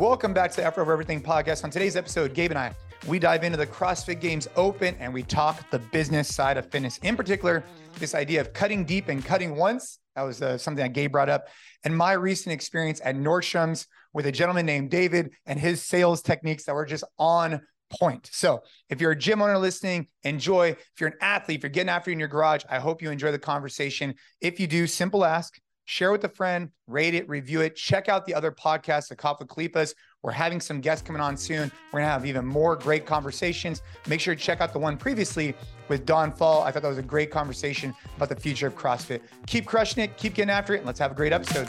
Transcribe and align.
Welcome 0.00 0.32
back 0.32 0.50
to 0.52 0.56
the 0.56 0.64
Effort 0.64 0.80
Over 0.80 0.94
Everything 0.94 1.22
podcast. 1.22 1.62
On 1.62 1.68
today's 1.68 1.94
episode, 1.94 2.32
Gabe 2.32 2.52
and 2.52 2.58
I, 2.58 2.74
we 3.06 3.18
dive 3.18 3.44
into 3.44 3.58
the 3.58 3.66
CrossFit 3.66 4.18
Games 4.18 4.48
Open 4.56 4.96
and 4.98 5.12
we 5.12 5.22
talk 5.22 5.68
the 5.68 5.78
business 5.78 6.34
side 6.34 6.56
of 6.56 6.70
fitness. 6.70 6.96
In 7.02 7.18
particular, 7.18 7.62
this 7.98 8.14
idea 8.14 8.40
of 8.40 8.54
cutting 8.54 8.86
deep 8.86 9.08
and 9.08 9.22
cutting 9.22 9.56
once. 9.56 9.98
That 10.16 10.22
was 10.22 10.40
uh, 10.40 10.56
something 10.56 10.82
that 10.82 10.94
Gabe 10.94 11.12
brought 11.12 11.28
up. 11.28 11.48
And 11.84 11.94
my 11.94 12.12
recent 12.12 12.54
experience 12.54 13.02
at 13.04 13.14
Nordstrom's 13.14 13.86
with 14.14 14.24
a 14.24 14.32
gentleman 14.32 14.64
named 14.64 14.90
David 14.90 15.32
and 15.44 15.60
his 15.60 15.82
sales 15.82 16.22
techniques 16.22 16.64
that 16.64 16.74
were 16.74 16.86
just 16.86 17.04
on 17.18 17.60
point. 17.90 18.30
So 18.32 18.62
if 18.88 19.02
you're 19.02 19.10
a 19.10 19.18
gym 19.18 19.42
owner 19.42 19.58
listening, 19.58 20.06
enjoy. 20.22 20.68
If 20.68 20.98
you're 20.98 21.10
an 21.10 21.18
athlete, 21.20 21.58
if 21.58 21.62
you're 21.62 21.68
getting 21.68 21.90
after 21.90 22.10
in 22.10 22.18
your 22.18 22.28
garage, 22.28 22.64
I 22.70 22.78
hope 22.78 23.02
you 23.02 23.10
enjoy 23.10 23.32
the 23.32 23.38
conversation. 23.38 24.14
If 24.40 24.60
you 24.60 24.66
do, 24.66 24.86
simple 24.86 25.26
ask, 25.26 25.60
share 25.90 26.12
with 26.12 26.22
a 26.22 26.28
friend, 26.28 26.70
rate 26.86 27.14
it, 27.14 27.28
review 27.28 27.62
it. 27.62 27.74
Check 27.74 28.08
out 28.08 28.24
the 28.24 28.32
other 28.32 28.52
podcasts, 28.52 29.08
the 29.08 29.16
Coffee 29.16 29.44
Kalipas. 29.44 29.92
We're 30.22 30.30
having 30.30 30.60
some 30.60 30.80
guests 30.80 31.04
coming 31.04 31.20
on 31.20 31.36
soon. 31.36 31.72
We're 31.92 31.98
gonna 31.98 32.12
have 32.12 32.24
even 32.24 32.46
more 32.46 32.76
great 32.76 33.06
conversations. 33.06 33.82
Make 34.06 34.20
sure 34.20 34.36
to 34.36 34.40
check 34.40 34.60
out 34.60 34.72
the 34.72 34.78
one 34.78 34.96
previously 34.96 35.52
with 35.88 36.06
Don 36.06 36.30
Faul. 36.30 36.62
I 36.62 36.70
thought 36.70 36.82
that 36.82 36.88
was 36.88 36.98
a 36.98 37.02
great 37.02 37.32
conversation 37.32 37.92
about 38.16 38.28
the 38.28 38.36
future 38.36 38.68
of 38.68 38.76
CrossFit. 38.76 39.20
Keep 39.48 39.66
crushing 39.66 40.04
it, 40.04 40.16
keep 40.16 40.34
getting 40.34 40.50
after 40.50 40.74
it, 40.74 40.78
and 40.78 40.86
let's 40.86 41.00
have 41.00 41.10
a 41.10 41.14
great 41.14 41.32
episode. 41.32 41.68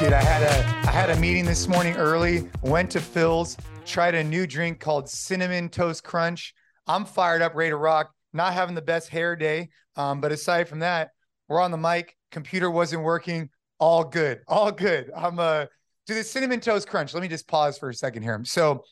Dude, 0.00 0.12
I 0.12 0.22
had 0.22 0.42
a 0.42 0.88
I 0.88 0.90
had 0.90 1.10
a 1.10 1.16
meeting 1.20 1.44
this 1.44 1.68
morning 1.68 1.94
early, 1.94 2.50
went 2.62 2.90
to 2.90 2.98
Philz, 2.98 3.56
tried 3.84 4.16
a 4.16 4.24
new 4.24 4.44
drink 4.44 4.80
called 4.80 5.08
Cinnamon 5.08 5.68
Toast 5.68 6.02
Crunch. 6.02 6.52
I'm 6.88 7.04
fired 7.04 7.42
up, 7.42 7.54
ready 7.54 7.70
to 7.70 7.76
rock. 7.76 8.12
Not 8.32 8.54
having 8.54 8.74
the 8.74 8.82
best 8.82 9.10
hair 9.10 9.36
day. 9.36 9.68
Um, 9.96 10.20
but 10.20 10.32
aside 10.32 10.68
from 10.68 10.80
that, 10.80 11.10
we're 11.48 11.60
on 11.60 11.70
the 11.70 11.78
mic. 11.78 12.16
Computer 12.30 12.70
wasn't 12.70 13.02
working. 13.02 13.50
All 13.78 14.04
good. 14.04 14.40
All 14.48 14.72
good. 14.72 15.10
I'm 15.14 15.38
uh 15.38 15.66
do 16.06 16.14
the 16.14 16.24
cinnamon 16.24 16.60
toast 16.60 16.88
crunch. 16.88 17.14
Let 17.14 17.22
me 17.22 17.28
just 17.28 17.46
pause 17.46 17.78
for 17.78 17.88
a 17.88 17.94
second 17.94 18.22
here. 18.22 18.40
So 18.44 18.84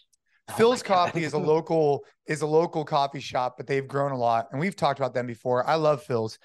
oh 0.48 0.52
Philz 0.52 0.84
Coffee 0.84 1.24
is 1.24 1.32
a 1.32 1.38
local 1.54 2.04
is 2.26 2.42
a 2.42 2.46
local 2.46 2.84
coffee 2.84 3.20
shop, 3.20 3.54
but 3.56 3.66
they've 3.66 3.86
grown 3.86 4.12
a 4.12 4.18
lot, 4.18 4.48
and 4.52 4.60
we've 4.60 4.76
talked 4.76 5.00
about 5.00 5.14
them 5.14 5.26
before. 5.26 5.66
I 5.66 5.74
love 5.74 6.04
Philz, 6.06 6.38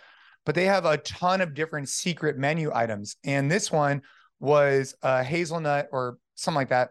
but 0.46 0.56
they 0.56 0.66
have 0.66 0.86
a 0.86 0.98
ton 0.98 1.42
of 1.42 1.54
different 1.54 1.90
secret 1.90 2.38
menu 2.38 2.72
items, 2.74 3.18
and 3.24 3.52
this 3.52 3.72
one 3.72 4.02
was 4.40 4.96
a 5.02 5.24
hazelnut 5.24 5.88
or 5.92 6.18
something 6.36 6.58
like 6.58 6.70
that 6.70 6.90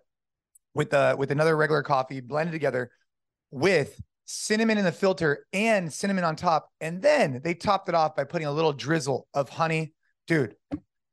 with 0.75 0.93
uh 0.93 1.17
with 1.19 1.31
another 1.31 1.57
regular 1.57 1.83
coffee 1.83 2.21
blended 2.21 2.53
together 2.53 2.91
with 3.51 4.01
cinnamon 4.25 4.79
in 4.79 4.85
the 4.85 4.93
filter 4.93 5.47
and 5.53 5.93
cinnamon 5.93 6.25
on 6.25 6.37
top. 6.37 6.71
And 6.81 7.03
then 7.03 7.41
they 7.43 7.55
topped 7.55 7.89
it 7.89 7.95
off 7.95 8.17
by 8.17 8.25
putting 8.25 8.47
a 8.47 8.53
little 8.53 8.73
drizzle 8.73 9.27
of 9.35 9.49
honey. 9.49 9.93
Dude, 10.27 10.57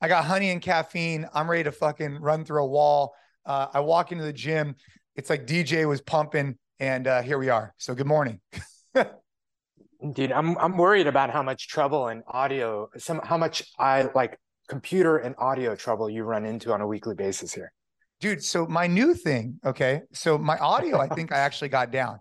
I 0.01 0.07
got 0.07 0.25
honey 0.25 0.49
and 0.49 0.61
caffeine. 0.61 1.27
I'm 1.33 1.49
ready 1.49 1.63
to 1.63 1.71
fucking 1.71 2.19
run 2.19 2.45
through 2.45 2.63
a 2.63 2.67
wall. 2.67 3.13
Uh, 3.45 3.67
I 3.73 3.79
walk 3.81 4.11
into 4.11 4.23
the 4.23 4.33
gym. 4.33 4.75
It's 5.15 5.29
like 5.29 5.45
DJ 5.45 5.87
was 5.87 6.01
pumping, 6.01 6.57
and 6.79 7.07
uh, 7.07 7.21
here 7.21 7.37
we 7.37 7.49
are. 7.49 7.73
So 7.77 7.93
good 7.93 8.07
morning. 8.07 8.39
Dude, 10.13 10.31
I'm 10.31 10.57
I'm 10.57 10.77
worried 10.77 11.05
about 11.05 11.29
how 11.29 11.43
much 11.43 11.67
trouble 11.67 12.07
and 12.07 12.23
audio, 12.27 12.89
some 12.97 13.21
how 13.23 13.37
much 13.37 13.63
I 13.77 14.09
like 14.15 14.39
computer 14.67 15.17
and 15.17 15.35
audio 15.37 15.75
trouble 15.75 16.09
you 16.09 16.23
run 16.23 16.45
into 16.45 16.73
on 16.73 16.81
a 16.81 16.87
weekly 16.87 17.13
basis 17.13 17.53
here. 17.53 17.71
Dude, 18.19 18.43
so 18.43 18.65
my 18.65 18.87
new 18.87 19.13
thing, 19.13 19.59
okay. 19.65 20.01
So 20.13 20.37
my 20.37 20.57
audio, 20.57 20.99
I 20.99 21.07
think 21.07 21.31
I 21.31 21.39
actually 21.47 21.69
got 21.69 21.91
down. 21.91 22.19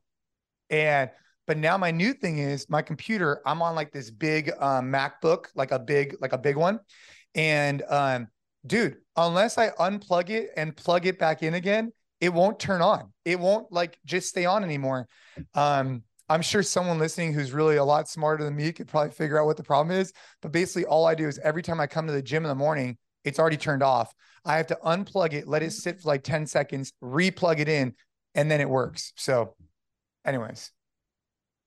And 0.70 1.10
but 1.46 1.58
now 1.58 1.76
my 1.76 1.90
new 1.90 2.12
thing 2.12 2.38
is 2.38 2.70
my 2.70 2.80
computer. 2.80 3.42
I'm 3.44 3.60
on 3.60 3.74
like 3.74 3.90
this 3.90 4.10
big 4.10 4.52
um, 4.60 4.92
MacBook, 4.92 5.46
like 5.56 5.72
a 5.72 5.78
big, 5.78 6.16
like 6.20 6.32
a 6.32 6.38
big 6.38 6.56
one. 6.56 6.78
And 7.34 7.82
um, 7.88 8.28
dude, 8.64 8.98
unless 9.16 9.58
I 9.58 9.70
unplug 9.70 10.30
it 10.30 10.50
and 10.56 10.76
plug 10.76 11.06
it 11.06 11.18
back 11.18 11.42
in 11.42 11.54
again, 11.54 11.92
it 12.20 12.32
won't 12.32 12.60
turn 12.60 12.82
on. 12.82 13.12
It 13.24 13.40
won't 13.40 13.72
like 13.72 13.98
just 14.04 14.28
stay 14.28 14.44
on 14.44 14.62
anymore. 14.62 15.08
Um, 15.54 16.04
I'm 16.28 16.42
sure 16.42 16.62
someone 16.62 17.00
listening 17.00 17.32
who's 17.32 17.50
really 17.50 17.76
a 17.76 17.84
lot 17.84 18.08
smarter 18.08 18.44
than 18.44 18.54
me 18.54 18.70
could 18.70 18.86
probably 18.86 19.10
figure 19.10 19.40
out 19.40 19.46
what 19.46 19.56
the 19.56 19.64
problem 19.64 19.96
is. 19.96 20.12
But 20.42 20.52
basically, 20.52 20.84
all 20.84 21.04
I 21.04 21.16
do 21.16 21.26
is 21.26 21.40
every 21.42 21.62
time 21.62 21.80
I 21.80 21.88
come 21.88 22.06
to 22.06 22.12
the 22.12 22.22
gym 22.22 22.44
in 22.44 22.48
the 22.48 22.54
morning, 22.54 22.96
it's 23.24 23.40
already 23.40 23.56
turned 23.56 23.82
off. 23.82 24.14
I 24.44 24.56
have 24.56 24.68
to 24.68 24.78
unplug 24.84 25.32
it, 25.32 25.48
let 25.48 25.64
it 25.64 25.72
sit 25.72 26.00
for 26.00 26.08
like 26.08 26.22
10 26.22 26.46
seconds, 26.46 26.92
replug 27.02 27.58
it 27.58 27.68
in, 27.68 27.94
and 28.36 28.48
then 28.48 28.60
it 28.60 28.68
works. 28.68 29.12
So 29.16 29.56
anyways. 30.24 30.70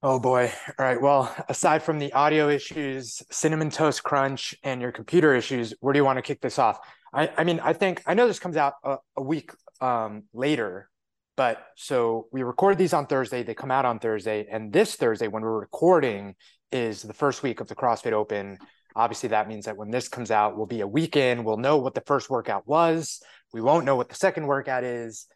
Oh 0.01 0.19
boy. 0.19 0.51
All 0.77 0.85
right. 0.85 1.01
Well, 1.01 1.33
aside 1.47 1.81
from 1.81 1.97
the 1.97 2.11
audio 2.11 2.49
issues, 2.49 3.21
cinnamon 3.31 3.69
toast 3.69 4.03
crunch, 4.03 4.53
and 4.61 4.81
your 4.81 4.91
computer 4.91 5.33
issues, 5.33 5.73
where 5.79 5.93
do 5.93 5.99
you 5.99 6.03
want 6.03 6.17
to 6.17 6.21
kick 6.21 6.41
this 6.41 6.59
off? 6.59 6.77
I, 7.13 7.31
I 7.37 7.43
mean, 7.45 7.61
I 7.61 7.71
think 7.71 8.03
I 8.05 8.13
know 8.13 8.27
this 8.27 8.39
comes 8.39 8.57
out 8.57 8.73
a, 8.83 8.97
a 9.15 9.21
week 9.23 9.51
um, 9.79 10.23
later, 10.33 10.89
but 11.37 11.65
so 11.77 12.27
we 12.33 12.43
record 12.43 12.77
these 12.77 12.91
on 12.93 13.05
Thursday. 13.05 13.43
They 13.43 13.53
come 13.53 13.71
out 13.71 13.85
on 13.85 13.99
Thursday, 13.99 14.45
and 14.51 14.73
this 14.73 14.95
Thursday, 14.95 15.29
when 15.29 15.41
we're 15.41 15.59
recording, 15.59 16.35
is 16.71 17.01
the 17.01 17.13
first 17.13 17.41
week 17.41 17.61
of 17.61 17.69
the 17.69 17.75
CrossFit 17.75 18.11
Open. 18.11 18.57
Obviously, 18.95 19.29
that 19.29 19.47
means 19.47 19.65
that 19.65 19.77
when 19.77 19.89
this 19.89 20.09
comes 20.09 20.31
out, 20.31 20.57
we'll 20.57 20.65
be 20.65 20.81
a 20.81 20.87
weekend. 20.87 21.45
We'll 21.45 21.57
know 21.57 21.77
what 21.77 21.95
the 21.95 22.01
first 22.01 22.29
workout 22.29 22.67
was. 22.67 23.21
We 23.53 23.61
won't 23.61 23.85
know 23.85 23.95
what 23.95 24.09
the 24.09 24.15
second 24.15 24.47
workout 24.47 24.83
is. 24.83 25.27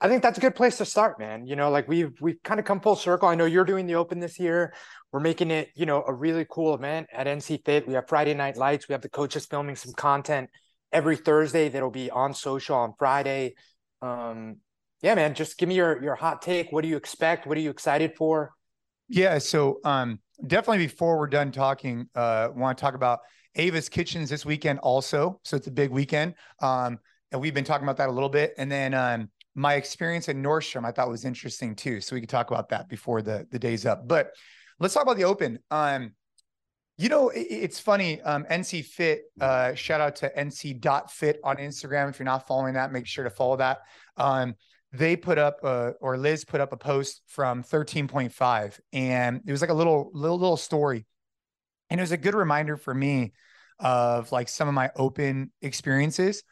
I 0.00 0.08
think 0.08 0.22
that's 0.22 0.38
a 0.38 0.40
good 0.40 0.54
place 0.54 0.78
to 0.78 0.84
start, 0.84 1.18
man. 1.18 1.46
You 1.46 1.56
know, 1.56 1.70
like 1.70 1.86
we've 1.86 2.12
we've 2.20 2.42
kind 2.42 2.58
of 2.58 2.66
come 2.66 2.80
full 2.80 2.96
circle. 2.96 3.28
I 3.28 3.34
know 3.34 3.44
you're 3.44 3.64
doing 3.64 3.86
the 3.86 3.96
open 3.96 4.18
this 4.18 4.38
year. 4.38 4.72
We're 5.12 5.20
making 5.20 5.50
it, 5.50 5.68
you 5.74 5.86
know, 5.86 6.02
a 6.06 6.12
really 6.12 6.46
cool 6.48 6.74
event 6.74 7.08
at 7.12 7.26
NC 7.26 7.64
Fit. 7.64 7.86
We 7.86 7.94
have 7.94 8.08
Friday 8.08 8.34
night 8.34 8.56
lights. 8.56 8.88
We 8.88 8.92
have 8.92 9.02
the 9.02 9.10
coaches 9.10 9.46
filming 9.46 9.76
some 9.76 9.92
content 9.92 10.48
every 10.92 11.16
Thursday 11.16 11.68
that'll 11.68 11.90
be 11.90 12.10
on 12.10 12.32
social 12.32 12.76
on 12.76 12.94
Friday. 12.98 13.54
Um, 14.00 14.56
yeah, 15.02 15.14
man, 15.14 15.34
just 15.34 15.58
give 15.58 15.68
me 15.68 15.74
your 15.74 16.02
your 16.02 16.14
hot 16.14 16.42
take. 16.42 16.72
What 16.72 16.82
do 16.82 16.88
you 16.88 16.96
expect? 16.96 17.46
What 17.46 17.56
are 17.56 17.60
you 17.60 17.70
excited 17.70 18.14
for? 18.16 18.52
Yeah, 19.08 19.38
so 19.38 19.80
um 19.84 20.20
definitely 20.46 20.86
before 20.86 21.18
we're 21.18 21.26
done 21.26 21.52
talking, 21.52 22.06
uh 22.14 22.48
want 22.54 22.78
to 22.78 22.80
talk 22.80 22.94
about 22.94 23.20
Ava's 23.56 23.88
Kitchens 23.88 24.30
this 24.30 24.46
weekend 24.46 24.78
also. 24.78 25.40
So 25.42 25.56
it's 25.56 25.66
a 25.66 25.72
big 25.72 25.90
weekend. 25.90 26.34
Um 26.62 26.98
and 27.32 27.40
we've 27.40 27.54
been 27.54 27.64
talking 27.64 27.84
about 27.84 27.96
that 27.98 28.08
a 28.08 28.12
little 28.12 28.28
bit. 28.28 28.54
And 28.58 28.70
then 28.70 28.94
um 28.94 29.30
my 29.54 29.74
experience 29.74 30.28
at 30.28 30.36
Nordstrom 30.36 30.84
I 30.86 30.92
thought 30.92 31.08
was 31.08 31.24
interesting 31.24 31.74
too. 31.74 32.00
So 32.00 32.14
we 32.14 32.20
could 32.20 32.30
talk 32.30 32.50
about 32.50 32.68
that 32.70 32.88
before 32.88 33.22
the 33.22 33.46
the 33.50 33.58
day's 33.58 33.86
up. 33.86 34.06
But 34.06 34.32
let's 34.78 34.94
talk 34.94 35.02
about 35.02 35.16
the 35.16 35.24
Open. 35.24 35.58
Um, 35.70 36.12
you 36.98 37.08
know, 37.08 37.30
it, 37.30 37.46
it's 37.50 37.80
funny. 37.80 38.20
Um, 38.20 38.44
NC 38.50 38.84
Fit. 38.84 39.22
Uh, 39.40 39.74
shout 39.74 40.00
out 40.00 40.16
to 40.16 40.32
NC 40.36 40.80
Dot 40.80 41.10
Fit 41.10 41.40
on 41.42 41.56
Instagram. 41.56 42.10
If 42.10 42.18
you're 42.18 42.24
not 42.24 42.46
following 42.46 42.74
that, 42.74 42.92
make 42.92 43.06
sure 43.06 43.24
to 43.24 43.30
follow 43.30 43.56
that. 43.56 43.78
Um, 44.16 44.54
they 44.92 45.16
put 45.16 45.38
up 45.38 45.58
uh, 45.62 45.92
or 46.00 46.18
Liz 46.18 46.44
put 46.44 46.60
up 46.60 46.72
a 46.72 46.76
post 46.76 47.22
from 47.26 47.62
13.5, 47.62 48.80
and 48.92 49.40
it 49.46 49.52
was 49.52 49.60
like 49.60 49.70
a 49.70 49.74
little 49.74 50.10
little 50.12 50.38
little 50.38 50.56
story, 50.56 51.06
and 51.88 52.00
it 52.00 52.02
was 52.02 52.12
a 52.12 52.16
good 52.16 52.34
reminder 52.34 52.76
for 52.76 52.92
me 52.92 53.32
of 53.78 54.30
like 54.32 54.48
some 54.48 54.68
of 54.68 54.74
my 54.74 54.90
open 54.96 55.52
experiences. 55.62 56.42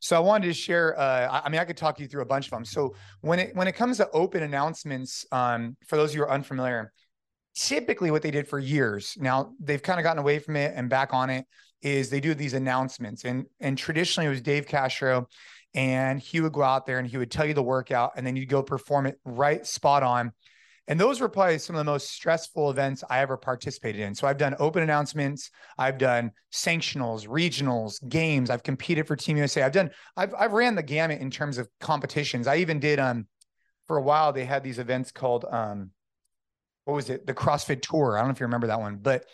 So 0.00 0.16
I 0.16 0.20
wanted 0.20 0.46
to 0.46 0.54
share. 0.54 0.98
Uh, 0.98 1.40
I 1.44 1.48
mean, 1.48 1.60
I 1.60 1.64
could 1.64 1.76
talk 1.76 2.00
you 2.00 2.06
through 2.06 2.22
a 2.22 2.26
bunch 2.26 2.46
of 2.46 2.50
them. 2.50 2.64
So 2.64 2.94
when 3.20 3.38
it 3.38 3.54
when 3.56 3.68
it 3.68 3.72
comes 3.72 3.96
to 3.98 4.10
open 4.10 4.42
announcements, 4.42 5.24
um, 5.32 5.76
for 5.86 5.96
those 5.96 6.14
who 6.14 6.22
are 6.22 6.30
unfamiliar, 6.30 6.92
typically 7.54 8.10
what 8.10 8.22
they 8.22 8.30
did 8.30 8.46
for 8.46 8.58
years 8.58 9.16
now 9.18 9.52
they've 9.60 9.82
kind 9.82 9.98
of 9.98 10.04
gotten 10.04 10.20
away 10.20 10.38
from 10.38 10.56
it 10.56 10.72
and 10.76 10.88
back 10.88 11.12
on 11.12 11.30
it 11.30 11.44
is 11.82 12.08
they 12.08 12.20
do 12.20 12.32
these 12.32 12.54
announcements 12.54 13.24
and 13.24 13.44
and 13.60 13.76
traditionally 13.76 14.26
it 14.26 14.30
was 14.30 14.40
Dave 14.40 14.66
Castro 14.66 15.26
and 15.74 16.20
he 16.20 16.40
would 16.40 16.52
go 16.52 16.62
out 16.62 16.86
there 16.86 16.98
and 16.98 17.08
he 17.08 17.16
would 17.16 17.30
tell 17.30 17.44
you 17.44 17.54
the 17.54 17.62
workout 17.62 18.12
and 18.16 18.26
then 18.26 18.36
you'd 18.36 18.48
go 18.48 18.62
perform 18.62 19.06
it 19.06 19.18
right 19.24 19.66
spot 19.66 20.02
on 20.02 20.32
and 20.90 20.98
those 20.98 21.20
were 21.20 21.28
probably 21.28 21.56
some 21.58 21.76
of 21.76 21.78
the 21.78 21.90
most 21.90 22.10
stressful 22.10 22.68
events 22.68 23.04
I 23.08 23.20
ever 23.20 23.36
participated 23.36 24.00
in. 24.00 24.12
So 24.12 24.26
I've 24.26 24.38
done 24.38 24.56
open 24.58 24.82
announcements, 24.82 25.52
I've 25.78 25.98
done 25.98 26.32
sanctionals, 26.52 27.28
regionals, 27.28 27.96
games. 28.08 28.50
I've 28.50 28.64
competed 28.64 29.06
for 29.06 29.14
Team 29.14 29.36
USA. 29.36 29.62
I've 29.62 29.70
done, 29.70 29.92
I've 30.16 30.34
I've 30.34 30.52
ran 30.52 30.74
the 30.74 30.82
gamut 30.82 31.20
in 31.20 31.30
terms 31.30 31.58
of 31.58 31.68
competitions. 31.78 32.48
I 32.48 32.56
even 32.56 32.80
did 32.80 32.98
um 32.98 33.28
for 33.86 33.98
a 33.98 34.02
while 34.02 34.32
they 34.32 34.44
had 34.44 34.64
these 34.64 34.80
events 34.80 35.12
called 35.12 35.44
um 35.48 35.92
what 36.86 36.94
was 36.94 37.08
it? 37.08 37.24
The 37.24 37.34
CrossFit 37.34 37.82
Tour. 37.82 38.16
I 38.16 38.20
don't 38.20 38.28
know 38.28 38.32
if 38.32 38.40
you 38.40 38.46
remember 38.46 38.66
that 38.66 38.80
one, 38.80 38.96
but 38.96 39.26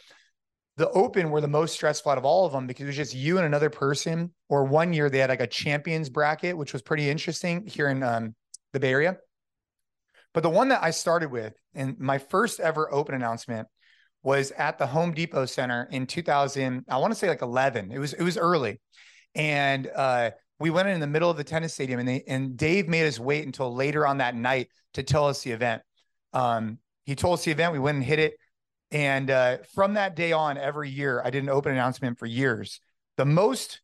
the 0.76 0.90
open 0.90 1.30
were 1.30 1.40
the 1.40 1.48
most 1.48 1.72
stressful 1.72 2.12
out 2.12 2.18
of 2.18 2.26
all 2.26 2.44
of 2.44 2.52
them 2.52 2.66
because 2.66 2.84
it 2.84 2.88
was 2.88 2.96
just 2.96 3.14
you 3.14 3.38
and 3.38 3.46
another 3.46 3.70
person. 3.70 4.30
Or 4.50 4.64
one 4.64 4.92
year 4.92 5.08
they 5.08 5.20
had 5.20 5.30
like 5.30 5.40
a 5.40 5.46
champions 5.46 6.10
bracket, 6.10 6.54
which 6.54 6.74
was 6.74 6.82
pretty 6.82 7.08
interesting 7.08 7.66
here 7.66 7.88
in 7.88 8.02
um, 8.02 8.34
the 8.74 8.80
Bay 8.80 8.90
Area. 8.90 9.16
But 10.36 10.42
the 10.42 10.50
one 10.50 10.68
that 10.68 10.82
I 10.82 10.90
started 10.90 11.30
with, 11.30 11.54
and 11.74 11.98
my 11.98 12.18
first 12.18 12.60
ever 12.60 12.92
open 12.92 13.14
announcement 13.14 13.68
was 14.22 14.50
at 14.50 14.76
the 14.76 14.86
Home 14.86 15.14
Depot 15.14 15.46
Center 15.46 15.88
in 15.90 16.06
2000. 16.06 16.84
I 16.90 16.98
want 16.98 17.10
to 17.10 17.18
say 17.18 17.26
like 17.26 17.40
11. 17.40 17.90
It 17.90 17.98
was 17.98 18.12
it 18.12 18.22
was 18.22 18.36
early, 18.36 18.78
and 19.34 19.86
uh, 19.96 20.32
we 20.60 20.68
went 20.68 20.88
in 20.88 21.00
the 21.00 21.06
middle 21.06 21.30
of 21.30 21.38
the 21.38 21.42
tennis 21.42 21.72
stadium, 21.72 22.00
and 22.00 22.06
they 22.06 22.22
and 22.28 22.54
Dave 22.54 22.86
made 22.86 23.06
us 23.06 23.18
wait 23.18 23.46
until 23.46 23.74
later 23.74 24.06
on 24.06 24.18
that 24.18 24.34
night 24.34 24.68
to 24.92 25.02
tell 25.02 25.26
us 25.26 25.42
the 25.42 25.52
event. 25.52 25.80
Um, 26.34 26.80
he 27.06 27.14
told 27.14 27.38
us 27.38 27.46
the 27.46 27.50
event. 27.50 27.72
We 27.72 27.78
went 27.78 27.96
and 27.96 28.04
hit 28.04 28.18
it, 28.18 28.34
and 28.90 29.30
uh, 29.30 29.56
from 29.74 29.94
that 29.94 30.16
day 30.16 30.32
on, 30.32 30.58
every 30.58 30.90
year 30.90 31.22
I 31.24 31.30
did 31.30 31.44
an 31.44 31.48
open 31.48 31.72
announcement 31.72 32.18
for 32.18 32.26
years. 32.26 32.78
The 33.16 33.24
most 33.24 33.80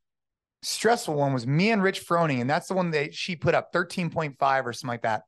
stressful 0.61 1.15
one 1.15 1.33
was 1.33 1.47
me 1.47 1.71
and 1.71 1.83
Rich 1.83 2.07
Froning, 2.07 2.43
and 2.43 2.51
that's 2.51 2.69
the 2.69 2.75
one 2.75 2.91
that 2.91 3.15
she 3.15 3.37
put 3.37 3.55
up 3.55 3.73
13.5 3.73 4.67
or 4.67 4.75
something 4.75 4.93
like 4.93 5.03
that, 5.05 5.23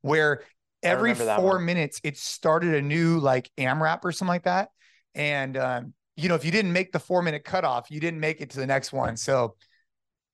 where 0.00 0.40
every 0.82 1.14
four 1.14 1.56
one. 1.56 1.64
minutes 1.64 2.00
it 2.02 2.16
started 2.16 2.74
a 2.74 2.82
new 2.82 3.18
like 3.18 3.50
AMRAP 3.58 4.04
or 4.04 4.12
something 4.12 4.28
like 4.28 4.44
that. 4.44 4.70
And 5.14 5.56
um, 5.56 5.94
you 6.16 6.28
know, 6.28 6.34
if 6.34 6.44
you 6.44 6.50
didn't 6.50 6.72
make 6.72 6.92
the 6.92 6.98
four 6.98 7.22
minute 7.22 7.44
cutoff, 7.44 7.90
you 7.90 8.00
didn't 8.00 8.20
make 8.20 8.40
it 8.40 8.50
to 8.50 8.58
the 8.58 8.66
next 8.66 8.92
one. 8.92 9.16
So 9.16 9.56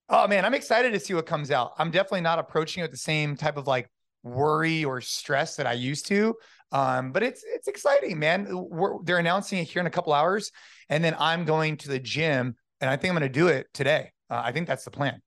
oh 0.09 0.29
man, 0.29 0.45
I'm 0.45 0.55
excited 0.55 0.93
to 0.93 1.01
see 1.01 1.15
what 1.15 1.27
comes 1.27 1.51
out. 1.51 1.73
I'm 1.79 1.91
definitely 1.91 2.21
not 2.23 2.39
approaching 2.39 2.83
it 2.83 2.85
with 2.85 2.93
the 2.93 2.99
same 2.99 3.37
type 3.37 3.57
of 3.57 3.67
like 3.67 3.89
worry 4.23 4.85
or 4.85 5.01
stress 5.01 5.57
that 5.57 5.67
I 5.67 5.73
used 5.73 6.07
to. 6.07 6.35
Um, 6.73 7.13
but 7.13 7.23
it's 7.23 7.45
it's 7.47 7.69
exciting, 7.69 8.19
man. 8.19 8.47
We're, 8.51 9.03
they're 9.03 9.19
announcing 9.19 9.61
it 9.61 9.65
here 9.65 9.81
in 9.81 9.87
a 9.87 9.91
couple 9.91 10.13
hours, 10.13 10.51
and 10.89 11.03
then 11.03 11.15
I'm 11.19 11.45
going 11.45 11.77
to 11.79 11.89
the 11.89 12.01
gym, 12.01 12.57
and 12.81 12.91
I 12.91 12.97
think 12.97 13.13
I'm 13.13 13.19
going 13.19 13.33
to 13.33 13.39
do 13.39 13.49
it 13.49 13.69
today. 13.73 14.13
Uh, 14.29 14.43
I 14.45 14.53
think 14.53 14.67
that's 14.67 14.85
the 14.85 14.91
plan. 14.91 15.23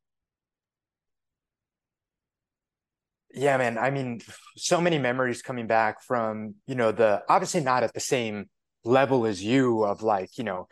Yeah, 3.33 3.57
man. 3.57 3.77
I 3.77 3.91
mean, 3.91 4.21
so 4.57 4.81
many 4.81 4.97
memories 4.97 5.41
coming 5.41 5.67
back 5.67 6.01
from, 6.01 6.55
you 6.65 6.75
know, 6.75 6.91
the 6.91 7.21
obviously 7.29 7.61
not 7.61 7.83
at 7.83 7.93
the 7.93 7.99
same 7.99 8.49
level 8.83 9.25
as 9.25 9.43
you 9.43 9.83
of 9.83 10.01
like, 10.01 10.37
you 10.37 10.43
know, 10.43 10.67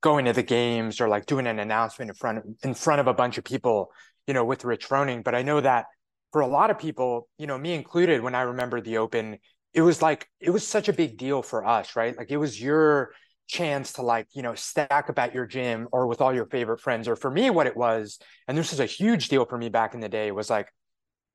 going 0.00 0.24
to 0.24 0.32
the 0.32 0.42
games 0.42 1.00
or 1.00 1.08
like 1.08 1.26
doing 1.26 1.46
an 1.46 1.58
announcement 1.58 2.10
in 2.10 2.14
front 2.14 2.38
of 2.38 2.44
in 2.62 2.74
front 2.74 3.00
of 3.00 3.06
a 3.08 3.14
bunch 3.14 3.36
of 3.38 3.44
people, 3.44 3.90
you 4.26 4.34
know, 4.34 4.44
with 4.44 4.64
Rich 4.64 4.88
Froning. 4.88 5.22
But 5.22 5.34
I 5.34 5.42
know 5.42 5.60
that 5.60 5.86
for 6.32 6.40
a 6.40 6.46
lot 6.46 6.70
of 6.70 6.78
people, 6.78 7.28
you 7.38 7.46
know, 7.46 7.58
me 7.58 7.74
included, 7.74 8.22
when 8.22 8.34
I 8.34 8.42
remember 8.42 8.80
the 8.80 8.98
open, 8.98 9.38
it 9.74 9.82
was 9.82 10.00
like 10.00 10.28
it 10.40 10.50
was 10.50 10.66
such 10.66 10.88
a 10.88 10.92
big 10.94 11.18
deal 11.18 11.42
for 11.42 11.66
us, 11.66 11.94
right? 11.94 12.16
Like 12.16 12.30
it 12.30 12.38
was 12.38 12.60
your 12.60 13.12
chance 13.48 13.94
to 13.94 14.02
like 14.02 14.26
you 14.34 14.42
know 14.42 14.54
stack 14.54 15.08
up 15.08 15.18
at 15.18 15.34
your 15.34 15.46
gym 15.46 15.88
or 15.90 16.06
with 16.06 16.20
all 16.20 16.34
your 16.34 16.44
favorite 16.46 16.80
friends 16.80 17.08
or 17.08 17.16
for 17.16 17.30
me 17.30 17.48
what 17.48 17.66
it 17.66 17.74
was 17.74 18.18
and 18.46 18.58
this 18.58 18.72
was 18.72 18.78
a 18.80 18.84
huge 18.84 19.28
deal 19.28 19.46
for 19.46 19.56
me 19.56 19.70
back 19.70 19.94
in 19.94 20.00
the 20.00 20.08
day 20.08 20.30
was 20.30 20.50
like 20.50 20.68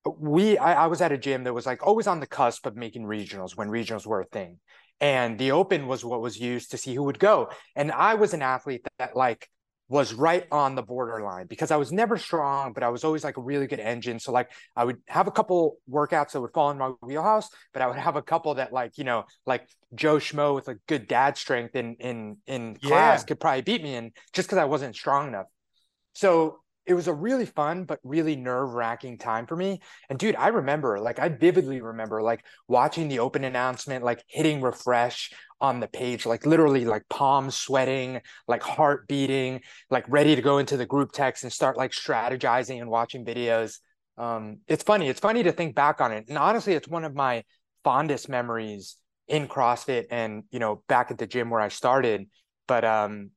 we 0.06 0.58
I, 0.58 0.84
I, 0.84 0.88
was 0.88 1.02
at 1.02 1.12
a 1.12 1.18
gym 1.18 1.44
that 1.46 1.54
was 1.54 1.66
like 1.66 1.86
always 1.86 2.08
on 2.08 2.20
the 2.20 2.28
cusp 2.28 2.66
of 2.66 2.76
making 2.76 3.04
regionals 3.04 3.56
when 3.56 3.70
regionals 3.70 4.06
were 4.06 4.22
a 4.22 4.26
thing 4.26 4.60
and 5.00 5.40
the 5.40 5.52
open 5.52 5.88
was 5.88 6.04
what 6.04 6.22
was 6.22 6.38
used 6.38 6.72
to 6.72 6.78
see 6.78 6.94
who 6.94 7.04
would 7.04 7.20
go 7.20 7.50
and 7.76 7.92
i 7.92 8.16
was 8.16 8.34
an 8.34 8.42
athlete 8.42 8.84
that, 8.84 8.94
that 8.98 9.16
like 9.16 9.50
was 9.94 10.12
right 10.12 10.48
on 10.52 10.74
the 10.74 10.82
borderline 10.82 11.46
because 11.46 11.70
I 11.70 11.76
was 11.76 11.92
never 11.92 12.18
strong, 12.18 12.74
but 12.74 12.82
I 12.82 12.90
was 12.90 13.04
always 13.04 13.24
like 13.24 13.38
a 13.38 13.42
really 13.42 13.68
good 13.68 13.80
engine. 13.80 14.18
So 14.20 14.32
like 14.32 14.50
I 14.76 14.86
would 14.86 14.98
have 15.08 15.28
a 15.28 15.32
couple 15.32 15.78
workouts 15.88 16.32
that 16.32 16.42
would 16.42 16.52
fall 16.52 16.72
in 16.72 16.80
my 16.80 16.94
wheelhouse, 17.02 17.50
but 17.74 17.84
I 17.84 17.88
would 17.88 17.98
have 17.98 18.16
a 18.16 18.24
couple 18.24 18.56
that 18.56 18.74
like, 18.74 18.98
you 18.98 19.04
know, 19.04 19.26
like 19.46 19.68
Joe 19.94 20.16
Schmo 20.16 20.56
with 20.56 20.68
a 20.68 20.80
good 20.88 21.08
dad 21.08 21.38
strength 21.38 21.76
in 21.76 21.96
in 22.00 22.38
in 22.48 22.78
yeah. 22.82 22.90
class 22.90 23.24
could 23.24 23.40
probably 23.40 23.62
beat 23.62 23.84
me 23.84 23.94
in 23.94 24.14
just 24.34 24.48
because 24.48 24.58
I 24.58 24.66
wasn't 24.66 24.96
strong 24.96 25.28
enough. 25.28 25.46
So 26.14 26.63
it 26.86 26.94
was 26.94 27.08
a 27.08 27.14
really 27.14 27.46
fun 27.46 27.86
but 27.86 28.00
really 28.04 28.36
nerve-wracking 28.36 29.18
time 29.18 29.46
for 29.46 29.56
me. 29.56 29.82
And 30.10 30.20
dude 30.20 30.36
i 30.36 30.50
remember 30.50 31.00
like 31.00 31.20
i 31.20 31.30
vividly 31.30 31.82
remember 31.82 32.22
like 32.22 32.46
watching 32.68 33.08
the 33.08 33.20
open 33.20 33.44
announcement 33.44 34.04
like 34.04 34.24
hitting 34.28 34.62
refresh 34.62 35.32
on 35.62 35.80
the 35.80 35.88
page 35.88 36.26
like 36.26 36.46
literally 36.46 36.86
like 36.86 37.04
palms 37.10 37.56
sweating 37.56 38.20
like 38.48 38.62
heart 38.62 39.08
beating 39.08 39.62
like 39.90 40.06
ready 40.10 40.36
to 40.36 40.42
go 40.42 40.58
into 40.58 40.76
the 40.78 40.86
group 40.86 41.12
text 41.12 41.44
and 41.44 41.54
start 41.54 41.78
like 41.78 41.92
strategizing 41.92 42.82
and 42.82 42.90
watching 42.90 43.26
videos. 43.26 43.80
Um 44.18 44.60
it's 44.68 44.84
funny 44.84 45.08
it's 45.08 45.20
funny 45.20 45.44
to 45.44 45.52
think 45.52 45.76
back 45.76 46.02
on 46.02 46.12
it. 46.12 46.26
And 46.28 46.38
honestly 46.38 46.74
it's 46.74 46.88
one 46.88 47.06
of 47.06 47.16
my 47.16 47.44
fondest 47.84 48.30
memories 48.30 48.98
in 49.28 49.48
crossfit 49.48 50.06
and 50.12 50.44
you 50.52 50.60
know 50.60 50.84
back 50.88 51.12
at 51.12 51.18
the 51.18 51.28
gym 51.28 51.50
where 51.50 51.62
i 51.62 51.70
started. 51.70 52.28
But 52.68 52.84
um 52.84 53.32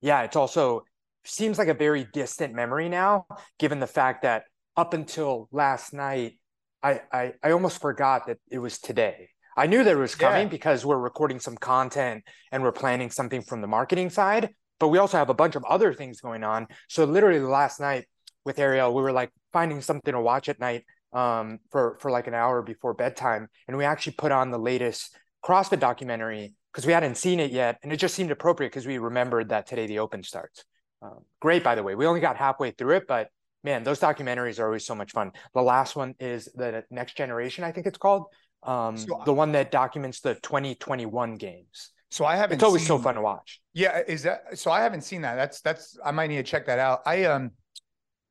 yeah 0.00 0.22
it's 0.22 0.36
also 0.36 0.84
seems 1.26 1.58
like 1.58 1.68
a 1.68 1.74
very 1.74 2.06
distant 2.12 2.54
memory 2.54 2.88
now, 2.88 3.26
given 3.58 3.80
the 3.80 3.86
fact 3.86 4.22
that 4.22 4.44
up 4.76 4.94
until 4.94 5.48
last 5.52 5.92
night, 5.92 6.38
I 6.82 7.00
I, 7.12 7.32
I 7.42 7.50
almost 7.52 7.80
forgot 7.80 8.26
that 8.26 8.38
it 8.50 8.58
was 8.58 8.78
today. 8.78 9.30
I 9.56 9.66
knew 9.66 9.82
that 9.82 9.92
it 9.92 9.98
was 9.98 10.14
coming 10.14 10.42
yeah. 10.42 10.48
because 10.48 10.84
we're 10.84 10.98
recording 10.98 11.40
some 11.40 11.56
content 11.56 12.24
and 12.52 12.62
we're 12.62 12.72
planning 12.72 13.10
something 13.10 13.40
from 13.40 13.62
the 13.62 13.66
marketing 13.66 14.10
side, 14.10 14.50
but 14.78 14.88
we 14.88 14.98
also 14.98 15.16
have 15.16 15.30
a 15.30 15.34
bunch 15.34 15.56
of 15.56 15.64
other 15.64 15.94
things 15.94 16.20
going 16.20 16.44
on. 16.44 16.66
So 16.88 17.04
literally 17.04 17.40
last 17.40 17.80
night 17.80 18.04
with 18.44 18.58
Ariel, 18.58 18.94
we 18.94 19.00
were 19.00 19.12
like 19.12 19.30
finding 19.54 19.80
something 19.80 20.12
to 20.12 20.20
watch 20.20 20.50
at 20.50 20.60
night 20.60 20.84
um, 21.12 21.58
for 21.70 21.96
for 22.00 22.10
like 22.10 22.26
an 22.26 22.34
hour 22.34 22.62
before 22.62 22.92
bedtime, 22.92 23.48
and 23.66 23.76
we 23.76 23.84
actually 23.84 24.14
put 24.14 24.32
on 24.32 24.50
the 24.50 24.58
latest 24.58 25.16
CrossFit 25.44 25.80
documentary 25.80 26.54
because 26.72 26.84
we 26.86 26.92
hadn't 26.92 27.16
seen 27.16 27.40
it 27.40 27.50
yet, 27.50 27.78
and 27.82 27.92
it 27.92 27.96
just 27.96 28.14
seemed 28.14 28.30
appropriate 28.30 28.68
because 28.68 28.86
we 28.86 28.98
remembered 28.98 29.48
that 29.48 29.66
today 29.66 29.86
the 29.86 30.00
Open 30.00 30.22
starts. 30.22 30.64
Um, 31.06 31.24
great, 31.40 31.62
by 31.62 31.74
the 31.74 31.82
way. 31.82 31.94
We 31.94 32.06
only 32.06 32.20
got 32.20 32.36
halfway 32.36 32.70
through 32.72 32.96
it, 32.96 33.06
but 33.06 33.28
man, 33.64 33.84
those 33.84 34.00
documentaries 34.00 34.58
are 34.58 34.66
always 34.66 34.84
so 34.84 34.94
much 34.94 35.12
fun. 35.12 35.32
The 35.54 35.62
last 35.62 35.96
one 35.96 36.14
is 36.18 36.48
the 36.54 36.84
Next 36.90 37.16
Generation, 37.16 37.64
I 37.64 37.72
think 37.72 37.86
it's 37.86 37.98
called. 37.98 38.26
Um, 38.62 38.96
so 38.96 39.22
the 39.24 39.32
one 39.32 39.52
that 39.52 39.70
documents 39.70 40.20
the 40.20 40.34
2021 40.34 41.36
games. 41.36 41.90
So 42.10 42.24
I 42.24 42.36
haven't. 42.36 42.54
It's 42.54 42.64
always 42.64 42.82
seen, 42.82 42.88
so 42.88 42.98
fun 42.98 43.16
to 43.16 43.20
watch. 43.20 43.60
Yeah, 43.74 44.00
is 44.06 44.22
that 44.22 44.58
so? 44.58 44.70
I 44.70 44.80
haven't 44.80 45.02
seen 45.02 45.22
that. 45.22 45.34
That's 45.34 45.60
that's. 45.60 45.98
I 46.04 46.12
might 46.12 46.28
need 46.28 46.36
to 46.36 46.42
check 46.42 46.66
that 46.66 46.78
out. 46.78 47.02
I 47.04 47.24
um, 47.24 47.50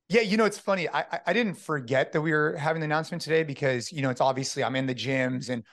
yeah, 0.10 0.22
you 0.22 0.38
know, 0.38 0.46
it's 0.46 0.58
funny. 0.58 0.88
I 0.90 1.20
I 1.26 1.34
didn't 1.34 1.56
forget 1.56 2.12
that 2.14 2.22
we 2.22 2.32
were 2.32 2.56
having 2.56 2.80
the 2.80 2.86
announcement 2.86 3.22
today 3.22 3.44
because 3.44 3.92
you 3.92 4.02
know 4.02 4.10
it's 4.10 4.22
obviously 4.22 4.64
I'm 4.64 4.76
in 4.76 4.86
the 4.86 4.96
gyms 4.96 5.50
and 5.50 5.64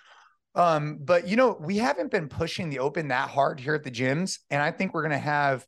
um, 0.54 0.98
but 1.00 1.28
you 1.28 1.36
know 1.36 1.56
we 1.60 1.78
haven't 1.78 2.10
been 2.10 2.28
pushing 2.28 2.70
the 2.70 2.80
open 2.80 3.08
that 3.08 3.30
hard 3.30 3.60
here 3.60 3.74
at 3.74 3.84
the 3.84 3.90
gyms, 3.90 4.38
and 4.50 4.60
I 4.60 4.72
think 4.72 4.94
we're 4.94 5.02
gonna 5.02 5.18
have 5.18 5.64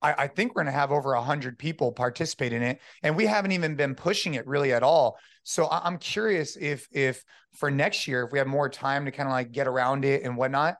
I, 0.00 0.14
I 0.24 0.26
think 0.28 0.54
we're 0.54 0.62
going 0.62 0.72
to 0.72 0.78
have 0.78 0.92
over 0.92 1.14
a 1.14 1.22
hundred 1.22 1.58
people 1.58 1.92
participate 1.92 2.52
in 2.52 2.62
it, 2.62 2.80
and 3.02 3.16
we 3.16 3.26
haven't 3.26 3.52
even 3.52 3.74
been 3.74 3.94
pushing 3.94 4.34
it 4.34 4.46
really 4.46 4.72
at 4.72 4.82
all. 4.82 5.18
So 5.42 5.66
I, 5.66 5.80
I'm 5.84 5.98
curious 5.98 6.56
if 6.56 6.88
if 6.92 7.24
for 7.54 7.70
next 7.70 8.06
year, 8.06 8.24
if 8.24 8.32
we 8.32 8.38
have 8.38 8.46
more 8.46 8.68
time 8.68 9.04
to 9.06 9.10
kind 9.10 9.28
of 9.28 9.32
like 9.32 9.52
get 9.52 9.66
around 9.66 10.04
it 10.04 10.22
and 10.22 10.36
whatnot, 10.36 10.76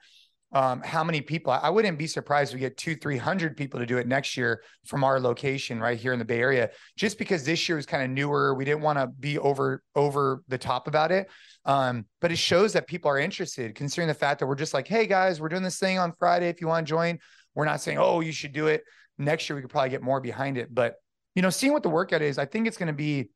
um, 0.52 0.80
how 0.82 1.04
many 1.04 1.20
people 1.20 1.52
I 1.52 1.68
wouldn't 1.68 1.98
be 1.98 2.06
surprised 2.06 2.52
if 2.52 2.54
we 2.54 2.60
get 2.60 2.76
two, 2.78 2.96
300 2.96 3.56
people 3.56 3.80
to 3.80 3.86
do 3.86 3.98
it 3.98 4.06
next 4.06 4.36
year 4.36 4.62
from 4.86 5.04
our 5.04 5.20
location 5.20 5.78
right 5.78 5.98
here 5.98 6.12
in 6.12 6.18
the 6.18 6.24
Bay 6.24 6.40
Area, 6.40 6.70
just 6.96 7.18
because 7.18 7.44
this 7.44 7.68
year 7.68 7.76
was 7.76 7.84
kind 7.84 8.02
of 8.02 8.10
newer. 8.10 8.54
We 8.54 8.64
didn't 8.64 8.80
want 8.80 8.98
to 8.98 9.08
be 9.08 9.38
over, 9.38 9.82
over 9.94 10.42
the 10.48 10.56
top 10.56 10.88
about 10.88 11.12
it. 11.12 11.28
Um, 11.66 12.06
but 12.20 12.32
it 12.32 12.38
shows 12.38 12.72
that 12.72 12.86
people 12.86 13.10
are 13.10 13.18
interested 13.18 13.74
considering 13.74 14.08
the 14.08 14.14
fact 14.14 14.40
that 14.40 14.46
we're 14.46 14.54
just 14.54 14.72
like, 14.72 14.88
Hey 14.88 15.06
guys, 15.06 15.38
we're 15.38 15.50
doing 15.50 15.62
this 15.62 15.78
thing 15.78 15.98
on 15.98 16.12
Friday. 16.12 16.48
If 16.48 16.62
you 16.62 16.68
want 16.68 16.86
to 16.86 16.90
join, 16.90 17.18
we're 17.54 17.66
not 17.66 17.82
saying, 17.82 17.98
Oh, 17.98 18.20
you 18.20 18.32
should 18.32 18.52
do 18.52 18.68
it 18.68 18.84
next 19.18 19.48
year 19.48 19.56
we 19.56 19.62
could 19.62 19.70
probably 19.70 19.90
get 19.90 20.02
more 20.02 20.20
behind 20.20 20.56
it. 20.58 20.74
But 20.74 20.96
you 21.34 21.42
know, 21.42 21.50
seeing 21.50 21.72
what 21.72 21.82
the 21.82 21.88
workout 21.88 22.22
is, 22.22 22.38
I 22.38 22.46
think 22.46 22.66
it's 22.66 22.76
going 22.76 22.88
to 22.88 22.92
be 22.92 23.30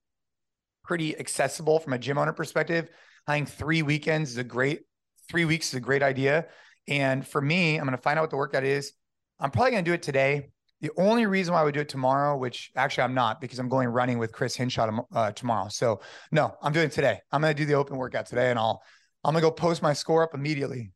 pretty 0.85 1.19
accessible 1.19 1.79
from 1.79 1.93
a 1.93 1.99
gym 1.99 2.19
owner 2.19 2.33
perspective. 2.33 2.89
I 3.27 3.35
think 3.35 3.49
three 3.49 3.83
weekends 3.83 4.31
is 4.31 4.39
a 4.39 4.45
great 4.45 4.81
three 5.29 5.45
weeks 5.45 5.69
is 5.69 5.75
a 5.75 5.81
great 5.81 6.03
idea. 6.03 6.47
And 6.89 7.27
for 7.27 7.41
me, 7.41 7.77
I'm 7.77 7.85
going 7.85 7.97
to 7.97 8.03
find 8.03 8.19
out 8.19 8.23
what 8.23 8.31
the 8.31 8.37
workout 8.37 8.65
is. 8.65 8.93
I'm 9.39 9.51
probably 9.51 9.73
going 9.73 9.85
to 9.85 9.91
do 9.91 9.95
it 9.95 10.03
today. 10.03 10.51
The 10.81 10.91
only 10.97 11.27
reason 11.27 11.55
why 11.55 11.61
I 11.61 11.65
would 11.65 11.75
do 11.75 11.81
it 11.81 11.89
tomorrow, 11.89 12.37
which 12.37 12.73
actually 12.75 13.05
I'm 13.05 13.15
not, 13.15 13.41
because 13.41 13.61
I'm 13.61 13.69
going 13.69 13.89
running 13.89 14.19
with 14.19 14.33
Chris 14.33 14.57
Hinshaw 14.57 15.05
uh, 15.15 15.31
tomorrow. 15.31 15.69
So 15.69 16.01
no, 16.33 16.57
I'm 16.61 16.73
doing 16.73 16.87
it 16.87 16.93
today. 16.93 17.21
I'm 17.31 17.41
going 17.41 17.55
to 17.55 17.61
do 17.61 17.67
the 17.67 17.75
open 17.75 17.97
workout 17.97 18.27
today, 18.27 18.51
and 18.51 18.59
I'll 18.59 18.83
I'm 19.25 19.33
going 19.33 19.43
to 19.43 19.49
go 19.49 19.53
post 19.53 19.81
my 19.81 19.93
score 19.93 20.25
up 20.25 20.35
immediately. 20.35 20.91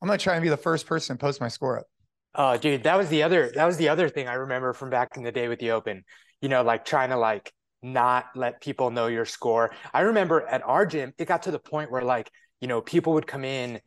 I'm 0.00 0.08
going 0.08 0.18
to 0.18 0.22
try 0.22 0.34
and 0.34 0.42
be 0.42 0.48
the 0.48 0.56
first 0.56 0.86
person 0.86 1.16
to 1.16 1.20
post 1.20 1.40
my 1.40 1.48
score 1.48 1.78
up. 1.78 1.86
Oh, 2.34 2.56
dude, 2.56 2.82
that 2.82 2.96
was 2.96 3.08
the 3.08 3.22
other 3.22 3.50
that 3.54 3.64
was 3.64 3.76
the 3.76 3.88
other 3.88 4.08
thing 4.08 4.28
I 4.28 4.34
remember 4.34 4.72
from 4.72 4.90
back 4.90 5.16
in 5.16 5.22
the 5.22 5.32
day 5.32 5.48
with 5.48 5.60
the 5.60 5.70
Open. 5.72 6.04
You 6.40 6.48
know, 6.48 6.62
like 6.62 6.84
trying 6.84 7.10
to 7.10 7.16
like 7.16 7.52
not 7.82 8.26
let 8.34 8.60
people 8.60 8.90
know 8.90 9.06
your 9.06 9.26
score. 9.26 9.70
I 9.92 10.00
remember 10.00 10.44
at 10.46 10.62
our 10.64 10.86
gym, 10.86 11.12
it 11.18 11.28
got 11.28 11.44
to 11.44 11.50
the 11.50 11.58
point 11.58 11.92
where 11.92 12.02
like, 12.02 12.30
you 12.60 12.66
know, 12.66 12.80
people 12.80 13.12
would 13.12 13.26
come 13.26 13.44
in 13.44 13.80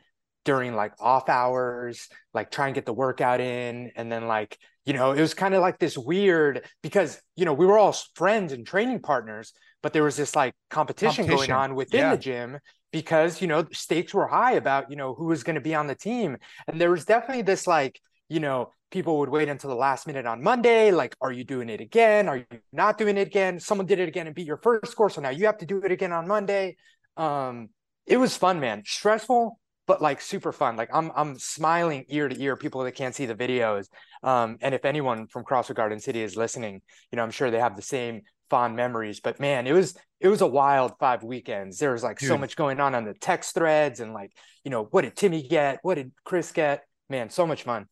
during 0.46 0.76
like 0.76 0.94
off 1.00 1.28
hours, 1.28 2.08
like 2.34 2.52
try 2.52 2.68
and 2.68 2.76
get 2.76 2.86
the 2.86 2.94
workout 2.94 3.42
in. 3.42 3.92
And 3.96 4.10
then 4.12 4.28
like, 4.28 4.58
you 4.86 4.94
know, 4.94 5.12
it 5.12 5.20
was 5.20 5.34
kind 5.34 5.54
of 5.54 5.62
like 5.62 5.80
this 5.80 5.98
weird 5.98 6.66
because, 6.82 7.20
you 7.36 7.44
know, 7.44 7.54
we 7.54 7.66
were 7.66 7.78
all 7.78 7.94
friends 8.16 8.54
and 8.54 8.66
training 8.66 9.02
partners, 9.02 9.52
but 9.84 9.94
there 9.94 10.04
was 10.04 10.16
this 10.16 10.36
like 10.36 10.54
competition, 10.70 11.26
competition. 11.26 11.48
going 11.48 11.52
on 11.52 11.76
within 11.76 12.00
yeah. 12.00 12.16
the 12.16 12.22
gym 12.22 12.60
because, 12.92 13.42
you 13.42 13.48
know, 13.48 13.66
stakes 13.74 14.14
were 14.14 14.28
high 14.28 14.54
about, 14.54 14.90
you 14.90 14.96
know, 14.96 15.14
who 15.16 15.26
was 15.26 15.44
going 15.44 15.56
to 15.56 15.62
be 15.62 15.76
on 15.76 15.88
the 15.88 15.96
team. 15.96 16.38
And 16.68 16.80
there 16.80 16.92
was 16.92 17.04
definitely 17.04 17.42
this 17.42 17.68
like, 17.68 18.00
you 18.30 18.40
know, 18.40 18.72
people 18.92 19.20
would 19.20 19.30
wait 19.30 19.50
until 19.50 19.70
the 19.70 19.76
last 19.76 20.08
minute 20.08 20.26
on 20.26 20.42
Monday. 20.42 20.92
Like, 20.92 21.16
are 21.22 21.32
you 21.32 21.44
doing 21.44 21.70
it 21.70 21.82
again? 21.82 22.28
Are 22.28 22.38
you 22.38 22.46
not 22.72 22.98
doing 22.98 23.18
it 23.18 23.28
again? 23.28 23.60
Someone 23.60 23.88
did 23.88 24.00
it 24.00 24.08
again 24.08 24.28
and 24.28 24.36
beat 24.36 24.48
your 24.48 24.58
first 24.58 24.92
score. 24.92 25.10
So 25.10 25.22
now 25.22 25.30
you 25.30 25.46
have 25.46 25.58
to 25.60 25.66
do 25.66 25.82
it 25.84 25.92
again 25.92 26.12
on 26.12 26.28
Monday. 26.28 26.78
Um, 27.16 27.70
it 28.06 28.18
was 28.18 28.38
fun, 28.38 28.60
man. 28.60 28.84
Stressful, 28.86 29.60
but 29.86 30.02
like 30.02 30.22
super 30.22 30.52
fun. 30.52 30.78
Like 30.78 30.90
I'm 30.94 31.12
I'm 31.16 31.38
smiling 31.38 32.06
ear 32.10 32.30
to 32.30 32.42
ear, 32.42 32.56
people 32.56 32.84
that 32.84 32.94
can't 32.94 33.14
see 33.14 33.26
the 33.26 33.36
videos. 33.36 33.88
Um, 34.24 34.58
and 34.62 34.74
if 34.74 34.86
anyone 34.86 35.28
from 35.28 35.44
CrossFit 35.44 35.76
Garden 35.76 36.00
City 36.00 36.22
is 36.22 36.36
listening, 36.36 36.82
you 37.12 37.18
know, 37.18 37.24
I'm 37.24 37.32
sure 37.32 37.52
they 37.52 37.60
have 37.60 37.76
the 37.76 37.82
same 37.82 38.22
fond 38.50 38.76
memories. 38.76 39.20
But 39.20 39.40
man, 39.40 39.68
it 39.68 39.74
was 39.74 39.98
it 40.20 40.30
was 40.30 40.42
a 40.42 40.48
wild 40.48 40.94
five 41.00 41.24
weekends. 41.24 41.80
There 41.80 41.92
was 41.92 42.04
like 42.04 42.20
Dude. 42.20 42.30
so 42.30 42.38
much 42.38 42.56
going 42.56 42.80
on 42.80 42.96
on 42.96 43.04
the 43.04 43.14
text 43.14 43.54
threads 43.54 44.00
and 44.00 44.14
like, 44.14 44.32
you 44.64 44.72
know, 44.72 44.86
what 44.86 45.02
did 45.02 45.16
Timmy 45.16 45.46
get? 45.48 45.80
What 45.82 45.96
did 45.96 46.12
Chris 46.24 46.52
get? 46.52 46.84
Man, 47.10 47.30
so 47.30 47.46
much 47.46 47.64
fun. 47.64 47.88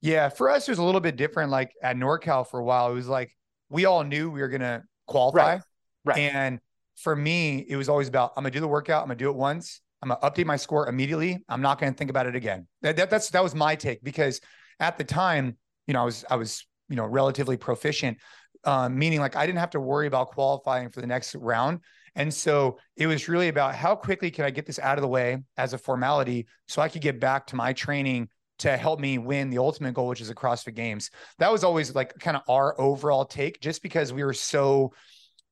Yeah, 0.00 0.28
for 0.28 0.48
us, 0.48 0.68
it 0.68 0.70
was 0.70 0.78
a 0.78 0.84
little 0.84 1.00
bit 1.00 1.16
different. 1.16 1.50
Like 1.50 1.72
at 1.82 1.96
NorCal 1.96 2.46
for 2.48 2.60
a 2.60 2.64
while, 2.64 2.90
it 2.90 2.94
was 2.94 3.08
like 3.08 3.36
we 3.68 3.84
all 3.84 4.04
knew 4.04 4.30
we 4.30 4.40
were 4.40 4.48
gonna 4.48 4.84
qualify. 5.06 5.54
Right. 5.54 5.62
Right. 6.04 6.18
And 6.18 6.60
for 6.96 7.14
me, 7.14 7.64
it 7.68 7.76
was 7.76 7.88
always 7.88 8.08
about 8.08 8.32
I'm 8.36 8.42
gonna 8.42 8.52
do 8.52 8.60
the 8.60 8.68
workout, 8.68 9.02
I'm 9.02 9.08
gonna 9.08 9.16
do 9.16 9.30
it 9.30 9.36
once, 9.36 9.80
I'm 10.02 10.10
gonna 10.10 10.20
update 10.20 10.46
my 10.46 10.56
score 10.56 10.88
immediately. 10.88 11.44
I'm 11.48 11.62
not 11.62 11.80
gonna 11.80 11.92
think 11.92 12.10
about 12.10 12.26
it 12.26 12.36
again. 12.36 12.66
That, 12.82 12.96
that 12.96 13.10
that's 13.10 13.30
that 13.30 13.42
was 13.42 13.54
my 13.54 13.74
take 13.74 14.02
because 14.02 14.40
at 14.80 14.98
the 14.98 15.04
time, 15.04 15.56
you 15.86 15.94
know, 15.94 16.02
I 16.02 16.04
was 16.04 16.24
I 16.30 16.36
was 16.36 16.66
you 16.88 16.96
know 16.96 17.04
relatively 17.04 17.56
proficient, 17.56 18.18
um, 18.64 18.96
meaning 18.96 19.20
like 19.20 19.36
I 19.36 19.46
didn't 19.46 19.58
have 19.58 19.70
to 19.70 19.80
worry 19.80 20.06
about 20.06 20.28
qualifying 20.28 20.90
for 20.90 21.00
the 21.00 21.06
next 21.06 21.34
round. 21.34 21.80
And 22.14 22.32
so 22.32 22.78
it 22.96 23.06
was 23.06 23.28
really 23.28 23.48
about 23.48 23.74
how 23.74 23.94
quickly 23.94 24.30
can 24.30 24.44
I 24.44 24.50
get 24.50 24.66
this 24.66 24.78
out 24.78 24.98
of 24.98 25.02
the 25.02 25.08
way 25.08 25.38
as 25.56 25.72
a 25.72 25.78
formality 25.78 26.46
so 26.66 26.82
I 26.82 26.88
could 26.88 27.02
get 27.02 27.20
back 27.20 27.46
to 27.48 27.56
my 27.56 27.72
training 27.72 28.28
to 28.58 28.76
help 28.76 29.00
me 29.00 29.18
win 29.18 29.50
the 29.50 29.58
ultimate 29.58 29.94
goal, 29.94 30.08
which 30.08 30.20
is 30.20 30.30
a 30.30 30.34
CrossFit 30.34 30.74
Games. 30.74 31.10
That 31.38 31.52
was 31.52 31.64
always 31.64 31.94
like 31.94 32.18
kind 32.18 32.36
of 32.36 32.42
our 32.48 32.78
overall 32.80 33.24
take, 33.24 33.60
just 33.60 33.82
because 33.82 34.12
we 34.12 34.24
were 34.24 34.34
so, 34.34 34.92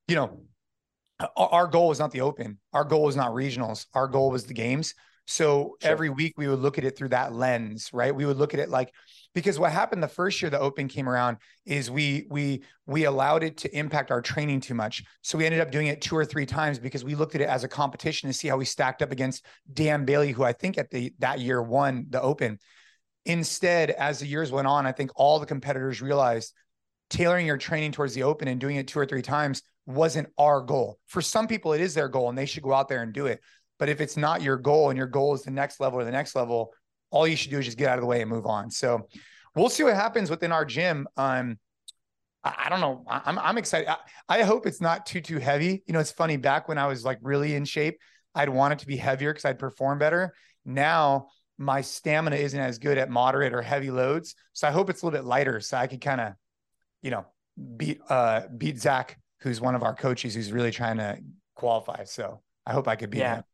you 0.08 0.16
know, 0.16 0.40
our 1.36 1.66
goal 1.66 1.88
was 1.88 1.98
not 1.98 2.10
the 2.10 2.20
open. 2.20 2.58
Our 2.72 2.84
goal 2.84 3.04
was 3.04 3.16
not 3.16 3.30
regionals. 3.30 3.86
Our 3.94 4.08
goal 4.08 4.30
was 4.30 4.44
the 4.44 4.54
games. 4.54 4.94
So 5.26 5.76
sure. 5.80 5.90
every 5.90 6.10
week 6.10 6.34
we 6.36 6.46
would 6.46 6.60
look 6.60 6.78
at 6.78 6.84
it 6.84 6.96
through 6.96 7.08
that 7.08 7.32
lens, 7.32 7.90
right? 7.92 8.14
We 8.14 8.26
would 8.26 8.36
look 8.36 8.54
at 8.54 8.60
it 8.60 8.68
like 8.68 8.92
because 9.36 9.58
what 9.58 9.70
happened 9.70 10.02
the 10.02 10.08
first 10.08 10.40
year 10.40 10.50
the 10.50 10.58
open 10.58 10.88
came 10.88 11.08
around 11.08 11.36
is 11.66 11.90
we 11.90 12.26
we 12.30 12.62
we 12.86 13.04
allowed 13.04 13.42
it 13.42 13.58
to 13.58 13.76
impact 13.76 14.10
our 14.10 14.22
training 14.22 14.60
too 14.60 14.74
much 14.74 15.04
so 15.22 15.36
we 15.36 15.44
ended 15.44 15.60
up 15.60 15.70
doing 15.70 15.88
it 15.88 16.00
two 16.00 16.16
or 16.16 16.24
three 16.24 16.46
times 16.46 16.78
because 16.78 17.04
we 17.04 17.14
looked 17.14 17.34
at 17.34 17.42
it 17.42 17.48
as 17.48 17.62
a 17.62 17.68
competition 17.68 18.28
to 18.28 18.32
see 18.32 18.48
how 18.48 18.56
we 18.56 18.64
stacked 18.64 19.02
up 19.02 19.12
against 19.12 19.44
dan 19.74 20.06
bailey 20.06 20.32
who 20.32 20.42
i 20.42 20.52
think 20.52 20.78
at 20.78 20.90
the 20.90 21.12
that 21.18 21.38
year 21.38 21.62
won 21.62 22.06
the 22.08 22.20
open 22.20 22.58
instead 23.26 23.90
as 23.90 24.20
the 24.20 24.26
years 24.26 24.50
went 24.50 24.66
on 24.66 24.86
i 24.86 24.92
think 24.92 25.10
all 25.16 25.38
the 25.38 25.46
competitors 25.46 26.00
realized 26.00 26.52
tailoring 27.10 27.46
your 27.46 27.56
training 27.56 27.92
towards 27.92 28.14
the 28.14 28.22
open 28.22 28.48
and 28.48 28.60
doing 28.60 28.76
it 28.76 28.88
two 28.88 28.98
or 28.98 29.06
three 29.06 29.22
times 29.22 29.62
wasn't 29.86 30.28
our 30.38 30.60
goal 30.60 30.98
for 31.06 31.22
some 31.22 31.46
people 31.46 31.72
it 31.72 31.80
is 31.80 31.94
their 31.94 32.08
goal 32.08 32.28
and 32.28 32.36
they 32.36 32.46
should 32.46 32.62
go 32.62 32.72
out 32.72 32.88
there 32.88 33.02
and 33.02 33.12
do 33.12 33.26
it 33.26 33.40
but 33.78 33.88
if 33.88 34.00
it's 34.00 34.16
not 34.16 34.42
your 34.42 34.56
goal 34.56 34.90
and 34.90 34.96
your 34.96 35.06
goal 35.06 35.34
is 35.34 35.42
the 35.42 35.50
next 35.50 35.78
level 35.80 36.00
or 36.00 36.04
the 36.04 36.10
next 36.10 36.34
level 36.34 36.72
all 37.10 37.26
you 37.26 37.36
should 37.36 37.50
do 37.50 37.58
is 37.58 37.64
just 37.64 37.78
get 37.78 37.88
out 37.88 37.98
of 37.98 38.02
the 38.02 38.06
way 38.06 38.20
and 38.20 38.30
move 38.30 38.46
on. 38.46 38.70
So 38.70 39.08
we'll 39.54 39.68
see 39.68 39.84
what 39.84 39.94
happens 39.94 40.30
within 40.30 40.52
our 40.52 40.64
gym. 40.64 41.06
Um, 41.16 41.58
I, 42.44 42.68
don't 42.68 42.80
know. 42.80 43.04
I, 43.08 43.22
I'm 43.24 43.38
I'm 43.38 43.58
excited. 43.58 43.88
I, 43.88 43.96
I 44.28 44.42
hope 44.42 44.66
it's 44.66 44.80
not 44.80 45.06
too 45.06 45.20
too 45.20 45.38
heavy. 45.38 45.82
You 45.86 45.92
know, 45.92 45.98
it's 45.98 46.12
funny. 46.12 46.36
Back 46.36 46.68
when 46.68 46.78
I 46.78 46.86
was 46.86 47.04
like 47.04 47.18
really 47.22 47.54
in 47.54 47.64
shape, 47.64 47.98
I'd 48.34 48.48
want 48.48 48.74
it 48.74 48.78
to 48.80 48.86
be 48.86 48.96
heavier 48.96 49.32
because 49.32 49.44
I'd 49.44 49.58
perform 49.58 49.98
better. 49.98 50.34
Now 50.64 51.28
my 51.58 51.80
stamina 51.80 52.36
isn't 52.36 52.58
as 52.58 52.78
good 52.78 52.98
at 52.98 53.10
moderate 53.10 53.54
or 53.54 53.62
heavy 53.62 53.90
loads, 53.90 54.34
so 54.52 54.68
I 54.68 54.70
hope 54.70 54.90
it's 54.90 55.02
a 55.02 55.06
little 55.06 55.18
bit 55.18 55.26
lighter 55.26 55.60
so 55.60 55.76
I 55.76 55.86
could 55.86 56.00
kind 56.00 56.20
of, 56.20 56.32
you 57.02 57.10
know, 57.10 57.26
beat 57.76 58.00
uh 58.08 58.42
beat 58.56 58.78
Zach, 58.78 59.18
who's 59.40 59.60
one 59.60 59.74
of 59.74 59.82
our 59.82 59.94
coaches, 59.94 60.34
who's 60.34 60.52
really 60.52 60.70
trying 60.70 60.98
to 60.98 61.18
qualify. 61.54 62.04
So 62.04 62.42
I 62.66 62.72
hope 62.72 62.88
I 62.88 62.96
could 62.96 63.10
beat 63.10 63.20
yeah. 63.20 63.36
him. 63.36 63.44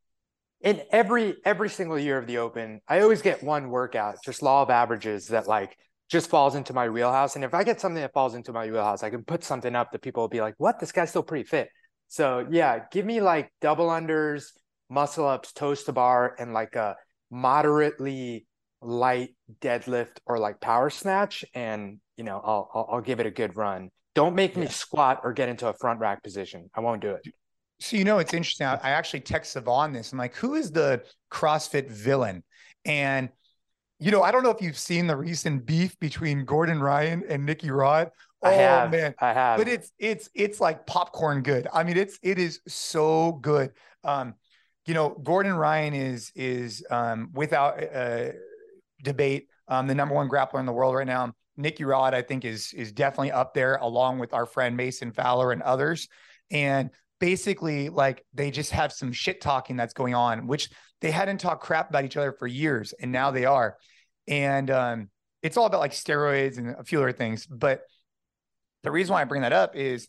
In 0.61 0.83
every 0.91 1.37
every 1.45 1.69
single 1.69 1.99
year 1.99 2.19
of 2.19 2.29
the 2.29 2.39
open 2.39 2.81
i 2.89 3.01
always 3.01 3.21
get 3.21 3.43
one 3.43 3.69
workout 3.69 4.17
just 4.25 4.43
law 4.43 4.63
of 4.63 4.71
averages 4.71 5.27
that 5.29 5.49
like 5.49 5.77
just 6.09 6.31
falls 6.31 6.55
into 6.55 6.73
my 6.73 6.89
wheelhouse. 6.89 7.37
And 7.37 7.45
if 7.45 7.55
i 7.55 7.65
get 7.65 7.81
something 7.81 8.01
that 8.01 8.13
falls 8.13 8.35
into 8.35 8.53
my 8.53 8.71
wheelhouse 8.71 9.03
i 9.03 9.11
can 9.11 9.25
put 9.25 9.43
something 9.45 9.75
up 9.75 9.91
that 9.93 10.03
people 10.03 10.23
will 10.23 10.29
be 10.29 10.41
like 10.41 10.55
what? 10.59 10.79
This 10.79 10.93
guy's 10.93 11.11
still 11.11 11.23
pretty 11.23 11.45
fit. 11.45 11.69
So 12.09 12.47
yeah 12.51 12.85
give 12.91 13.05
me 13.05 13.21
like 13.21 13.53
double 13.61 13.89
unders 13.89 14.53
muscle 14.89 15.27
ups 15.27 15.53
toes 15.53 15.85
to 15.85 15.93
bar 15.93 16.37
and 16.39 16.53
like 16.53 16.77
a 16.77 16.97
moderately 17.33 18.47
light 18.81 19.31
deadlift 19.61 20.19
or 20.27 20.39
like 20.39 20.61
power 20.61 20.91
snatch 20.91 21.45
and 21.55 21.99
you 22.17 22.25
know 22.25 22.41
i'll 22.45 22.71
i'll, 22.75 22.89
I'll 22.93 23.01
give 23.01 23.19
it 23.19 23.27
a 23.27 23.31
good 23.31 23.57
run 23.57 23.91
don't 24.15 24.35
make 24.35 24.57
me 24.57 24.67
squat 24.67 25.21
or 25.25 25.33
get 25.33 25.49
into 25.49 25.67
a 25.69 25.73
front 25.73 25.99
rack 25.99 26.23
position 26.23 26.69
i 26.75 26.81
won't 26.81 27.01
do 27.01 27.11
it 27.11 27.23
so 27.83 27.97
you 27.97 28.05
know, 28.05 28.19
it's 28.19 28.33
interesting. 28.33 28.67
I, 28.67 28.91
actually 28.91 29.21
text 29.21 29.57
Sevan 29.57 29.93
this. 29.93 30.13
I'm 30.13 30.19
like, 30.19 30.37
who 30.37 30.55
is 30.55 30.71
the 30.71 31.03
CrossFit 31.33 31.91
villain? 31.91 32.45
And 32.85 33.29
you 33.99 34.11
know, 34.11 34.23
I 34.23 34.31
don't 34.31 34.43
know 34.43 34.51
if 34.51 34.61
you've 34.61 34.79
seen 34.79 35.07
the 35.07 35.17
recent 35.17 35.67
beef 35.67 35.99
between 35.99 36.45
Gordon 36.45 36.81
Ryan 36.81 37.23
and 37.29 37.45
Nicky 37.45 37.71
Rod. 37.71 38.11
Oh 38.43 38.49
I 38.49 38.53
have, 38.53 38.91
man, 38.91 39.15
I 39.21 39.33
have. 39.33 39.59
But 39.59 39.69
it's 39.69 39.93
it's 39.99 40.29
it's 40.35 40.61
like 40.61 40.87
popcorn 40.87 41.43
good. 41.43 41.69
I 41.73 41.85
mean, 41.85 41.97
it's 41.97 42.19
it 42.23 42.39
is 42.39 42.61
so 42.67 43.33
good. 43.43 43.71
Um, 44.03 44.35
you 44.87 44.95
know, 44.95 45.11
Gordon 45.11 45.55
Ryan 45.55 45.95
is 45.95 46.33
is 46.35 46.85
um 46.91 47.31
without 47.33 47.83
uh, 47.83 48.29
debate 49.03 49.49
um 49.69 49.87
the 49.87 49.95
number 49.95 50.15
one 50.15 50.29
grappler 50.29 50.61
in 50.61 50.67
the 50.67 50.73
world 50.73 50.95
right 50.95 51.07
now. 51.07 51.33
Nicky 51.57 51.85
Rod, 51.85 52.15
I 52.15 52.23
think, 52.23 52.45
is 52.45 52.73
is 52.73 52.93
definitely 52.93 53.33
up 53.33 53.55
there 53.55 53.77
along 53.77 54.19
with 54.19 54.33
our 54.33 54.47
friend 54.47 54.77
Mason 54.77 55.13
Fowler 55.13 55.53
and 55.53 55.63
others. 55.63 56.09
And 56.51 56.91
basically 57.21 57.89
like 57.89 58.25
they 58.35 58.51
just 58.51 58.73
have 58.73 58.93
some 58.93 59.13
shit 59.13 59.41
talking 59.41 59.77
that's 59.77 59.95
going 59.95 60.15
on, 60.15 60.49
which 60.49 60.71
they 61.01 61.13
hadn't 61.13 61.39
talked 61.39 61.63
crap 61.63 61.89
about 61.89 62.05
each 62.05 62.17
other 62.17 62.33
for 62.33 62.49
years, 62.49 62.93
and 63.01 63.13
now 63.13 63.31
they 63.31 63.45
are. 63.45 63.77
And 64.27 64.71
um, 64.71 65.11
it's 65.43 65.57
all 65.57 65.67
about 65.67 65.81
like 65.81 65.93
steroids 65.93 66.59
and 66.59 66.71
a 66.71 66.83
few 66.83 66.99
other 66.99 67.13
things. 67.13 67.47
But 67.47 67.83
the 68.83 68.91
reason 68.91 69.13
why 69.13 69.21
I 69.21 69.25
bring 69.25 69.43
that 69.43 69.53
up 69.53 69.77
is 69.77 70.09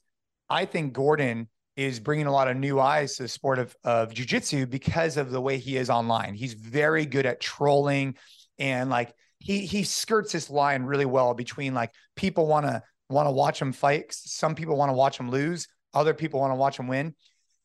I 0.49 0.65
think 0.65 0.93
Gordon 0.93 1.49
is 1.75 1.99
bringing 1.99 2.27
a 2.27 2.31
lot 2.31 2.47
of 2.47 2.57
new 2.57 2.79
eyes 2.79 3.15
to 3.15 3.23
the 3.23 3.29
sport 3.29 3.59
of, 3.59 3.75
of 3.83 4.13
jujitsu 4.13 4.69
because 4.69 5.17
of 5.17 5.31
the 5.31 5.41
way 5.41 5.57
he 5.57 5.77
is 5.77 5.89
online. 5.89 6.33
He's 6.33 6.53
very 6.53 7.05
good 7.05 7.25
at 7.25 7.39
trolling 7.39 8.15
and 8.59 8.89
like 8.89 9.13
he 9.39 9.65
he 9.65 9.83
skirts 9.83 10.31
this 10.31 10.49
line 10.49 10.83
really 10.83 11.05
well 11.05 11.33
between 11.33 11.73
like 11.73 11.91
people 12.15 12.47
want 12.47 12.65
to 12.65 12.81
want 13.09 13.27
to 13.27 13.31
watch 13.31 13.61
him 13.61 13.73
fight. 13.73 14.05
Some 14.09 14.55
people 14.55 14.77
want 14.77 14.89
to 14.89 14.93
watch 14.93 15.19
him 15.19 15.29
lose. 15.29 15.67
Other 15.93 16.13
people 16.13 16.39
want 16.39 16.51
to 16.51 16.55
watch 16.55 16.79
him 16.79 16.87
win. 16.87 17.15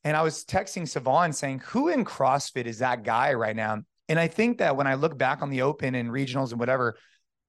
And 0.04 0.16
I 0.16 0.22
was 0.22 0.44
texting 0.44 0.82
Sevan 0.82 1.34
saying, 1.34 1.60
who 1.66 1.88
in 1.88 2.04
CrossFit 2.04 2.66
is 2.66 2.78
that 2.78 3.02
guy 3.02 3.34
right 3.34 3.56
now? 3.56 3.82
And 4.08 4.18
I 4.18 4.28
think 4.28 4.58
that 4.58 4.76
when 4.76 4.86
I 4.86 4.94
look 4.94 5.18
back 5.18 5.42
on 5.42 5.50
the 5.50 5.62
open 5.62 5.94
and 5.94 6.10
regionals 6.10 6.50
and 6.50 6.60
whatever, 6.60 6.96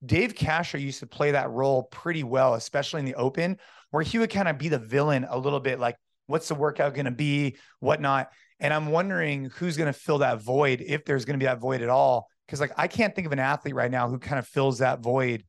Dave 0.06 0.36
Castro 0.36 0.80
used 0.80 1.00
to 1.00 1.08
play 1.08 1.32
that 1.32 1.50
role 1.52 1.84
pretty 1.84 2.24
well, 2.24 2.56
especially 2.56 3.00
in 3.00 3.06
the 3.06 3.16
open, 3.16 3.58
where 3.92 4.04
he 4.04 4.18
would 4.18 4.30
kind 4.30 4.48
of 4.48 4.58
be 4.58 4.70
the 4.70 4.80
villain 4.80 5.26
a 5.30 5.38
little 5.38 5.60
bit 5.60 5.80
like, 5.80 5.96
what's 6.30 6.48
the 6.48 6.56
workout 6.56 6.94
going 6.94 7.06
to 7.06 7.12
be, 7.12 7.58
whatnot. 7.80 8.30
And 8.60 8.72
I'm 8.72 8.88
wondering 8.88 9.46
who's 9.56 9.78
going 9.78 9.92
to 9.92 9.98
fill 9.98 10.20
that 10.20 10.42
void, 10.42 10.84
if 10.86 11.04
there's 11.04 11.26
going 11.26 11.40
to 11.40 11.44
be 11.44 11.48
that 11.48 11.60
void 11.60 11.82
at 11.82 11.90
all. 11.90 12.28
Cause 12.48 12.60
like 12.60 12.72
I 12.78 12.88
can't 12.88 13.16
think 13.16 13.26
of 13.28 13.34
an 13.34 13.40
athlete 13.40 13.76
right 13.76 13.92
now 13.92 14.10
who 14.10 14.20
kind 14.20 14.40
of 14.40 14.48
fills 14.48 14.80
that 14.80 15.02
void 15.02 15.44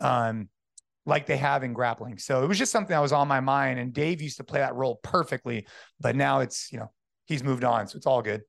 um, 0.00 0.48
like 1.06 1.26
they 1.26 1.36
have 1.36 1.62
in 1.62 1.72
grappling. 1.72 2.18
So 2.18 2.42
it 2.42 2.48
was 2.48 2.58
just 2.58 2.72
something 2.72 2.92
that 2.92 3.00
was 3.00 3.12
on 3.12 3.28
my 3.28 3.40
mind. 3.40 3.78
And 3.78 3.92
Dave 3.92 4.20
used 4.20 4.36
to 4.38 4.44
play 4.44 4.60
that 4.60 4.74
role 4.74 5.00
perfectly, 5.02 5.66
but 6.00 6.16
now 6.16 6.40
it's, 6.40 6.70
you 6.72 6.78
know, 6.78 6.90
he's 7.24 7.42
moved 7.42 7.64
on. 7.64 7.88
So 7.88 7.96
it's 7.96 8.06
all 8.06 8.22
good. 8.22 8.42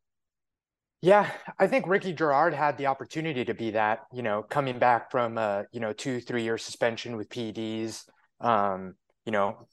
Yeah, 1.01 1.29
I 1.59 1.67
think 1.67 1.87
Ricky 1.87 2.13
Garard 2.13 2.53
had 2.53 2.77
the 2.77 2.87
opportunity 2.87 3.45
to 3.45 3.53
be 3.53 3.71
that, 3.71 4.05
you 4.11 4.23
know, 4.23 4.41
coming 4.41 4.79
back 4.79 5.11
from 5.11 5.37
a, 5.37 5.65
you 5.71 5.79
know, 5.79 5.93
two, 5.93 6.19
three 6.19 6.43
year 6.43 6.57
suspension 6.57 7.15
with 7.15 7.29
PEDs. 7.29 8.03
Um, 8.41 8.95
you 9.25 9.31
know, 9.31 9.67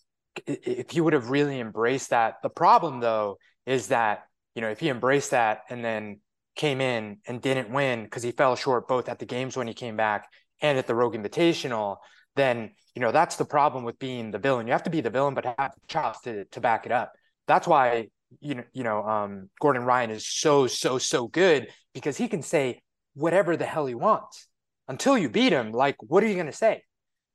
if 0.46 0.90
he 0.90 1.00
would 1.00 1.12
have 1.12 1.30
really 1.30 1.60
embraced 1.60 2.10
that. 2.10 2.36
The 2.42 2.50
problem 2.50 3.00
though 3.00 3.38
is 3.66 3.88
that, 3.88 4.24
you 4.54 4.62
know, 4.62 4.68
if 4.68 4.80
he 4.80 4.88
embraced 4.88 5.30
that 5.30 5.62
and 5.68 5.84
then 5.84 6.20
came 6.56 6.80
in 6.80 7.18
and 7.26 7.42
didn't 7.42 7.70
win 7.70 8.04
because 8.04 8.22
he 8.22 8.30
fell 8.30 8.56
short 8.56 8.86
both 8.88 9.08
at 9.08 9.18
the 9.18 9.26
games 9.26 9.56
when 9.56 9.66
he 9.66 9.74
came 9.74 9.96
back 9.96 10.28
and 10.60 10.78
at 10.78 10.86
the 10.86 10.94
Rogue 10.94 11.14
Invitational, 11.14 11.96
then 12.36 12.70
you 12.94 13.00
know 13.00 13.12
that's 13.12 13.36
the 13.36 13.44
problem 13.44 13.84
with 13.84 13.98
being 13.98 14.30
the 14.30 14.38
villain. 14.38 14.66
You 14.66 14.72
have 14.72 14.84
to 14.84 14.90
be 14.90 15.00
the 15.00 15.10
villain, 15.10 15.34
but 15.34 15.44
have 15.58 15.72
chops 15.88 16.20
to 16.22 16.44
to 16.46 16.60
back 16.60 16.86
it 16.86 16.92
up. 16.92 17.12
That's 17.46 17.66
why 17.66 18.08
you 18.40 18.56
know 18.56 18.64
you 18.72 18.84
know 18.84 19.02
um, 19.02 19.50
Gordon 19.60 19.84
Ryan 19.84 20.10
is 20.10 20.26
so 20.26 20.66
so 20.66 20.98
so 20.98 21.28
good 21.28 21.68
because 21.92 22.16
he 22.16 22.28
can 22.28 22.42
say 22.42 22.82
whatever 23.14 23.56
the 23.56 23.66
hell 23.66 23.86
he 23.86 23.94
wants 23.94 24.46
until 24.88 25.16
you 25.16 25.28
beat 25.28 25.52
him. 25.52 25.72
Like, 25.72 25.96
what 26.00 26.22
are 26.22 26.26
you 26.26 26.34
going 26.34 26.46
to 26.46 26.52
say, 26.52 26.82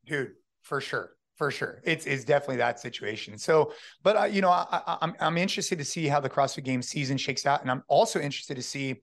dude? 0.06 0.32
For 0.62 0.82
sure, 0.82 1.12
for 1.40 1.50
sure, 1.52 1.82
it's 1.86 2.06
it's 2.06 2.26
definitely 2.26 2.58
that 2.58 2.82
situation. 2.82 3.38
So, 3.38 3.72
but 4.04 4.34
you 4.34 4.42
know, 4.42 4.50
I, 4.50 4.68
I, 4.70 4.98
I'm 5.02 5.16
I'm 5.22 5.38
interested 5.38 5.80
to 5.80 5.86
see 5.86 6.06
how 6.08 6.20
the 6.20 6.30
CrossFit 6.30 6.66
Games 6.66 6.90
season 6.90 7.18
shakes 7.18 7.46
out, 7.46 7.62
and 7.62 7.72
I'm 7.72 7.82
also 7.88 8.20
interested 8.20 8.56
to 8.56 8.62
see 8.62 9.02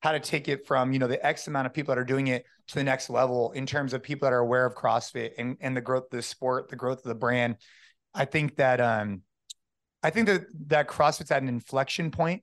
how 0.00 0.12
to 0.12 0.20
take 0.20 0.48
it 0.48 0.66
from 0.66 0.92
you 0.92 0.98
know 0.98 1.08
the 1.08 1.24
x 1.26 1.48
amount 1.48 1.66
of 1.66 1.72
people 1.72 1.94
that 1.94 1.98
are 1.98 2.04
doing 2.04 2.26
it 2.26 2.44
to 2.68 2.74
the 2.74 2.84
next 2.84 3.08
level 3.08 3.52
in 3.52 3.64
terms 3.64 3.94
of 3.94 4.02
people 4.02 4.26
that 4.26 4.34
are 4.34 4.40
aware 4.40 4.66
of 4.66 4.74
crossfit 4.74 5.32
and 5.38 5.56
and 5.60 5.74
the 5.74 5.80
growth 5.80 6.04
of 6.04 6.10
the 6.10 6.22
sport 6.22 6.68
the 6.68 6.76
growth 6.76 6.98
of 6.98 7.08
the 7.08 7.14
brand. 7.14 7.56
I 8.14 8.26
think 8.26 8.56
that 8.56 8.80
um 8.80 9.22
i 10.02 10.10
think 10.10 10.26
that 10.26 10.42
that 10.66 10.88
crossfit's 10.88 11.30
at 11.30 11.42
an 11.42 11.48
inflection 11.48 12.10
point 12.10 12.42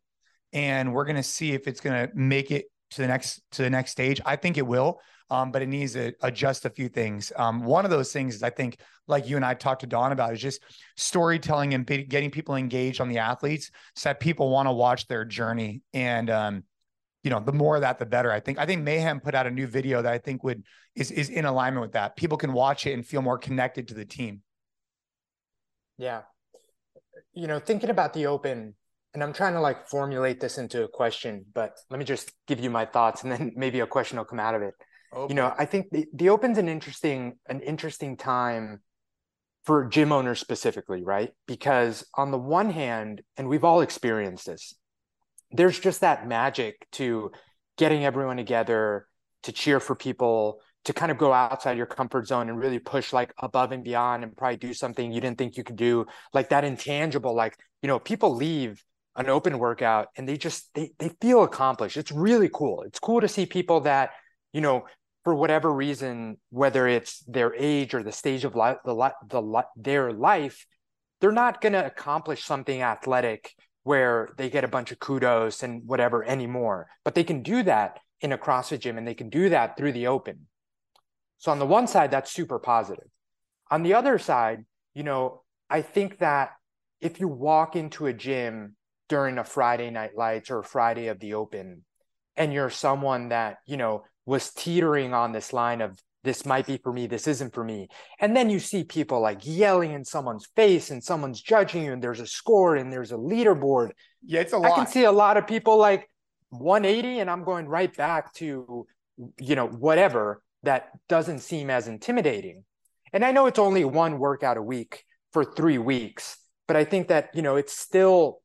and 0.54 0.94
we're 0.94 1.06
going 1.06 1.16
to 1.18 1.24
see 1.24 1.52
if 1.52 1.68
it's 1.68 1.82
going 1.82 2.08
to 2.08 2.16
make 2.16 2.50
it 2.50 2.66
to 2.92 3.02
the 3.02 3.08
next 3.08 3.42
to 3.52 3.62
the 3.62 3.70
next 3.70 3.92
stage 3.92 4.22
i 4.26 4.36
think 4.36 4.58
it 4.58 4.66
will 4.66 5.00
um, 5.32 5.52
but 5.52 5.64
it 5.64 5.68
needs 5.68 5.94
to 5.94 6.14
adjust 6.22 6.66
a 6.66 6.70
few 6.70 6.88
things 6.88 7.32
um, 7.36 7.64
one 7.64 7.84
of 7.84 7.92
those 7.92 8.12
things 8.12 8.36
is 8.36 8.44
i 8.44 8.50
think 8.50 8.78
like 9.08 9.28
you 9.28 9.36
and 9.36 9.46
i 9.46 9.54
talked 9.54 9.82
to 9.82 9.88
don 9.88 10.12
about 10.12 10.34
is 10.34 10.42
just 10.42 10.62
storytelling 10.96 11.74
and 11.74 11.86
getting 11.88 12.30
people 12.30 12.56
engaged 12.56 13.02
on 13.02 13.10
the 13.10 13.18
athletes 13.18 13.72
so 13.96 14.10
that 14.10 14.20
people 14.20 14.50
want 14.50 14.68
to 14.68 14.72
watch 14.72 15.08
their 15.08 15.26
journey 15.26 15.82
and 15.94 16.30
um, 16.30 16.64
you 17.26 17.32
know, 17.32 17.40
the 17.40 17.52
more 17.52 17.76
of 17.76 17.82
that, 17.82 17.98
the 17.98 18.06
better. 18.06 18.32
I 18.32 18.40
think. 18.40 18.60
I 18.60 18.68
think 18.68 18.84
Mayhem 18.84 19.20
put 19.20 19.34
out 19.34 19.48
a 19.48 19.52
new 19.52 19.66
video 19.66 20.00
that 20.04 20.14
I 20.14 20.20
think 20.20 20.44
would 20.44 20.64
is 20.94 21.10
is 21.10 21.30
in 21.30 21.46
alignment 21.46 21.82
with 21.82 21.94
that. 21.94 22.16
People 22.16 22.38
can 22.38 22.54
watch 22.54 22.86
it 22.86 22.94
and 22.94 23.04
feel 23.04 23.24
more 23.24 23.40
connected 23.40 23.88
to 23.88 23.96
the 23.96 24.06
team. 24.06 24.44
Yeah, 25.98 26.22
you 27.34 27.48
know, 27.48 27.58
thinking 27.58 27.90
about 27.90 28.14
the 28.14 28.28
open, 28.28 28.76
and 29.16 29.24
I'm 29.24 29.34
trying 29.34 29.54
to 29.54 29.62
like 29.62 29.88
formulate 29.88 30.42
this 30.42 30.58
into 30.58 30.84
a 30.84 30.88
question, 30.88 31.46
but 31.54 31.80
let 31.90 31.98
me 31.98 32.06
just 32.06 32.32
give 32.48 32.60
you 32.60 32.70
my 32.70 32.86
thoughts, 32.86 33.24
and 33.24 33.32
then 33.32 33.54
maybe 33.56 33.80
a 33.80 33.88
question 33.88 34.18
will 34.18 34.26
come 34.26 34.40
out 34.40 34.54
of 34.54 34.62
it. 34.62 34.76
Okay. 35.16 35.32
You 35.32 35.36
know, 35.36 35.54
I 35.58 35.66
think 35.66 35.90
the, 35.92 36.06
the 36.14 36.30
open's 36.30 36.58
an 36.58 36.68
interesting 36.68 37.38
an 37.48 37.62
interesting 37.62 38.18
time 38.18 38.82
for 39.64 39.86
gym 39.86 40.12
owners 40.12 40.40
specifically, 40.40 41.04
right? 41.04 41.32
Because 41.48 42.06
on 42.14 42.30
the 42.30 42.38
one 42.38 42.70
hand, 42.70 43.22
and 43.38 43.48
we've 43.48 43.64
all 43.64 43.82
experienced 43.82 44.46
this, 44.46 44.76
there's 45.50 45.80
just 45.80 46.02
that 46.02 46.28
magic 46.28 46.86
to 46.92 47.32
getting 47.78 48.06
everyone 48.06 48.38
together 48.38 49.08
to 49.44 49.52
cheer 49.52 49.80
for 49.80 49.96
people 49.96 50.60
to 50.84 50.94
kind 50.94 51.12
of 51.12 51.18
go 51.18 51.34
outside 51.34 51.78
your 51.78 51.88
comfort 51.88 52.28
zone 52.28 52.50
and 52.50 52.60
really 52.60 52.80
push 52.80 53.12
like 53.12 53.34
above 53.40 53.72
and 53.72 53.84
beyond 53.84 54.24
and 54.24 54.36
probably 54.38 54.58
do 54.58 54.74
something 54.74 55.12
you 55.12 55.22
didn't 55.22 55.38
think 55.38 55.58
you 55.58 55.64
could 55.64 55.76
do 55.76 56.06
like 56.32 56.50
that 56.50 56.64
intangible 56.64 57.36
like 57.36 57.58
you 57.82 57.88
know 57.88 57.98
people 57.98 58.36
leave 58.36 58.84
an 59.16 59.30
open 59.30 59.58
workout 59.60 60.08
and 60.18 60.28
they 60.28 60.38
just 60.38 60.74
they, 60.74 60.92
they 61.00 61.10
feel 61.22 61.44
accomplished 61.44 61.98
it's 61.98 62.12
really 62.12 62.50
cool 62.54 62.84
it's 62.86 63.00
cool 63.00 63.22
to 63.22 63.28
see 63.28 63.46
people 63.46 63.82
that 63.82 64.12
you 64.54 64.62
know 64.62 64.86
for 65.24 65.34
whatever 65.34 65.72
reason 65.72 66.38
whether 66.50 66.88
it's 66.88 67.24
their 67.26 67.56
age 67.56 67.94
or 67.94 68.04
the 68.04 68.12
stage 68.12 68.44
of 68.44 68.56
life 68.56 68.78
the, 68.86 68.94
the 69.30 69.64
their 69.76 70.12
life 70.12 70.66
they're 71.22 71.32
not 71.32 71.62
going 71.62 71.74
to 71.74 71.86
accomplish 71.86 72.44
something 72.44 72.82
athletic 72.82 73.54
where 73.86 74.30
they 74.38 74.50
get 74.50 74.64
a 74.64 74.68
bunch 74.68 74.92
of 74.92 75.00
kudos 75.00 75.64
and 75.64 75.84
whatever 75.86 76.24
anymore. 76.24 76.88
But 77.04 77.16
they 77.16 77.24
can 77.24 77.44
do 77.44 77.64
that 77.64 78.00
in 78.20 78.32
a 78.32 78.38
CrossFit 78.38 78.80
gym 78.80 78.98
and 78.98 79.08
they 79.08 79.14
can 79.14 79.30
do 79.30 79.50
that 79.50 79.78
through 79.78 79.92
the 79.94 80.08
open. 80.08 80.48
So 81.38 81.52
on 81.52 81.60
the 81.60 81.66
one 81.66 81.88
side, 81.88 82.12
that's 82.12 82.32
super 82.32 82.60
positive. 82.60 83.08
On 83.70 83.84
the 83.84 83.94
other 83.94 84.18
side, 84.18 84.66
you 84.94 85.04
know, 85.04 85.44
I 85.70 85.82
think 85.82 86.20
that 86.20 86.52
if 87.00 87.20
you 87.20 87.28
walk 87.28 87.76
into 87.76 88.08
a 88.08 88.14
gym 88.14 88.76
during 89.08 89.38
a 89.38 89.44
Friday 89.44 89.90
night 89.90 90.12
lights 90.16 90.50
or 90.50 90.64
Friday 90.64 91.08
of 91.08 91.20
the 91.20 91.34
open, 91.34 91.84
and 92.36 92.54
you're 92.54 92.70
someone 92.70 93.30
that, 93.30 93.58
you 93.66 93.78
know, 93.78 94.04
was 94.26 94.52
teetering 94.52 95.14
on 95.14 95.32
this 95.32 95.54
line 95.54 95.82
of 95.82 96.00
this 96.24 96.46
might 96.46 96.66
be 96.66 96.78
for 96.78 96.92
me, 96.92 97.06
this 97.06 97.28
isn't 97.28 97.54
for 97.54 97.64
me. 97.64 97.88
And 98.20 98.36
then 98.36 98.50
you 98.50 98.60
see 98.60 98.84
people 98.84 99.22
like 99.22 99.42
yelling 99.44 99.92
in 99.92 100.04
someone's 100.04 100.48
face 100.56 100.90
and 100.90 101.04
someone's 101.04 101.40
judging 101.40 101.86
you, 101.86 101.94
and 101.94 102.02
there's 102.02 102.20
a 102.20 102.26
score 102.26 102.76
and 102.76 102.92
there's 102.92 103.12
a 103.12 103.18
leaderboard. 103.18 103.92
Yeah, 104.26 104.42
it's 104.42 104.54
a 104.54 104.58
lot. 104.58 104.72
I 104.72 104.76
can 104.76 104.88
see 104.88 105.04
a 105.04 105.12
lot 105.12 105.38
of 105.38 105.46
people 105.46 105.78
like 105.78 106.10
180, 106.50 107.20
and 107.20 107.30
I'm 107.30 107.44
going 107.44 107.68
right 107.68 107.96
back 107.96 108.34
to, 108.36 108.88
you 109.40 109.56
know, 109.56 109.68
whatever 109.68 110.42
that 110.64 110.90
doesn't 111.08 111.40
seem 111.40 111.70
as 111.70 111.88
intimidating. 111.88 112.64
And 113.14 113.24
I 113.24 113.32
know 113.32 113.46
it's 113.46 113.60
only 113.60 113.86
one 113.86 114.18
workout 114.18 114.58
a 114.58 114.64
week 114.64 115.04
for 115.32 115.46
three 115.46 115.78
weeks, 115.78 116.38
but 116.68 116.76
I 116.76 116.86
think 116.86 117.10
that, 117.10 117.30
you 117.36 117.44
know, 117.44 117.56
it's 117.56 117.78
still, 117.78 118.42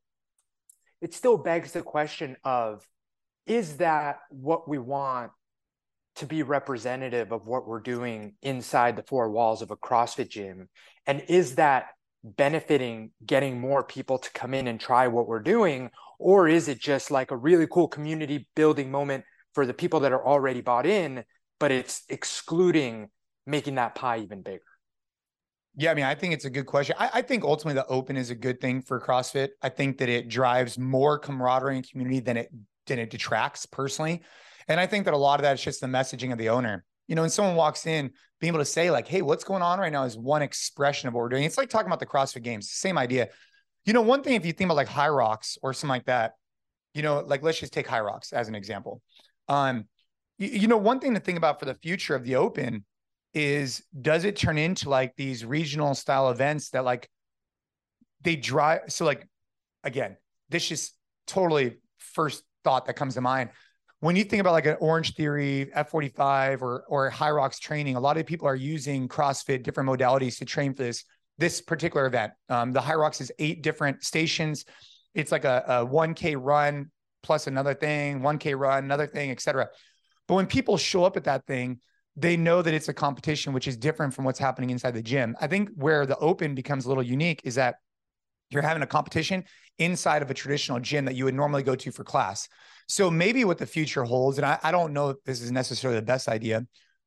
it 1.01 1.13
still 1.13 1.37
begs 1.37 1.71
the 1.71 1.81
question 1.81 2.37
of, 2.43 2.87
is 3.45 3.77
that 3.77 4.19
what 4.29 4.69
we 4.69 4.77
want 4.77 5.31
to 6.15 6.25
be 6.25 6.43
representative 6.43 7.31
of 7.31 7.47
what 7.47 7.67
we're 7.67 7.79
doing 7.79 8.35
inside 8.41 8.95
the 8.95 9.03
four 9.03 9.29
walls 9.29 9.61
of 9.61 9.71
a 9.71 9.77
CrossFit 9.77 10.29
gym? 10.29 10.69
And 11.07 11.23
is 11.27 11.55
that 11.55 11.87
benefiting 12.23 13.11
getting 13.25 13.59
more 13.59 13.83
people 13.83 14.19
to 14.19 14.31
come 14.31 14.53
in 14.53 14.67
and 14.67 14.79
try 14.79 15.07
what 15.07 15.27
we're 15.27 15.39
doing? 15.39 15.89
Or 16.19 16.47
is 16.47 16.67
it 16.67 16.79
just 16.79 17.09
like 17.09 17.31
a 17.31 17.37
really 17.37 17.65
cool 17.65 17.87
community 17.87 18.47
building 18.55 18.91
moment 18.91 19.23
for 19.53 19.65
the 19.65 19.73
people 19.73 20.01
that 20.01 20.11
are 20.11 20.25
already 20.25 20.61
bought 20.61 20.85
in, 20.85 21.23
but 21.59 21.71
it's 21.71 22.03
excluding 22.09 23.09
making 23.47 23.75
that 23.75 23.95
pie 23.95 24.19
even 24.19 24.43
bigger? 24.43 24.61
Yeah, 25.75 25.91
I 25.91 25.93
mean, 25.93 26.05
I 26.05 26.15
think 26.15 26.33
it's 26.33 26.45
a 26.45 26.49
good 26.49 26.65
question. 26.65 26.95
I, 26.99 27.09
I, 27.13 27.21
think 27.21 27.45
ultimately 27.45 27.75
the 27.75 27.87
open 27.87 28.17
is 28.17 28.29
a 28.29 28.35
good 28.35 28.59
thing 28.59 28.81
for 28.81 28.99
CrossFit. 28.99 29.49
I 29.61 29.69
think 29.69 29.99
that 29.99 30.09
it 30.09 30.27
drives 30.27 30.77
more 30.77 31.17
camaraderie 31.17 31.77
and 31.77 31.89
community 31.89 32.19
than 32.19 32.35
it 32.35 32.51
than 32.87 32.99
it 32.99 33.09
detracts 33.09 33.65
personally. 33.65 34.21
And 34.67 34.79
I 34.79 34.85
think 34.85 35.05
that 35.05 35.13
a 35.13 35.17
lot 35.17 35.39
of 35.39 35.43
that 35.43 35.53
is 35.53 35.63
just 35.63 35.79
the 35.79 35.87
messaging 35.87 36.31
of 36.31 36.37
the 36.37 36.49
owner. 36.49 36.83
You 37.07 37.15
know, 37.15 37.21
when 37.21 37.29
someone 37.29 37.55
walks 37.55 37.85
in, 37.87 38.11
being 38.39 38.49
able 38.49 38.59
to 38.59 38.65
say, 38.65 38.91
like, 38.91 39.07
hey, 39.07 39.21
what's 39.21 39.43
going 39.43 39.61
on 39.61 39.79
right 39.79 39.91
now 39.91 40.03
is 40.03 40.17
one 40.17 40.41
expression 40.41 41.07
of 41.07 41.13
what 41.13 41.21
we're 41.21 41.29
doing. 41.29 41.43
It's 41.43 41.57
like 41.57 41.69
talking 41.69 41.87
about 41.87 41.99
the 41.99 42.05
CrossFit 42.05 42.43
games, 42.43 42.71
same 42.71 42.97
idea. 42.97 43.29
You 43.85 43.93
know, 43.93 44.01
one 44.01 44.23
thing, 44.23 44.33
if 44.33 44.45
you 44.45 44.53
think 44.53 44.67
about 44.67 44.77
like 44.77 44.87
Hyrox 44.87 45.57
or 45.61 45.73
something 45.73 45.89
like 45.89 46.05
that, 46.05 46.33
you 46.93 47.01
know, 47.01 47.19
like 47.19 47.43
let's 47.43 47.59
just 47.59 47.73
take 47.73 47.87
Hyrox 47.87 48.33
as 48.33 48.47
an 48.47 48.55
example. 48.55 49.01
Um, 49.47 49.85
you, 50.37 50.47
you 50.47 50.67
know, 50.67 50.77
one 50.77 50.99
thing 50.99 51.13
to 51.13 51.19
think 51.19 51.37
about 51.37 51.59
for 51.59 51.65
the 51.65 51.75
future 51.75 52.15
of 52.15 52.23
the 52.23 52.35
open 52.35 52.85
is 53.33 53.83
does 54.01 54.25
it 54.25 54.35
turn 54.35 54.57
into 54.57 54.89
like 54.89 55.15
these 55.15 55.45
regional 55.45 55.95
style 55.95 56.29
events 56.29 56.69
that 56.71 56.83
like 56.83 57.09
they 58.21 58.35
drive 58.35 58.81
so 58.89 59.05
like 59.05 59.27
again 59.83 60.17
this 60.49 60.71
is 60.71 60.91
totally 61.27 61.77
first 61.97 62.43
thought 62.63 62.85
that 62.85 62.95
comes 62.95 63.13
to 63.13 63.21
mind 63.21 63.49
when 64.01 64.15
you 64.15 64.23
think 64.23 64.41
about 64.41 64.53
like 64.53 64.65
an 64.65 64.77
Orange 64.79 65.13
Theory, 65.13 65.69
F45, 65.75 66.63
or 66.63 66.83
or 66.89 67.11
Hyrox 67.11 67.59
training, 67.59 67.95
a 67.95 67.99
lot 67.99 68.17
of 68.17 68.25
people 68.25 68.47
are 68.47 68.55
using 68.55 69.07
CrossFit, 69.07 69.61
different 69.61 69.87
modalities 69.87 70.39
to 70.39 70.45
train 70.45 70.73
for 70.73 70.83
this 70.83 71.05
this 71.37 71.61
particular 71.61 72.07
event. 72.07 72.33
Um, 72.49 72.71
the 72.71 72.79
Hyrox 72.79 73.21
is 73.21 73.31
eight 73.39 73.61
different 73.61 74.03
stations. 74.03 74.65
It's 75.13 75.31
like 75.31 75.45
a, 75.45 75.63
a 75.67 75.85
1K 75.85 76.35
run 76.37 76.91
plus 77.23 77.47
another 77.47 77.73
thing, 77.73 78.21
1K 78.21 78.57
run, 78.57 78.83
another 78.83 79.07
thing, 79.07 79.31
etc. 79.31 79.69
But 80.27 80.35
when 80.35 80.47
people 80.47 80.77
show 80.77 81.03
up 81.03 81.15
at 81.15 81.25
that 81.25 81.45
thing, 81.45 81.79
they 82.15 82.35
know 82.35 82.61
that 82.61 82.73
it's 82.73 82.89
a 82.89 82.93
competition, 82.93 83.53
which 83.53 83.67
is 83.67 83.77
different 83.77 84.13
from 84.13 84.25
what's 84.25 84.39
happening 84.39 84.69
inside 84.69 84.93
the 84.93 85.01
gym. 85.01 85.35
I 85.39 85.47
think 85.47 85.69
where 85.75 86.05
the 86.05 86.17
open 86.17 86.55
becomes 86.55 86.85
a 86.85 86.89
little 86.89 87.03
unique 87.03 87.41
is 87.43 87.55
that 87.55 87.75
you're 88.49 88.61
having 88.61 88.83
a 88.83 88.87
competition 88.87 89.45
inside 89.77 90.21
of 90.21 90.29
a 90.29 90.33
traditional 90.33 90.79
gym 90.79 91.05
that 91.05 91.15
you 91.15 91.25
would 91.25 91.33
normally 91.33 91.63
go 91.63 91.75
to 91.75 91.91
for 91.91 92.03
class. 92.03 92.49
So 92.87 93.09
maybe 93.09 93.45
what 93.45 93.57
the 93.57 93.65
future 93.65 94.03
holds, 94.03 94.37
and 94.37 94.45
I, 94.45 94.59
I 94.61 94.71
don't 94.71 94.91
know 94.91 95.09
if 95.11 95.23
this 95.23 95.41
is 95.41 95.51
necessarily 95.51 95.99
the 95.99 96.05
best 96.05 96.27
idea, 96.27 96.65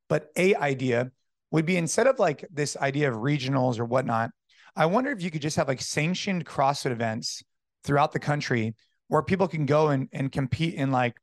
but 0.09 0.29
a 0.37 0.55
idea 0.55 1.11
would 1.51 1.67
be 1.67 1.77
instead 1.77 2.07
of 2.07 2.19
like 2.19 2.47
this 2.51 2.77
idea 2.79 3.11
of 3.11 3.19
regionals 3.19 3.79
or 3.79 3.85
whatnot, 3.85 4.31
I 4.75 4.87
wonder 4.87 5.11
if 5.11 5.23
you 5.23 5.31
could 5.31 5.43
just 5.43 5.57
have 5.57 5.69
like 5.69 5.83
sanctioned 5.83 6.47
CrossFit 6.47 6.91
events 6.91 7.43
throughout 7.85 8.13
the 8.13 8.19
country 8.19 8.75
where 9.09 9.23
people 9.23 9.47
can 9.47 9.67
go 9.67 9.89
and, 9.89 10.09
and 10.13 10.33
compete 10.33 10.75
in 10.75 10.91
like 10.91 11.15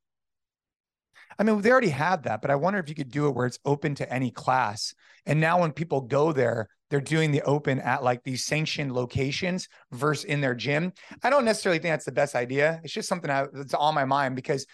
I 1.42 1.44
mean, 1.44 1.60
they 1.60 1.72
already 1.72 1.90
had 1.90 2.22
that, 2.26 2.40
but 2.40 2.52
I 2.52 2.56
wonder 2.56 2.78
if 2.78 2.88
you 2.88 2.94
could 2.94 3.10
do 3.10 3.26
it 3.26 3.32
where 3.32 3.48
it's 3.48 3.58
open 3.66 3.96
to 3.96 4.14
any 4.14 4.30
class. 4.30 4.94
And 5.26 5.42
now 5.42 5.60
when 5.60 5.72
people 5.72 6.02
go 6.02 6.32
there, 6.32 6.70
they're 6.92 7.02
doing 7.02 7.32
the 7.32 7.42
open 7.42 7.80
at 7.80 8.04
like 8.04 8.24
these 8.24 8.46
sanctioned 8.46 8.92
locations 8.92 9.68
versus 9.92 10.26
in 10.26 10.40
their 10.40 10.54
gym. 10.54 10.94
I 11.24 11.32
don't 11.32 11.44
necessarily 11.44 11.80
think 11.80 11.94
that's 11.94 12.06
the 12.06 12.12
best 12.12 12.36
idea. 12.36 12.80
It's 12.84 12.94
just 12.94 13.10
something 13.10 13.28
that's 13.28 13.74
on 13.74 13.96
my 13.96 14.06
mind 14.06 14.36
because 14.36 14.68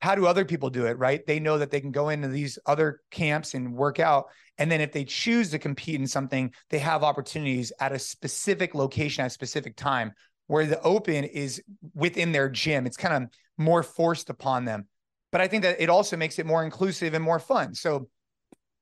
how 0.00 0.14
do 0.14 0.24
other 0.24 0.46
people 0.46 0.70
do 0.70 0.86
it, 0.86 0.96
right? 0.96 1.20
They 1.26 1.40
know 1.40 1.58
that 1.58 1.70
they 1.70 1.82
can 1.82 1.92
go 1.92 2.08
into 2.08 2.28
these 2.28 2.58
other 2.64 3.00
camps 3.10 3.52
and 3.52 3.74
work 3.74 4.00
out. 4.00 4.24
And 4.56 4.72
then 4.72 4.80
if 4.80 4.92
they 4.92 5.04
choose 5.04 5.50
to 5.50 5.58
compete 5.58 6.00
in 6.00 6.06
something, 6.06 6.54
they 6.70 6.78
have 6.78 7.04
opportunities 7.04 7.70
at 7.80 7.92
a 7.92 7.98
specific 7.98 8.74
location 8.74 9.24
at 9.24 9.26
a 9.26 9.30
specific 9.30 9.76
time 9.76 10.14
where 10.46 10.64
the 10.64 10.80
open 10.80 11.24
is 11.24 11.62
within 11.94 12.32
their 12.32 12.48
gym. 12.48 12.86
It's 12.86 12.96
kind 12.96 13.24
of 13.24 13.30
more 13.58 13.82
forced 13.82 14.30
upon 14.30 14.64
them. 14.64 14.86
But 15.34 15.40
I 15.40 15.48
think 15.48 15.64
that 15.64 15.82
it 15.82 15.90
also 15.90 16.16
makes 16.16 16.38
it 16.38 16.46
more 16.46 16.62
inclusive 16.62 17.12
and 17.12 17.24
more 17.24 17.40
fun. 17.40 17.74
So 17.74 18.08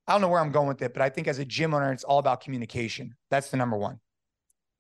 I 0.07 0.13
don't 0.13 0.21
know 0.21 0.29
where 0.29 0.39
I'm 0.39 0.53
going 0.53 0.69
with 0.69 0.83
it, 0.83 0.93
but 0.93 1.01
I 1.01 1.09
think 1.09 1.27
as 1.27 1.39
a 1.39 1.47
gym 1.47 1.73
owner, 1.73 1.91
it's 1.91 2.05
all 2.05 2.19
about 2.19 2.43
communication. 2.43 3.15
That's 3.31 3.51
the 3.51 3.57
number 3.57 3.79
one. 3.79 4.01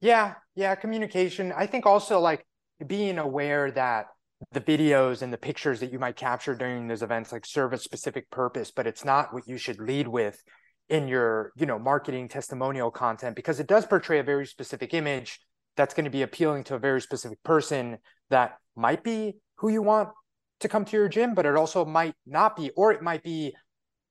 Yeah, 0.03 0.35
yeah, 0.55 0.75
communication. 0.75 1.51
I 1.51 1.65
think 1.65 1.87
also 1.87 2.21
like 2.21 2.45
being 2.87 3.17
aware 3.17 3.71
that 3.71 4.09
the 4.51 4.61
videos 4.61 5.23
and 5.23 5.33
the 5.33 5.39
pictures 5.39 5.81
that 5.81 5.91
you 5.91 5.99
might 5.99 6.15
capture 6.15 6.55
during 6.55 6.89
those 6.89 7.03
events 7.03 7.33
like 7.33 7.47
serve 7.47 7.73
a 7.73 7.79
specific 7.79 8.29
purpose, 8.29 8.71
but 8.71 8.87
it's 8.87 9.03
not 9.03 9.33
what 9.33 9.49
you 9.49 9.57
should 9.57 9.81
lead 9.81 10.07
with 10.07 10.43
in 10.91 11.09
your, 11.09 11.53
you 11.57 11.65
know, 11.65 11.79
marketing 11.79 12.29
testimonial 12.29 12.91
content 12.91 13.35
because 13.35 13.61
it 13.61 13.67
does 13.67 13.87
portray 13.87 14.19
a 14.19 14.23
very 14.23 14.45
specific 14.45 14.93
image 14.93 15.41
that's 15.79 15.95
going 15.95 16.05
to 16.05 16.11
be 16.11 16.21
appealing 16.21 16.65
to 16.65 16.75
a 16.75 16.79
very 16.79 17.01
specific 17.01 17.43
person 17.43 17.97
that 18.29 18.59
might 18.77 19.03
be 19.03 19.37
who 19.57 19.71
you 19.71 19.81
want 19.81 20.11
to 20.63 20.69
come 20.69 20.85
to 20.87 20.97
your 20.97 21.09
gym, 21.09 21.35
but 21.35 21.47
it 21.47 21.57
also 21.57 21.85
might 21.85 22.15
not 22.27 22.57
be, 22.57 22.71
or 22.71 22.93
it 22.93 23.03
might 23.03 23.23
be 23.23 23.55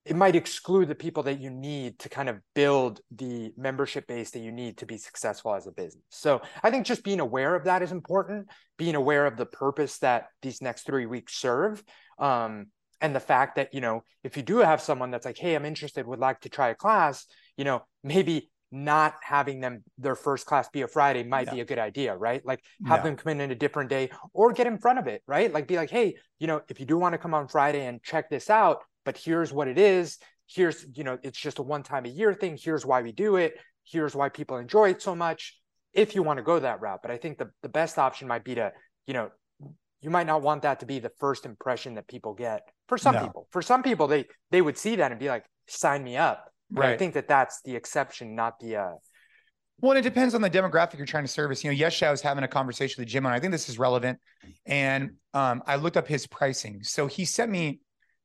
it 0.03 0.15
might 0.15 0.35
exclude 0.35 0.87
the 0.87 0.95
people 0.95 1.23
that 1.23 1.39
you 1.39 1.51
need 1.51 1.99
to 1.99 2.09
kind 2.09 2.27
of 2.27 2.39
build 2.55 3.01
the 3.11 3.53
membership 3.55 4.07
base 4.07 4.31
that 4.31 4.39
you 4.39 4.51
need 4.51 4.77
to 4.77 4.85
be 4.85 4.97
successful 4.97 5.53
as 5.53 5.67
a 5.67 5.71
business. 5.71 6.03
So 6.09 6.41
I 6.63 6.71
think 6.71 6.87
just 6.87 7.03
being 7.03 7.19
aware 7.19 7.53
of 7.53 7.65
that 7.65 7.83
is 7.83 7.91
important, 7.91 8.47
being 8.77 8.95
aware 8.95 9.27
of 9.27 9.37
the 9.37 9.45
purpose 9.45 9.99
that 9.99 10.27
these 10.41 10.59
next 10.59 10.87
three 10.87 11.05
weeks 11.05 11.35
serve. 11.35 11.83
Um, 12.17 12.67
and 12.99 13.15
the 13.15 13.19
fact 13.19 13.55
that, 13.55 13.73
you 13.73 13.81
know, 13.81 14.03
if 14.23 14.37
you 14.37 14.43
do 14.43 14.57
have 14.57 14.81
someone 14.81 15.11
that's 15.11 15.25
like, 15.25 15.37
hey, 15.37 15.55
I'm 15.55 15.65
interested, 15.65 16.05
would 16.05 16.19
like 16.19 16.39
to 16.41 16.49
try 16.49 16.69
a 16.69 16.75
class, 16.75 17.25
you 17.57 17.63
know, 17.63 17.83
maybe 18.03 18.50
not 18.71 19.15
having 19.21 19.59
them 19.59 19.83
their 19.97 20.15
first 20.15 20.45
class 20.45 20.69
be 20.69 20.81
a 20.81 20.87
Friday 20.87 21.23
might 21.23 21.47
yeah. 21.47 21.55
be 21.55 21.59
a 21.61 21.65
good 21.65 21.79
idea, 21.79 22.15
right? 22.15 22.45
Like 22.45 22.63
have 22.85 22.99
yeah. 22.99 23.03
them 23.03 23.15
come 23.17 23.31
in 23.31 23.41
in 23.41 23.51
a 23.51 23.55
different 23.55 23.89
day 23.89 24.09
or 24.33 24.53
get 24.53 24.65
in 24.65 24.77
front 24.77 24.97
of 24.97 25.07
it, 25.07 25.21
right? 25.27 25.51
Like 25.51 25.67
be 25.67 25.75
like, 25.75 25.89
hey, 25.89 26.15
you 26.39 26.47
know, 26.47 26.61
if 26.69 26.79
you 26.79 26.85
do 26.85 26.97
want 26.97 27.13
to 27.13 27.17
come 27.17 27.33
on 27.33 27.47
Friday 27.47 27.85
and 27.85 28.01
check 28.01 28.29
this 28.29 28.49
out, 28.49 28.83
but 29.03 29.17
here's 29.17 29.51
what 29.51 29.67
it 29.67 29.77
is. 29.77 30.19
Here's, 30.47 30.85
you 30.93 31.03
know, 31.03 31.17
it's 31.21 31.39
just 31.39 31.59
a 31.59 31.61
one 31.61 31.83
time 31.83 32.05
a 32.05 32.09
year 32.09 32.33
thing. 32.33 32.57
Here's 32.61 32.85
why 32.85 33.01
we 33.01 33.11
do 33.11 33.35
it. 33.35 33.59
Here's 33.83 34.15
why 34.15 34.29
people 34.29 34.57
enjoy 34.57 34.91
it 34.91 35.01
so 35.01 35.15
much. 35.15 35.57
If 35.93 36.15
you 36.15 36.23
want 36.23 36.37
to 36.37 36.43
go 36.43 36.57
that 36.59 36.79
route, 36.79 36.99
but 37.01 37.11
I 37.11 37.17
think 37.17 37.37
the 37.37 37.51
the 37.61 37.69
best 37.69 37.97
option 37.99 38.27
might 38.27 38.45
be 38.45 38.55
to, 38.55 38.71
you 39.07 39.13
know, 39.13 39.29
you 39.99 40.09
might 40.09 40.27
not 40.27 40.41
want 40.41 40.61
that 40.61 40.79
to 40.79 40.85
be 40.85 40.99
the 40.99 41.11
first 41.19 41.45
impression 41.45 41.95
that 41.95 42.07
people 42.07 42.33
get. 42.33 42.61
For 42.87 42.97
some 42.97 43.15
no. 43.15 43.23
people, 43.23 43.47
for 43.51 43.61
some 43.61 43.83
people, 43.83 44.07
they 44.07 44.25
they 44.51 44.61
would 44.61 44.77
see 44.77 44.95
that 44.95 45.11
and 45.11 45.19
be 45.19 45.27
like, 45.27 45.43
sign 45.67 46.03
me 46.03 46.15
up 46.15 46.50
Right. 46.71 46.89
I 46.93 46.97
think 46.97 47.13
that 47.15 47.27
that's 47.27 47.61
the 47.63 47.75
exception, 47.75 48.35
not 48.35 48.59
the. 48.59 48.77
Uh... 48.77 48.91
Well, 49.79 49.97
it 49.97 50.01
depends 50.01 50.35
on 50.35 50.41
the 50.41 50.49
demographic 50.49 50.97
you're 50.97 51.05
trying 51.05 51.23
to 51.23 51.31
service. 51.31 51.63
You 51.63 51.71
know, 51.71 51.75
yesterday 51.75 52.09
I 52.09 52.11
was 52.11 52.21
having 52.21 52.43
a 52.43 52.47
conversation 52.47 53.01
with 53.01 53.09
Jim, 53.09 53.25
and 53.25 53.33
I 53.33 53.39
think 53.39 53.51
this 53.51 53.67
is 53.67 53.79
relevant. 53.79 54.19
And 54.65 55.11
um, 55.33 55.63
I 55.65 55.75
looked 55.75 55.97
up 55.97 56.07
his 56.07 56.27
pricing. 56.27 56.83
So 56.83 57.07
he 57.07 57.25
sent 57.25 57.51
me 57.51 57.81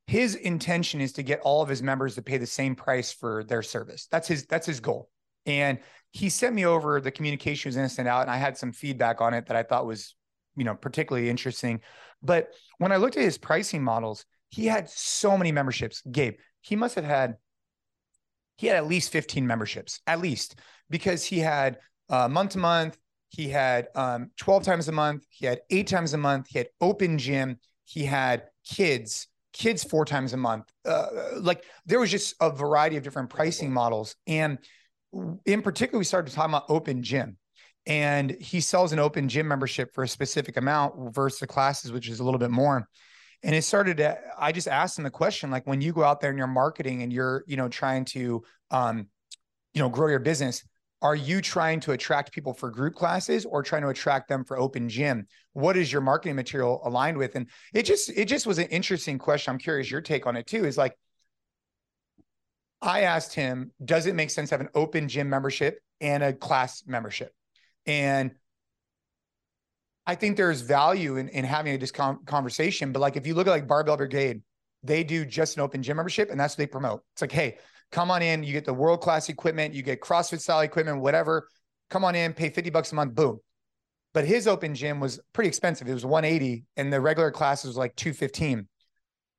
his 0.07 0.35
intention 0.35 1.01
is 1.01 1.11
to 1.13 1.23
get 1.23 1.41
all 1.41 1.61
of 1.61 1.67
his 1.67 1.83
members 1.83 2.15
to 2.15 2.21
pay 2.21 2.37
the 2.37 2.47
same 2.47 2.75
price 2.75 3.11
for 3.11 3.43
their 3.43 3.61
service. 3.61 4.07
That's 4.09 4.27
his 4.27 4.45
that's 4.45 4.65
his 4.65 4.79
goal. 4.79 5.09
And 5.45 5.79
he 6.11 6.29
sent 6.29 6.55
me 6.55 6.65
over 6.65 7.01
the 7.01 7.11
communication 7.11 7.69
was 7.69 7.77
instant 7.77 8.07
out, 8.07 8.21
and 8.21 8.31
I 8.31 8.37
had 8.37 8.57
some 8.57 8.71
feedback 8.71 9.21
on 9.21 9.33
it 9.33 9.47
that 9.47 9.57
I 9.57 9.63
thought 9.63 9.85
was, 9.85 10.15
you 10.55 10.63
know, 10.63 10.75
particularly 10.75 11.29
interesting. 11.29 11.81
But 12.23 12.49
when 12.77 12.91
I 12.91 12.97
looked 12.97 13.17
at 13.17 13.23
his 13.23 13.37
pricing 13.37 13.83
models, 13.83 14.25
he 14.49 14.65
had 14.65 14.89
so 14.89 15.37
many 15.37 15.51
memberships. 15.51 16.01
Gabe, 16.09 16.35
he 16.61 16.75
must 16.75 16.95
have 16.95 17.03
had 17.03 17.35
he 18.57 18.67
had 18.67 18.75
at 18.75 18.87
least 18.87 19.11
15 19.11 19.45
memberships, 19.45 20.01
at 20.07 20.19
least, 20.19 20.59
because 20.89 21.23
he 21.23 21.39
had 21.39 21.77
uh, 22.09 22.27
month 22.27 22.51
to 22.51 22.57
month, 22.57 22.97
he 23.29 23.49
had 23.49 23.87
um, 23.95 24.31
12 24.37 24.63
times 24.63 24.87
a 24.87 24.91
month, 24.91 25.25
he 25.29 25.45
had 25.45 25.59
eight 25.69 25.87
times 25.87 26.13
a 26.13 26.17
month, 26.17 26.47
he 26.49 26.57
had 26.57 26.67
open 26.81 27.17
gym, 27.17 27.59
he 27.83 28.03
had 28.03 28.43
kids, 28.67 29.27
kids 29.53 29.83
four 29.83 30.05
times 30.05 30.33
a 30.33 30.37
month. 30.37 30.65
Uh, 30.85 31.07
like 31.39 31.63
there 31.85 31.99
was 31.99 32.11
just 32.11 32.35
a 32.41 32.49
variety 32.49 32.97
of 32.97 33.03
different 33.03 33.29
pricing 33.29 33.71
models. 33.71 34.15
And 34.27 34.57
in 35.45 35.61
particular, 35.61 35.99
we 35.99 36.05
started 36.05 36.33
talking 36.33 36.51
about 36.51 36.65
open 36.69 37.03
gym. 37.03 37.37
And 37.85 38.31
he 38.41 38.59
sells 38.59 38.91
an 38.91 38.99
open 38.99 39.29
gym 39.29 39.47
membership 39.47 39.93
for 39.93 40.03
a 40.03 40.07
specific 40.07 40.57
amount 40.57 41.15
versus 41.15 41.39
the 41.39 41.47
classes, 41.47 41.91
which 41.91 42.09
is 42.09 42.19
a 42.19 42.23
little 42.23 42.39
bit 42.39 42.51
more 42.51 42.87
and 43.43 43.55
it 43.55 43.63
started 43.63 43.97
to 43.97 44.17
i 44.37 44.51
just 44.51 44.67
asked 44.67 44.97
him 44.97 45.03
the 45.03 45.09
question 45.09 45.51
like 45.51 45.65
when 45.67 45.81
you 45.81 45.93
go 45.93 46.03
out 46.03 46.21
there 46.21 46.29
and 46.29 46.37
you're 46.37 46.47
marketing 46.47 47.03
and 47.03 47.13
you're 47.13 47.43
you 47.47 47.57
know 47.57 47.69
trying 47.69 48.05
to 48.05 48.43
um 48.71 49.07
you 49.73 49.81
know 49.81 49.89
grow 49.89 50.07
your 50.07 50.19
business 50.19 50.63
are 51.01 51.15
you 51.15 51.41
trying 51.41 51.79
to 51.81 51.91
attract 51.91 52.31
people 52.31 52.53
for 52.53 52.71
group 52.71 52.95
classes 52.95 53.45
or 53.45 53.61
trying 53.61 53.83
to 53.83 53.89
attract 53.89 54.27
them 54.27 54.43
for 54.43 54.57
open 54.57 54.89
gym? 54.89 55.27
What 55.53 55.77
is 55.77 55.91
your 55.91 56.01
marketing 56.01 56.35
material 56.35 56.81
aligned 56.83 57.17
with? 57.17 57.35
And 57.35 57.47
it 57.73 57.83
just 57.83 58.09
it 58.09 58.25
just 58.25 58.47
was 58.47 58.57
an 58.57 58.67
interesting 58.67 59.19
question. 59.19 59.51
I'm 59.51 59.59
curious 59.59 59.91
your 59.91 60.01
take 60.01 60.25
on 60.25 60.35
it 60.35 60.47
too 60.47 60.65
is 60.65 60.77
like 60.77 60.97
i 62.79 63.01
asked 63.01 63.33
him 63.33 63.71
does 63.83 64.05
it 64.05 64.13
make 64.13 64.29
sense 64.29 64.49
to 64.49 64.53
have 64.53 64.61
an 64.61 64.69
open 64.75 65.07
gym 65.07 65.27
membership 65.29 65.79
and 66.01 66.23
a 66.23 66.33
class 66.33 66.83
membership? 66.87 67.31
And 67.85 68.31
I 70.07 70.15
think 70.15 70.37
there's 70.37 70.61
value 70.61 71.17
in, 71.17 71.27
in 71.29 71.43
having 71.43 71.73
a 71.73 71.77
discount 71.77 72.25
conversation. 72.25 72.93
But 72.93 73.01
like 73.01 73.17
if 73.17 73.27
you 73.27 73.35
look 73.35 73.45
at 73.45 73.51
like 73.51 73.67
Barbell 73.67 73.97
Brigade, 73.97 74.41
they 74.81 75.03
do 75.03 75.25
just 75.25 75.57
an 75.57 75.63
open 75.63 75.83
gym 75.83 75.97
membership 75.97 76.31
and 76.31 76.39
that's 76.39 76.53
what 76.53 76.59
they 76.59 76.67
promote. 76.67 77.03
It's 77.13 77.21
like, 77.21 77.31
hey, 77.31 77.57
come 77.91 78.09
on 78.09 78.21
in, 78.21 78.41
you 78.41 78.53
get 78.53 78.63
the 78.63 78.73
world 78.73 79.01
class 79.01 79.27
equipment, 79.27 79.73
you 79.73 79.83
get 79.83 79.99
CrossFit 79.99 80.39
style 80.39 80.61
equipment, 80.61 81.01
whatever. 81.01 81.49
Come 81.89 82.05
on 82.05 82.15
in, 82.15 82.33
pay 82.33 82.49
50 82.49 82.69
bucks 82.69 82.93
a 82.93 82.95
month, 82.95 83.15
boom. 83.15 83.39
But 84.13 84.25
his 84.25 84.47
open 84.47 84.75
gym 84.75 85.01
was 85.01 85.19
pretty 85.33 85.49
expensive. 85.49 85.89
It 85.89 85.93
was 85.93 86.05
180 86.05 86.63
and 86.77 86.91
the 86.91 87.01
regular 87.01 87.29
classes 87.29 87.67
was 87.67 87.77
like 87.77 87.93
215. 87.97 88.65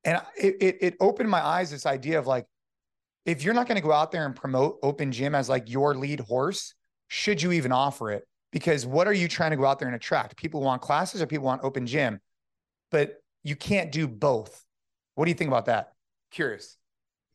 And 0.05 0.23
it, 0.37 0.57
it, 0.61 0.77
it 0.81 0.95
opened 1.01 1.31
my 1.31 1.45
eyes 1.45 1.71
this 1.71 1.87
idea 1.87 2.19
of 2.19 2.27
like, 2.27 2.47
if 3.25 3.43
you're 3.43 3.55
not 3.55 3.67
going 3.69 3.77
to 3.77 3.83
go 3.83 3.93
out 3.93 4.13
there 4.13 4.27
and 4.27 4.37
promote 4.37 4.79
open 4.83 5.13
gym 5.13 5.35
as 5.35 5.49
like 5.49 5.71
your 5.71 5.95
lead 5.95 6.21
horse, 6.21 6.75
should 7.09 7.41
you 7.41 7.53
even 7.53 7.73
offer 7.73 8.11
it? 8.11 8.25
Because 8.51 8.87
what 8.87 9.07
are 9.07 9.13
you 9.13 9.29
trying 9.29 9.51
to 9.51 9.57
go 9.57 9.67
out 9.67 9.79
there 9.79 9.89
and 9.89 9.95
attract? 9.97 10.37
People 10.37 10.61
want 10.61 10.83
classes 10.83 11.21
or 11.21 11.27
people 11.27 11.47
want 11.47 11.63
open 11.65 11.87
gym, 11.87 12.21
but 12.91 13.23
you 13.43 13.57
can't 13.57 13.93
do 13.93 14.07
both. 14.09 14.65
What 15.15 15.25
do 15.25 15.31
you 15.31 15.35
think 15.35 15.49
about 15.49 15.67
that? 15.67 15.93
Curious. 16.31 16.77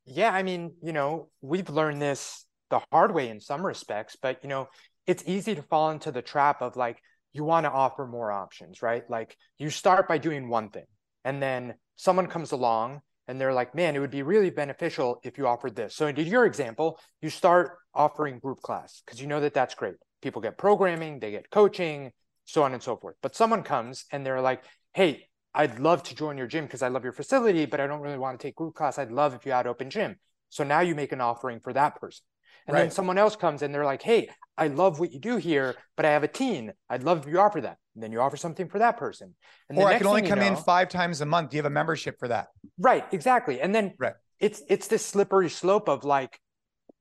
Yeah, 0.06 0.34
I 0.34 0.44
mean, 0.44 0.74
you 0.82 0.94
know, 0.94 1.30
we've 1.42 1.70
learned 1.70 2.02
this 2.02 2.46
the 2.70 2.82
hard 2.92 3.14
way 3.14 3.30
in 3.30 3.40
some 3.40 3.66
respects, 3.66 4.18
but 4.22 4.40
you 4.44 4.50
know, 4.50 4.68
it's 5.06 5.24
easy 5.26 5.56
to 5.56 5.62
fall 5.62 5.92
into 5.92 6.12
the 6.12 6.22
trap 6.22 6.62
of 6.62 6.76
like 6.76 7.00
you 7.32 7.44
want 7.44 7.66
to 7.66 7.72
offer 7.72 8.06
more 8.06 8.32
options, 8.32 8.82
right? 8.82 9.08
Like 9.10 9.36
you 9.58 9.70
start 9.70 10.08
by 10.08 10.18
doing 10.18 10.50
one 10.50 10.70
thing 10.70 10.86
and 11.24 11.42
then 11.42 11.76
someone 11.96 12.28
comes 12.28 12.52
along 12.52 13.02
and 13.28 13.40
they're 13.40 13.54
like, 13.54 13.74
man, 13.74 13.96
it 13.96 14.00
would 14.00 14.12
be 14.12 14.24
really 14.24 14.50
beneficial 14.50 15.20
if 15.24 15.38
you 15.38 15.48
offered 15.48 15.76
this. 15.76 15.96
So, 15.96 16.08
in 16.08 16.16
your 16.18 16.46
example, 16.46 17.00
you 17.22 17.30
start 17.30 17.78
offering 17.94 18.40
group 18.40 18.60
class 18.62 19.02
because 19.06 19.22
you 19.22 19.28
know 19.28 19.40
that 19.40 19.54
that's 19.54 19.76
great 19.76 19.96
people 20.24 20.42
get 20.42 20.58
programming, 20.58 21.20
they 21.20 21.32
get 21.32 21.50
coaching, 21.52 22.12
so 22.46 22.64
on 22.64 22.74
and 22.74 22.82
so 22.82 22.98
forth. 22.98 23.16
But 23.22 23.36
someone 23.36 23.64
comes 23.64 24.06
and 24.12 24.26
they're 24.26 24.42
like, 24.42 24.64
hey, 24.94 25.28
I'd 25.54 25.80
love 25.80 26.02
to 26.04 26.16
join 26.16 26.38
your 26.38 26.48
gym 26.48 26.66
because 26.66 26.82
I 26.82 26.88
love 26.88 27.04
your 27.04 27.14
facility, 27.14 27.66
but 27.68 27.80
I 27.80 27.86
don't 27.86 28.02
really 28.02 28.18
want 28.18 28.40
to 28.40 28.48
take 28.48 28.56
group 28.56 28.74
class. 28.74 28.98
I'd 28.98 29.12
love 29.12 29.36
if 29.36 29.46
you 29.46 29.52
had 29.52 29.68
open 29.68 29.90
gym. 29.90 30.16
So 30.50 30.64
now 30.64 30.80
you 30.80 30.96
make 30.96 31.12
an 31.12 31.22
offering 31.22 31.60
for 31.60 31.74
that 31.74 32.00
person. 32.00 32.24
And 32.66 32.74
right. 32.74 32.84
then 32.84 32.92
someone 32.92 33.18
else 33.18 33.36
comes 33.36 33.62
and 33.62 33.74
they're 33.74 33.86
like, 33.86 34.02
hey, 34.02 34.30
I 34.58 34.68
love 34.68 35.00
what 35.00 35.12
you 35.12 35.20
do 35.20 35.36
here, 35.38 35.76
but 35.98 36.06
I 36.06 36.12
have 36.12 36.24
a 36.24 36.28
teen. 36.28 36.72
I'd 36.90 37.04
love 37.04 37.20
if 37.20 37.32
you 37.32 37.40
offer 37.40 37.60
that. 37.62 37.78
And 37.94 38.02
then 38.02 38.12
you 38.12 38.22
offer 38.22 38.38
something 38.38 38.70
for 38.70 38.80
that 38.80 38.98
person. 38.98 39.36
And 39.70 39.78
or 39.78 39.88
I 39.88 39.98
can 39.98 40.08
only 40.08 40.22
come 40.22 40.40
know, 40.40 40.48
in 40.48 40.56
five 40.56 40.90
times 40.90 41.22
a 41.22 41.26
month. 41.26 41.50
Do 41.50 41.58
you 41.58 41.60
have 41.62 41.72
a 41.72 41.74
membership 41.74 42.18
for 42.20 42.30
that? 42.30 42.48
Right, 42.80 43.06
exactly. 43.12 43.60
And 43.60 43.76
then 43.76 43.94
right. 44.00 44.14
it's 44.40 44.62
it's 44.70 44.88
this 44.88 45.06
slippery 45.06 45.50
slope 45.50 45.90
of 45.90 46.04
like, 46.04 46.40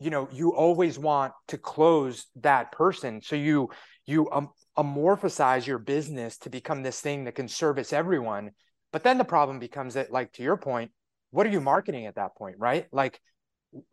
you 0.02 0.10
know 0.10 0.28
you 0.32 0.54
always 0.54 0.98
want 0.98 1.32
to 1.48 1.58
close 1.58 2.26
that 2.36 2.72
person. 2.72 3.20
So 3.22 3.36
you 3.36 3.70
you 4.06 4.28
um, 4.30 4.50
amorphize 4.76 5.66
your 5.66 5.78
business 5.78 6.38
to 6.38 6.50
become 6.50 6.82
this 6.82 7.00
thing 7.00 7.24
that 7.24 7.34
can 7.34 7.48
service 7.48 7.92
everyone. 7.92 8.50
But 8.92 9.04
then 9.04 9.18
the 9.18 9.24
problem 9.24 9.58
becomes 9.58 9.94
that 9.94 10.12
like 10.12 10.32
to 10.34 10.42
your 10.42 10.56
point 10.56 10.90
what 11.30 11.46
are 11.46 11.50
you 11.50 11.60
marketing 11.60 12.06
at 12.06 12.16
that 12.16 12.36
point 12.36 12.56
right? 12.58 12.86
Like 12.92 13.20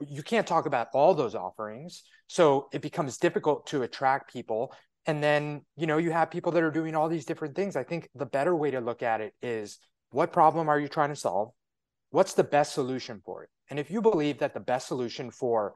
you 0.05 0.23
can't 0.23 0.47
talk 0.47 0.65
about 0.65 0.89
all 0.93 1.13
those 1.13 1.35
offerings. 1.35 2.03
So 2.27 2.67
it 2.73 2.81
becomes 2.81 3.17
difficult 3.17 3.67
to 3.67 3.83
attract 3.83 4.33
people. 4.33 4.73
And 5.05 5.23
then 5.23 5.61
you 5.77 5.87
know 5.87 5.97
you 5.97 6.11
have 6.11 6.31
people 6.31 6.51
that 6.53 6.63
are 6.63 6.71
doing 6.71 6.95
all 6.95 7.09
these 7.09 7.25
different 7.25 7.55
things. 7.55 7.75
I 7.75 7.83
think 7.83 8.09
the 8.15 8.25
better 8.25 8.55
way 8.55 8.71
to 8.71 8.81
look 8.81 9.03
at 9.03 9.21
it 9.21 9.33
is 9.41 9.77
what 10.11 10.33
problem 10.33 10.69
are 10.69 10.79
you 10.79 10.87
trying 10.87 11.09
to 11.09 11.15
solve? 11.15 11.51
What's 12.09 12.33
the 12.33 12.43
best 12.43 12.73
solution 12.73 13.21
for 13.23 13.43
it? 13.43 13.49
And 13.69 13.79
if 13.79 13.91
you 13.91 14.01
believe 14.01 14.39
that 14.39 14.53
the 14.53 14.59
best 14.59 14.87
solution 14.87 15.29
for 15.29 15.75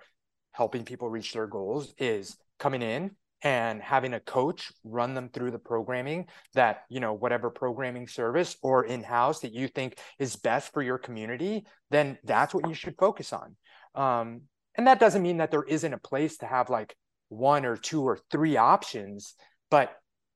helping 0.54 0.86
people 0.86 1.10
reach 1.10 1.34
their 1.34 1.48
goals 1.48 1.94
is 1.98 2.38
coming 2.60 2.82
in 2.82 3.12
and 3.44 3.82
having 3.82 4.14
a 4.14 4.20
coach 4.22 4.72
run 4.86 5.14
them 5.14 5.30
through 5.30 5.52
the 5.52 5.60
programming 5.60 6.26
that 6.54 6.84
you 6.90 7.00
know 7.00 7.14
whatever 7.14 7.50
programming 7.50 8.08
service 8.08 8.56
or 8.64 8.86
in-house 8.86 9.42
that 9.42 9.54
you 9.54 9.68
think 9.68 9.98
is 10.18 10.38
best 10.38 10.72
for 10.74 10.82
your 10.82 10.98
community 10.98 11.66
then 11.92 12.18
that's 12.24 12.54
what 12.54 12.68
you 12.68 12.74
should 12.74 12.96
focus 12.98 13.34
on. 13.34 13.56
Um, 13.96 14.44
and 14.76 14.88
that 14.88 15.00
doesn't 15.00 15.22
mean 15.22 15.38
that 15.38 15.52
there 15.52 15.64
isn't 15.64 15.94
a 15.94 16.00
place 16.00 16.38
to 16.38 16.48
have 16.48 16.70
like 16.70 16.96
one 17.30 17.66
or 17.66 17.76
two 17.76 18.04
or 18.04 18.18
three 18.32 18.58
options 18.58 19.36
but 19.70 19.94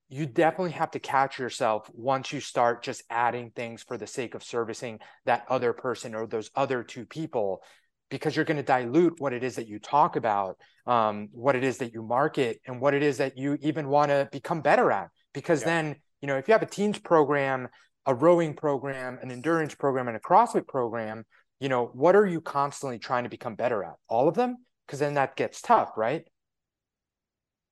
you 0.10 0.26
definitely 0.26 0.72
have 0.72 0.92
to 0.92 1.00
catch 1.00 1.38
yourself 1.38 1.90
once 1.94 2.32
you 2.32 2.40
start 2.40 2.82
just 2.84 3.04
adding 3.10 3.52
things 3.52 3.84
for 3.84 3.98
the 3.98 4.08
sake 4.08 4.36
of 4.36 4.44
servicing 4.44 5.00
that 5.26 5.46
other 5.50 5.74
person 5.74 6.16
or 6.16 6.28
those 6.28 6.50
other 6.56 6.84
two 6.84 7.06
people 7.06 7.62
because 8.10 8.36
you're 8.36 8.46
going 8.46 8.58
to 8.58 8.64
dilute 8.64 9.20
what 9.20 9.34
it 9.34 9.44
is 9.44 9.56
that 9.56 9.68
you 9.68 9.80
talk 9.80 10.16
about, 10.16 10.58
um, 10.86 11.30
what 11.32 11.56
it 11.56 11.64
is 11.64 11.78
that 11.80 11.94
you 11.94 12.02
market, 12.02 12.62
and 12.66 12.80
what 12.80 12.94
it 12.94 13.04
is 13.04 13.18
that 13.18 13.38
you 13.38 13.58
even 13.62 13.90
want 13.90 14.10
to 14.10 14.30
become 14.32 14.62
better 14.62 14.92
at. 14.92 15.10
Because 15.34 15.62
yeah. 15.62 15.68
then, 15.68 15.96
you 16.22 16.28
know, 16.28 16.38
if 16.38 16.48
you 16.48 16.54
have 16.54 16.62
a 16.62 16.68
teens 16.68 17.00
program, 17.00 17.68
a 18.06 18.14
rowing 18.14 18.54
program, 18.54 19.20
an 19.22 19.32
endurance 19.32 19.76
program, 19.76 20.08
and 20.08 20.16
a 20.16 20.20
CrossFit 20.20 20.68
program, 20.68 21.26
you 21.60 21.70
know, 21.70 21.88
what 21.94 22.16
are 22.16 22.26
you 22.26 22.40
constantly 22.40 23.00
trying 23.00 23.24
to 23.24 23.30
become 23.30 23.56
better 23.56 23.84
at? 23.84 23.96
All 24.08 24.28
of 24.28 24.36
them? 24.36 24.58
Because 24.86 25.00
then 25.00 25.16
that 25.16 25.36
gets 25.36 25.62
tough, 25.62 25.92
right? 25.98 26.24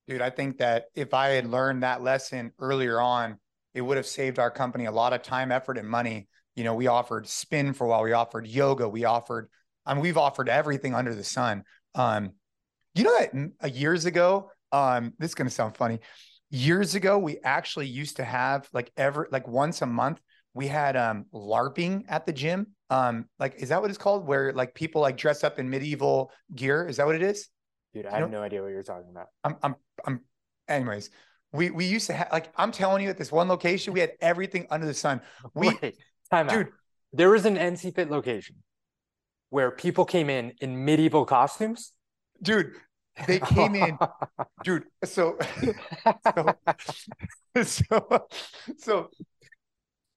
Dude, 0.08 0.20
I 0.20 0.30
think 0.30 0.58
that 0.58 0.86
if 0.94 1.14
I 1.14 1.28
had 1.28 1.46
learned 1.46 1.82
that 1.82 2.02
lesson 2.02 2.52
earlier 2.58 3.00
on, 3.00 3.38
it 3.74 3.80
would 3.80 3.96
have 3.96 4.06
saved 4.06 4.38
our 4.38 4.50
company 4.50 4.84
a 4.86 4.92
lot 4.92 5.12
of 5.12 5.22
time, 5.22 5.50
effort, 5.50 5.78
and 5.78 5.88
money. 5.88 6.28
You 6.54 6.64
know, 6.64 6.74
we 6.74 6.86
offered 6.86 7.26
spin 7.26 7.72
for 7.72 7.84
a 7.84 7.88
while, 7.88 8.02
we 8.02 8.12
offered 8.12 8.46
yoga, 8.46 8.88
we 8.88 9.04
offered 9.04 9.48
I 9.86 9.94
mean, 9.94 10.02
we've 10.02 10.18
offered 10.18 10.48
everything 10.48 10.94
under 10.94 11.14
the 11.14 11.24
sun. 11.24 11.64
Um, 11.94 12.32
you 12.94 13.04
know 13.04 13.18
that 13.18 13.50
uh, 13.62 13.66
years 13.68 14.04
ago, 14.06 14.50
um, 14.72 15.12
this 15.18 15.30
is 15.30 15.34
going 15.34 15.48
to 15.48 15.54
sound 15.54 15.76
funny. 15.76 16.00
Years 16.50 16.94
ago, 16.94 17.18
we 17.18 17.38
actually 17.44 17.86
used 17.86 18.16
to 18.16 18.24
have 18.24 18.68
like 18.72 18.90
ever 18.96 19.28
like 19.30 19.46
once 19.46 19.82
a 19.82 19.86
month 19.86 20.20
we 20.54 20.66
had 20.66 20.96
um 20.96 21.26
LARPing 21.34 22.04
at 22.08 22.24
the 22.24 22.32
gym. 22.32 22.68
Um, 22.88 23.26
like 23.38 23.56
is 23.56 23.68
that 23.68 23.80
what 23.80 23.90
it's 23.90 23.98
called? 23.98 24.26
Where 24.26 24.52
like 24.52 24.74
people 24.74 25.02
like 25.02 25.16
dress 25.16 25.44
up 25.44 25.58
in 25.58 25.68
medieval 25.68 26.32
gear? 26.54 26.86
Is 26.88 26.96
that 26.96 27.06
what 27.06 27.14
it 27.14 27.22
is? 27.22 27.48
Dude, 27.92 28.06
I 28.06 28.18
have 28.18 28.30
no 28.30 28.42
idea 28.42 28.62
what 28.62 28.68
you're 28.68 28.82
talking 28.82 29.10
about. 29.10 29.28
I'm, 29.44 29.56
I'm, 29.62 29.74
I'm. 30.04 30.20
Anyways, 30.68 31.10
we 31.52 31.70
we 31.70 31.84
used 31.86 32.06
to 32.08 32.14
have 32.14 32.28
like 32.32 32.52
I'm 32.56 32.72
telling 32.72 33.02
you 33.02 33.10
at 33.10 33.18
this 33.18 33.30
one 33.30 33.48
location 33.48 33.92
we 33.92 34.00
had 34.00 34.12
everything 34.20 34.66
under 34.70 34.86
the 34.86 34.94
sun. 34.94 35.20
We, 35.54 35.68
Wait, 35.82 35.96
time 36.30 36.46
dude, 36.46 36.66
out. 36.66 36.72
There 37.12 37.30
was 37.30 37.44
an 37.44 37.56
NC 37.56 37.94
Fit 37.94 38.10
location 38.10 38.56
where 39.50 39.70
people 39.70 40.04
came 40.04 40.30
in 40.30 40.52
in 40.60 40.84
medieval 40.84 41.24
costumes. 41.24 41.92
dude, 42.42 42.72
they 43.26 43.40
came 43.40 43.74
in, 43.74 43.98
dude. 44.64 44.84
So, 45.04 45.38
so, 46.22 46.54
so, 47.62 48.26
so 48.78 49.10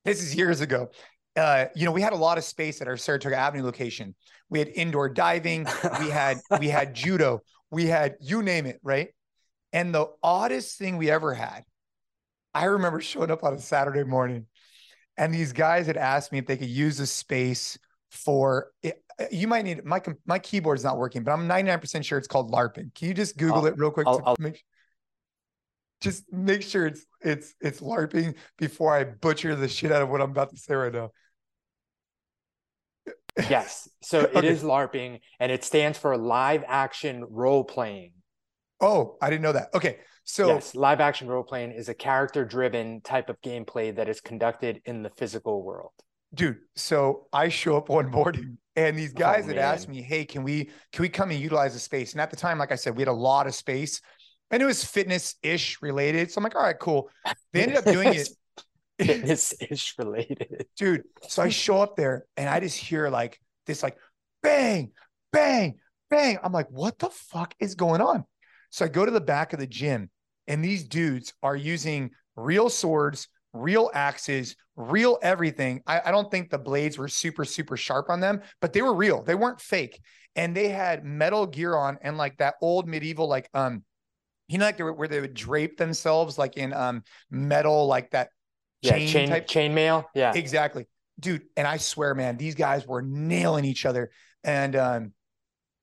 this 0.04 0.22
is 0.22 0.36
years 0.36 0.62
ago. 0.62 0.90
Uh, 1.36 1.66
you 1.76 1.86
know, 1.86 1.92
we 1.92 2.02
had 2.02 2.12
a 2.12 2.18
lot 2.18 2.38
of 2.38 2.44
space 2.44 2.82
at 2.82 2.88
our 2.88 2.98
Saratoga 2.98 3.38
Avenue 3.38 3.64
location. 3.64 4.16
We 4.50 4.60
had 4.60 4.68
indoor 4.70 5.10
diving, 5.10 5.68
we 6.00 6.10
had 6.10 6.40
we 6.60 6.68
had 6.68 6.94
judo, 6.96 7.42
we 7.72 7.86
had 7.86 8.16
you 8.20 8.42
name 8.42 8.66
it, 8.66 8.80
right? 8.84 9.10
And 9.72 9.94
the 9.94 10.08
oddest 10.24 10.78
thing 10.78 10.98
we 10.98 11.10
ever 11.10 11.34
had, 11.34 11.64
I 12.54 12.66
remember 12.66 13.00
showing 13.00 13.32
up 13.32 13.44
on 13.44 13.54
a 13.54 13.60
Saturday 13.60 14.04
morning, 14.04 14.48
and 15.16 15.34
these 15.34 15.54
guys 15.54 15.86
had 15.86 15.98
asked 15.98 16.32
me 16.32 16.40
if 16.40 16.48
they 16.48 16.58
could 16.58 16.70
use 16.70 16.98
the 16.98 17.06
space 17.06 17.78
for 18.10 18.72
it. 18.84 19.02
Uh, 19.20 19.26
you 19.32 19.48
might 19.48 19.64
need 19.64 19.84
my 19.86 20.02
my 20.26 20.40
keyboard's 20.40 20.84
not 20.84 20.98
working, 20.98 21.24
but 21.24 21.32
I'm 21.32 21.48
99% 21.48 22.04
sure 22.06 22.18
it's 22.18 22.28
called 22.28 22.52
LARPing. 22.52 22.94
Can 22.96 23.08
you 23.10 23.14
just 23.14 23.38
Google 23.38 23.58
I'll- 23.58 23.66
it 23.68 23.78
real 23.78 23.92
quick? 23.92 24.08
I'll- 24.08 24.22
I'll- 24.26 24.36
make, 24.40 24.64
just 26.02 26.32
make 26.32 26.62
sure 26.62 26.88
it's 26.88 27.06
it's 27.22 27.54
it's 27.60 27.82
LARPing 27.82 28.36
before 28.58 28.94
I 28.96 29.04
butcher 29.04 29.56
the 29.56 29.68
shit 29.68 29.92
out 29.92 30.02
of 30.02 30.10
what 30.10 30.22
I'm 30.22 30.32
about 30.32 30.50
to 30.52 30.58
say 30.58 30.74
right 30.74 30.94
now. 30.94 31.12
yes. 33.50 33.90
So 34.02 34.22
it 34.34 34.36
Okay. 34.38 34.48
is 34.48 34.64
LARPing 34.64 35.20
and 35.40 35.52
it 35.52 35.64
stands 35.64 35.98
for 35.98 36.18
live 36.18 36.64
action 36.68 37.26
role 37.30 37.64
playing. 37.64 38.14
Oh, 38.82 39.18
I 39.22 39.30
didn't 39.30 39.42
know 39.42 39.52
that. 39.52 39.70
Okay, 39.76 39.98
so 40.24 40.48
yes, 40.48 40.74
live 40.74 41.02
action 41.02 41.28
role 41.28 41.44
playing 41.44 41.72
is 41.74 41.90
a 41.90 41.94
character 41.94 42.46
driven 42.46 43.02
type 43.02 43.30
of 43.30 43.40
gameplay 43.42 43.94
that 43.94 44.08
is 44.08 44.22
conducted 44.22 44.82
in 44.86 45.04
the 45.04 45.10
physical 45.10 45.62
world. 45.64 45.92
Dude 46.34 46.58
so 46.76 47.28
i 47.34 47.50
show 47.50 47.76
up 47.78 47.90
one 47.90 48.10
morning 48.20 48.58
and 48.76 48.98
these 48.98 49.12
Oh, 49.16 49.20
guys 49.20 49.46
had 49.46 49.58
asked 49.58 49.90
me 49.90 50.02
hey 50.02 50.26
can 50.26 50.44
we 50.44 50.66
can 50.92 51.02
we 51.02 51.10
come 51.10 51.32
and 51.32 51.40
utilize 51.40 51.74
the 51.74 51.80
space? 51.80 52.14
And 52.14 52.22
at 52.22 52.30
the 52.30 52.36
time 52.38 52.58
like 52.60 52.72
i 52.72 52.76
said 52.76 52.96
we 52.96 53.02
had 53.02 53.08
a 53.08 53.14
lot 53.14 53.48
of 53.48 53.56
space 53.56 54.00
and 54.52 54.62
it 54.64 54.66
was 54.66 54.84
fitness 54.84 55.36
ish 55.44 55.82
related. 55.82 56.32
So 56.32 56.40
i'm 56.40 56.44
like 56.44 56.56
all 56.56 56.64
right 56.64 56.78
cool. 56.80 57.10
They 57.54 57.64
ended 57.64 57.78
up 57.78 57.86
doing 57.86 58.14
it. 58.14 58.30
Fitness 59.00 59.54
ish 59.62 59.96
related. 59.98 60.66
dude 60.78 61.04
so 61.28 61.42
i 61.42 61.50
show 61.50 61.82
up 61.82 61.96
there 61.96 62.26
and 62.38 62.50
i 62.50 62.60
just 62.60 62.78
hear 62.78 63.10
like 63.10 63.40
this 63.66 63.82
like 63.82 63.98
bang 64.44 64.92
bang 65.32 65.80
bang. 66.10 66.38
I'm 66.44 66.52
like 66.52 66.70
what 66.70 67.00
the 67.00 67.10
fuck 67.10 67.56
is 67.60 67.76
going 67.76 68.02
on? 68.02 68.26
So 68.72 68.86
i 68.86 68.88
go 68.88 69.06
to 69.06 69.12
the 69.12 69.22
back 69.22 69.54
of 69.54 69.60
the 69.60 69.68
gym 69.68 70.10
and 70.48 70.64
these 70.64 70.84
dudes 70.88 71.34
are 71.44 71.56
using 71.56 72.12
real 72.36 72.70
swords 72.70 73.28
real 73.54 73.90
axes 73.94 74.56
real 74.76 75.18
everything 75.22 75.82
I, 75.88 76.02
I 76.06 76.12
don't 76.12 76.30
think 76.30 76.50
the 76.50 76.58
blades 76.60 76.98
were 76.98 77.08
super 77.08 77.46
super 77.46 77.76
sharp 77.78 78.10
on 78.10 78.20
them 78.20 78.42
but 78.62 78.74
they 78.74 78.82
were 78.82 78.94
real 78.94 79.24
they 79.24 79.36
weren't 79.36 79.60
fake 79.60 80.00
and 80.36 80.56
they 80.56 80.70
had 80.70 81.04
metal 81.04 81.48
gear 81.48 81.76
on 81.76 81.98
and 82.02 82.18
like 82.18 82.38
that 82.38 82.56
old 82.62 82.88
medieval 82.88 83.28
like 83.28 83.50
um 83.54 83.84
you 84.48 84.58
know 84.58 84.66
like 84.66 84.78
they 84.78 84.84
were, 84.84 84.94
where 84.94 85.08
they 85.08 85.22
would 85.22 85.34
drape 85.34 85.78
themselves 85.78 86.38
like 86.38 86.58
in 86.58 86.74
um 86.74 87.04
metal 87.30 87.88
like 87.88 88.12
that 88.12 88.30
Yeah, 88.82 88.94
chain 88.94 89.08
chain 89.08 89.30
type 89.30 89.48
chain 89.48 89.74
mail. 89.74 90.10
Yeah. 90.16 90.34
Exactly. 90.34 90.88
Dude, 91.20 91.44
and 91.58 91.68
I 91.68 91.78
swear, 91.78 92.16
man, 92.16 92.38
these 92.38 92.56
guys 92.56 92.88
were 92.88 93.02
nailing 93.02 93.66
each 93.66 93.86
other. 93.86 94.10
And 94.44 94.76
um, 94.76 95.14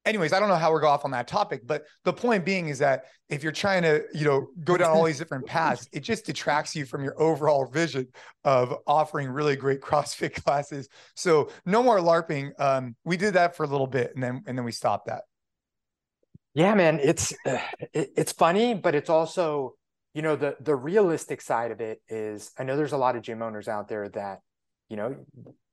anyways, 0.07 0.33
I 0.33 0.41
don't 0.41 0.49
know 0.49 0.57
how 0.57 0.73
we're 0.73 0.81
going 0.81 0.93
off 0.93 1.05
on 1.05 1.11
that 1.11 1.29
topic, 1.29 1.67
but 1.67 1.85
the 2.05 2.13
point 2.13 2.45
being 2.45 2.69
is 2.69 2.79
that 2.79 3.05
if 3.29 3.43
you're 3.43 3.53
trying 3.53 3.83
to, 3.83 4.05
you 4.15 4.25
know, 4.25 4.47
go 4.65 4.77
down 4.77 4.91
all 4.91 5.05
these 5.05 5.19
different 5.19 5.45
paths, 5.45 5.89
it 5.93 6.01
just 6.01 6.25
detracts 6.25 6.77
you 6.77 6.87
from 6.87 7.03
your 7.03 7.21
overall 7.21 7.67
vision 7.67 8.07
of 8.45 8.75
offering 8.87 9.29
really 9.29 9.57
great 9.57 9.81
CrossFit 9.83 10.43
classes. 10.45 10.89
So 11.15 11.51
no 11.67 11.83
more 11.83 11.99
LARPing. 11.99 12.59
Um, 12.59 12.95
we 13.05 13.17
did 13.17 13.35
that 13.35 13.57
for 13.57 13.65
a 13.65 13.67
little 13.67 13.89
bit 13.89 14.13
and 14.15 14.23
then 14.23 14.43
and 14.47 14.57
then 14.57 14.65
we 14.65 14.73
stopped 14.73 15.09
that. 15.09 15.23
Yeah, 16.55 16.75
man, 16.75 17.01
it's 17.03 17.35
it, 17.45 18.11
it's 18.17 18.33
funny, 18.33 18.73
but 18.73 18.95
it's 18.95 19.11
also, 19.11 19.75
you 20.15 20.23
know, 20.23 20.37
the 20.37 20.57
the 20.61 20.75
realistic 20.75 21.43
side 21.43 21.71
of 21.71 21.81
it 21.81 22.01
is 22.09 22.53
I 22.59 22.65
know 22.65 22.77
there's 22.77 22.93
a 22.93 22.97
lot 22.97 23.17
of 23.17 23.23
gym 23.23 23.43
owners 23.43 23.69
out 23.69 23.89
there 23.89 24.09
that, 24.11 24.41
you 24.89 24.97
know, 24.97 25.17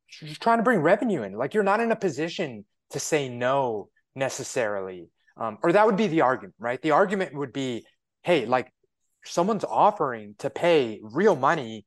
just 0.10 0.42
trying 0.42 0.58
to 0.58 0.64
bring 0.64 0.80
revenue 0.80 1.22
in. 1.22 1.34
Like 1.34 1.54
you're 1.54 1.64
not 1.64 1.80
in 1.80 1.92
a 1.92 1.96
position 1.96 2.66
to 2.90 3.00
say 3.00 3.30
no 3.30 3.90
necessarily. 4.16 5.10
Um, 5.38 5.58
or 5.64 5.72
that 5.72 5.86
would 5.86 5.98
be 5.98 6.08
the 6.08 6.22
argument, 6.22 6.56
right? 6.60 6.82
The 6.82 6.92
argument 6.92 7.36
would 7.36 7.54
be, 7.54 7.86
hey, 8.22 8.46
like 8.46 8.72
someone's 9.26 9.64
offering 9.64 10.36
to 10.40 10.50
pay 10.50 11.00
real 11.02 11.36
money 11.36 11.86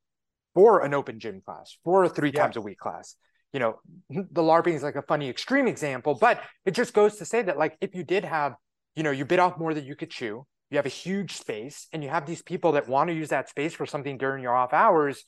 for 0.55 0.85
an 0.85 0.95
open 0.95 1.21
gym 1.21 1.43
class, 1.45 1.77
for 1.85 2.05
a 2.05 2.09
three 2.09 2.33
Yeah. 2.33 2.43
times 2.43 2.57
a 2.57 2.61
week 2.61 2.79
class. 2.79 3.17
You 3.53 3.61
know, 3.61 3.81
the 4.11 4.43
LARPing 4.43 4.75
is 4.75 4.83
like 4.83 4.97
a 4.97 5.03
funny 5.03 5.29
extreme 5.29 5.69
example, 5.69 6.15
but 6.15 6.43
it 6.65 6.73
just 6.73 6.93
goes 6.93 7.17
to 7.17 7.25
say 7.25 7.43
that, 7.43 7.59
like, 7.59 7.77
if 7.81 7.95
you 7.95 8.03
did 8.05 8.25
have 8.25 8.55
you 8.97 9.03
know, 9.03 9.11
you 9.11 9.25
bit 9.25 9.39
off 9.39 9.59
more 9.59 9.75
than 9.75 9.85
you 9.85 9.95
could 9.95 10.11
chew. 10.11 10.47
You 10.71 10.79
have 10.79 10.87
a 10.87 10.89
huge 10.89 11.37
space 11.37 11.87
and 11.93 12.03
you 12.03 12.09
have 12.09 12.27
these 12.27 12.43
people 12.43 12.73
that 12.73 12.89
want 12.89 13.09
to 13.09 13.15
use 13.15 13.29
that 13.29 13.49
space 13.49 13.75
for 13.75 13.87
something 13.87 14.19
during 14.19 14.43
your 14.43 14.57
off 14.57 14.73
hours. 14.73 15.25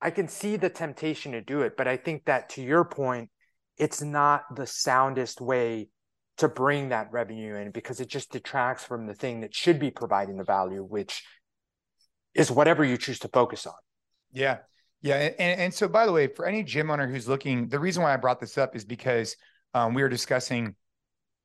I 0.00 0.10
can 0.10 0.26
see 0.26 0.56
the 0.56 0.70
temptation 0.70 1.32
to 1.32 1.40
do 1.40 1.60
it, 1.60 1.76
but 1.76 1.86
I 1.86 1.96
think 1.96 2.24
that 2.24 2.48
to 2.50 2.62
your 2.62 2.84
point, 2.84 3.30
it's 3.76 4.02
not 4.02 4.42
the 4.56 4.66
soundest 4.66 5.40
way 5.40 5.88
to 6.38 6.48
bring 6.48 6.88
that 6.88 7.12
revenue 7.12 7.54
in 7.54 7.70
because 7.70 8.00
it 8.00 8.08
just 8.08 8.32
detracts 8.32 8.84
from 8.84 9.06
the 9.06 9.14
thing 9.14 9.40
that 9.40 9.54
should 9.54 9.78
be 9.78 9.90
providing 9.90 10.36
the 10.36 10.44
value, 10.44 10.82
which 10.82 11.24
is 12.34 12.50
whatever 12.50 12.84
you 12.84 12.96
choose 12.96 13.20
to 13.20 13.28
focus 13.28 13.66
on. 13.66 13.74
Yeah. 14.32 14.58
Yeah. 15.00 15.16
And, 15.38 15.60
and 15.60 15.74
so, 15.74 15.86
by 15.86 16.06
the 16.06 16.12
way, 16.12 16.26
for 16.26 16.46
any 16.46 16.62
gym 16.62 16.90
owner 16.90 17.06
who's 17.06 17.28
looking, 17.28 17.68
the 17.68 17.78
reason 17.78 18.02
why 18.02 18.12
I 18.12 18.16
brought 18.16 18.40
this 18.40 18.58
up 18.58 18.74
is 18.74 18.84
because 18.84 19.36
um, 19.74 19.94
we 19.94 20.02
were 20.02 20.08
discussing, 20.08 20.74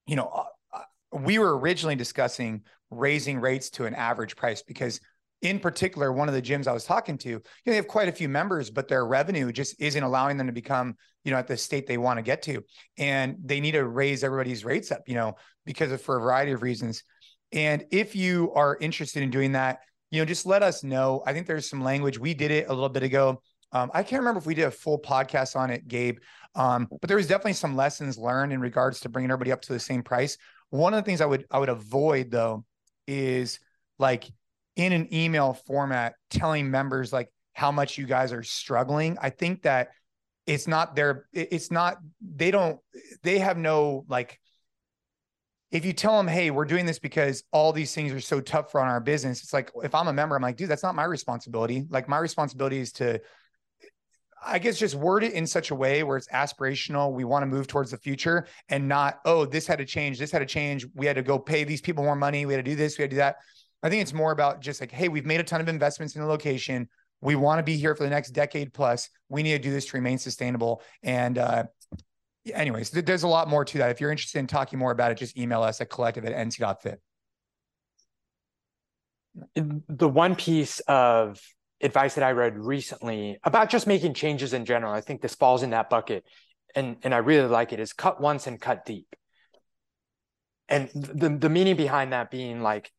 you 0.08 0.15
know, 0.15 0.32
uh, 0.34 0.43
uh, 0.73 1.17
we 1.19 1.38
were 1.38 1.58
originally 1.60 1.95
discussing 1.95 2.63
raising 2.89 3.39
rates 3.39 3.69
to 3.71 3.86
an 3.86 3.93
average 3.93 4.36
price 4.36 4.63
because, 4.63 4.99
in 5.41 5.60
particular, 5.60 6.12
one 6.12 6.28
of 6.28 6.34
the 6.34 6.41
gyms 6.41 6.67
I 6.67 6.73
was 6.73 6.84
talking 6.84 7.17
to, 7.19 7.30
you 7.30 7.36
know, 7.36 7.71
they 7.71 7.75
have 7.75 7.88
quite 7.88 8.10
a 8.10 8.13
few 8.13 8.28
members, 8.28 8.69
but 8.69 8.88
their 8.88 9.06
revenue 9.06 9.52
just 9.52 9.80
isn't 9.80 10.04
allowing 10.04 10.38
them 10.38 10.47
to 10.47 10.54
become, 10.54 10.95
you 11.23 11.32
know, 11.32 11.38
at 11.38 11.47
the 11.47 11.56
state 11.56 11.88
they 11.88 11.97
want 11.97 12.17
to 12.17 12.23
get 12.23 12.41
to. 12.43 12.63
And 12.97 13.38
they 13.43 13.60
need 13.60 13.71
to 13.71 13.86
raise 13.86 14.23
everybody's 14.23 14.65
rates 14.65 14.91
up, 14.91 15.04
you 15.08 15.15
know, 15.15 15.36
because 15.65 15.91
of 15.91 16.02
for 16.02 16.17
a 16.17 16.21
variety 16.21 16.52
of 16.52 16.62
reasons. 16.62 17.04
And 17.52 17.86
if 17.91 18.15
you 18.15 18.52
are 18.54 18.78
interested 18.80 19.23
in 19.23 19.30
doing 19.30 19.54
that, 19.54 19.80
you 20.12 20.19
know, 20.21 20.25
just 20.25 20.45
let 20.45 20.63
us 20.63 20.84
know. 20.84 21.23
I 21.25 21.34
think 21.34 21.47
there's 21.47 21.69
some 21.69 21.84
language. 21.84 22.19
We 22.19 22.34
did 22.34 22.52
it 22.52 22.67
a 22.67 22.73
little 22.73 22.89
bit 22.89 23.04
ago. 23.04 23.41
Um, 23.71 23.91
I 23.93 24.04
can't 24.04 24.21
remember 24.21 24.39
if 24.39 24.45
we 24.45 24.56
did 24.56 24.65
a 24.65 24.71
full 24.71 24.99
podcast 24.99 25.56
on 25.56 25.69
it, 25.69 25.88
Gabe. 25.88 26.17
Um, 26.56 26.88
but 26.89 27.08
there 27.08 27.17
was 27.17 27.28
definitely 27.28 27.54
some 27.54 27.75
lessons 27.75 28.17
learned 28.17 28.52
in 28.52 28.60
regards 28.60 28.99
to 29.02 29.10
bringing 29.10 29.30
everybody 29.30 29.52
up 29.52 29.62
to 29.62 29.73
the 29.73 29.80
same 29.80 30.02
price. 30.02 30.38
One 30.71 30.93
of 30.93 30.97
the 30.97 31.06
things 31.06 31.21
I 31.21 31.25
would 31.25 31.45
I 31.52 31.60
would 31.60 31.69
avoid 31.69 32.32
though 32.32 32.65
is 33.08 33.60
like 33.99 34.32
in 34.80 34.94
an 34.94 35.13
email 35.13 35.54
format 35.54 36.15
telling 36.30 36.72
members 36.72 37.12
like 37.12 37.30
how 37.54 37.72
much 37.72 37.98
you 37.98 38.06
guys 38.06 38.32
are 38.32 38.44
struggling. 38.44 39.18
I 39.22 39.30
think 39.30 39.63
that 39.63 39.89
it's 40.48 40.68
not 40.68 40.96
their 40.96 41.26
it's 41.34 41.70
not 41.70 41.98
they 42.22 42.50
don't 42.50 42.80
they 43.22 43.39
have 43.39 43.58
no 43.58 44.06
like 44.08 44.39
if 45.72 45.86
you 45.86 45.94
tell 45.94 46.18
them, 46.18 46.28
hey, 46.28 46.50
we're 46.50 46.65
doing 46.65 46.86
this 46.86 46.98
because 46.98 47.44
all 47.52 47.72
these 47.74 47.94
things 47.94 48.12
are 48.12 48.22
so 48.22 48.42
tough 48.42 48.72
for 48.72 48.82
on 48.82 48.88
our 48.88 49.02
business, 49.02 49.44
it's 49.44 49.54
like 49.54 49.70
if 49.84 49.94
I'm 49.94 50.08
a 50.08 50.13
member, 50.13 50.36
I'm 50.36 50.42
like, 50.42 50.56
dude, 50.56 50.70
that's 50.70 50.82
not 50.82 50.96
my 50.96 51.04
responsibility. 51.04 51.86
Like 51.89 52.10
my 52.10 52.18
responsibility 52.18 52.80
is 52.80 52.92
to, 52.94 53.22
I 54.44 54.58
guess, 54.58 54.80
just 54.80 54.96
word 54.96 55.24
it 55.24 55.34
in 55.34 55.46
such 55.46 55.70
a 55.70 55.76
way 55.76 56.02
where 56.02 56.18
it's 56.18 56.28
aspirational. 56.30 57.13
We 57.13 57.24
want 57.24 57.44
to 57.44 57.46
move 57.46 57.68
towards 57.68 57.92
the 57.92 57.98
future 57.98 58.48
and 58.70 58.88
not, 58.88 59.20
oh, 59.26 59.46
this 59.46 59.68
had 59.68 59.78
to 59.78 59.86
change, 59.86 60.18
this 60.18 60.32
had 60.32 60.39
to 60.39 60.48
change. 60.48 60.88
We 60.96 61.06
had 61.06 61.18
to 61.18 61.22
go 61.22 61.38
pay 61.38 61.65
these 61.65 61.82
people 61.82 62.04
more 62.04 62.15
money. 62.15 62.48
We 62.48 62.54
had 62.54 62.65
to 62.65 62.72
do 62.72 62.76
this, 62.76 62.98
we 62.98 63.04
had 63.04 63.12
to 63.12 63.15
do 63.15 63.20
that. 63.20 63.36
I 63.82 63.89
think 63.89 64.02
it's 64.02 64.13
more 64.13 64.32
about 64.32 64.62
just 64.62 64.82
like, 64.82 64.92
hey, 64.92 65.08
we've 65.08 65.26
made 65.26 65.39
a 65.39 65.44
ton 65.44 65.62
of 65.62 65.70
investments 65.70 66.15
in 66.15 66.22
the 66.22 66.28
location. 66.28 66.89
We 67.22 67.36
want 67.36 67.60
to 67.60 67.63
be 67.63 67.78
here 67.78 67.96
for 67.96 68.04
the 68.04 68.10
next 68.10 68.32
decade 68.32 68.74
plus. 68.74 69.10
We 69.30 69.44
need 69.44 69.54
to 69.54 69.60
do 69.60 69.72
this 69.72 69.86
to 69.88 69.98
remain 69.98 70.18
sustainable. 70.18 70.82
And 71.04 71.38
uh, 71.38 71.63
anyways, 72.54 72.89
th- 72.92 73.06
there's 73.06 73.24
a 73.24 73.28
lot 73.28 73.48
more 73.48 73.65
to 73.65 73.78
that. 73.80 73.92
If 73.92 74.02
you're 74.02 74.12
interested 74.12 74.39
in 74.39 74.48
talking 74.48 74.80
more 74.80 74.92
about 74.92 75.12
it, 75.12 75.18
just 75.18 75.38
email 75.38 75.63
us 75.63 75.82
at 75.82 75.89
collective 75.89 76.26
at 76.26 76.34
nc.fit. 76.34 77.02
the 79.56 80.10
one 80.10 80.36
piece 80.36 80.80
of 80.82 81.39
advice 81.82 82.15
that 82.15 82.24
I 82.24 82.32
read 82.32 82.58
recently 82.58 83.39
about 83.44 83.70
just 83.70 83.88
making 83.88 84.13
changes 84.13 84.54
in 84.54 84.65
general, 84.65 84.94
I 84.94 85.02
think 85.02 85.22
this 85.22 85.36
falls 85.36 85.63
in 85.63 85.70
that 85.72 85.89
bucket, 85.89 86.26
and 86.76 86.98
and 87.04 87.13
I 87.13 87.18
really 87.18 87.48
like 87.48 87.74
it, 87.74 87.80
is 87.80 87.94
cut 87.94 88.22
once 88.22 88.48
and 88.48 88.60
cut 88.60 88.86
deep. 88.86 89.15
And 90.68 90.89
the 90.94 91.30
the 91.30 91.50
meaning 91.50 91.76
behind 91.76 92.13
that 92.13 92.32
being 92.32 92.62
like, 92.62 92.92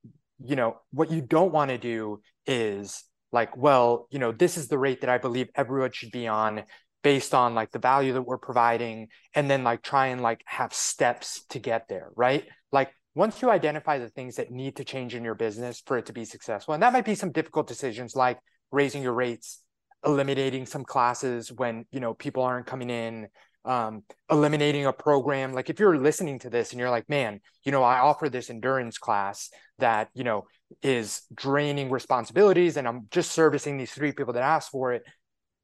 you 0.44 0.56
know, 0.56 0.78
what 0.92 1.10
you 1.10 1.20
don't 1.20 1.52
want 1.52 1.70
to 1.70 1.78
do 1.78 2.20
is 2.46 3.04
like, 3.32 3.56
well, 3.56 4.08
you 4.10 4.18
know, 4.18 4.32
this 4.32 4.56
is 4.56 4.68
the 4.68 4.78
rate 4.78 5.02
that 5.02 5.10
I 5.10 5.18
believe 5.18 5.48
everyone 5.54 5.92
should 5.92 6.10
be 6.10 6.26
on 6.26 6.64
based 7.02 7.34
on 7.34 7.54
like 7.54 7.70
the 7.70 7.78
value 7.78 8.12
that 8.12 8.22
we're 8.22 8.38
providing, 8.38 9.08
and 9.34 9.50
then 9.50 9.64
like 9.64 9.82
try 9.82 10.08
and 10.08 10.20
like 10.20 10.42
have 10.46 10.74
steps 10.74 11.44
to 11.48 11.58
get 11.58 11.88
there, 11.88 12.10
right? 12.14 12.44
Like 12.72 12.90
once 13.14 13.40
you 13.40 13.50
identify 13.50 13.98
the 13.98 14.08
things 14.08 14.36
that 14.36 14.50
need 14.50 14.76
to 14.76 14.84
change 14.84 15.14
in 15.14 15.24
your 15.24 15.34
business 15.34 15.82
for 15.84 15.96
it 15.96 16.06
to 16.06 16.12
be 16.12 16.24
successful, 16.24 16.74
and 16.74 16.82
that 16.82 16.92
might 16.92 17.04
be 17.04 17.14
some 17.14 17.32
difficult 17.32 17.66
decisions 17.66 18.14
like 18.14 18.38
raising 18.70 19.02
your 19.02 19.14
rates, 19.14 19.62
eliminating 20.04 20.66
some 20.66 20.84
classes 20.84 21.50
when 21.50 21.86
you 21.90 22.00
know 22.00 22.14
people 22.14 22.42
aren't 22.42 22.66
coming 22.66 22.90
in, 22.90 23.28
um, 23.64 24.02
eliminating 24.30 24.86
a 24.86 24.92
program. 24.92 25.52
Like 25.52 25.70
if 25.70 25.78
you're 25.78 25.98
listening 25.98 26.38
to 26.40 26.50
this 26.50 26.70
and 26.70 26.80
you're 26.80 26.90
like, 26.90 27.08
man, 27.08 27.40
you 27.64 27.72
know, 27.72 27.82
I 27.82 27.98
offer 27.98 28.28
this 28.28 28.50
endurance 28.50 28.98
class 28.98 29.50
that 29.78 30.08
you 30.14 30.24
know 30.24 30.46
is 30.82 31.22
draining 31.34 31.90
responsibilities, 31.90 32.76
and 32.76 32.86
I'm 32.86 33.08
just 33.10 33.32
servicing 33.32 33.76
these 33.76 33.92
three 33.92 34.12
people 34.12 34.34
that 34.34 34.42
asked 34.42 34.70
for 34.70 34.92
it 34.92 35.02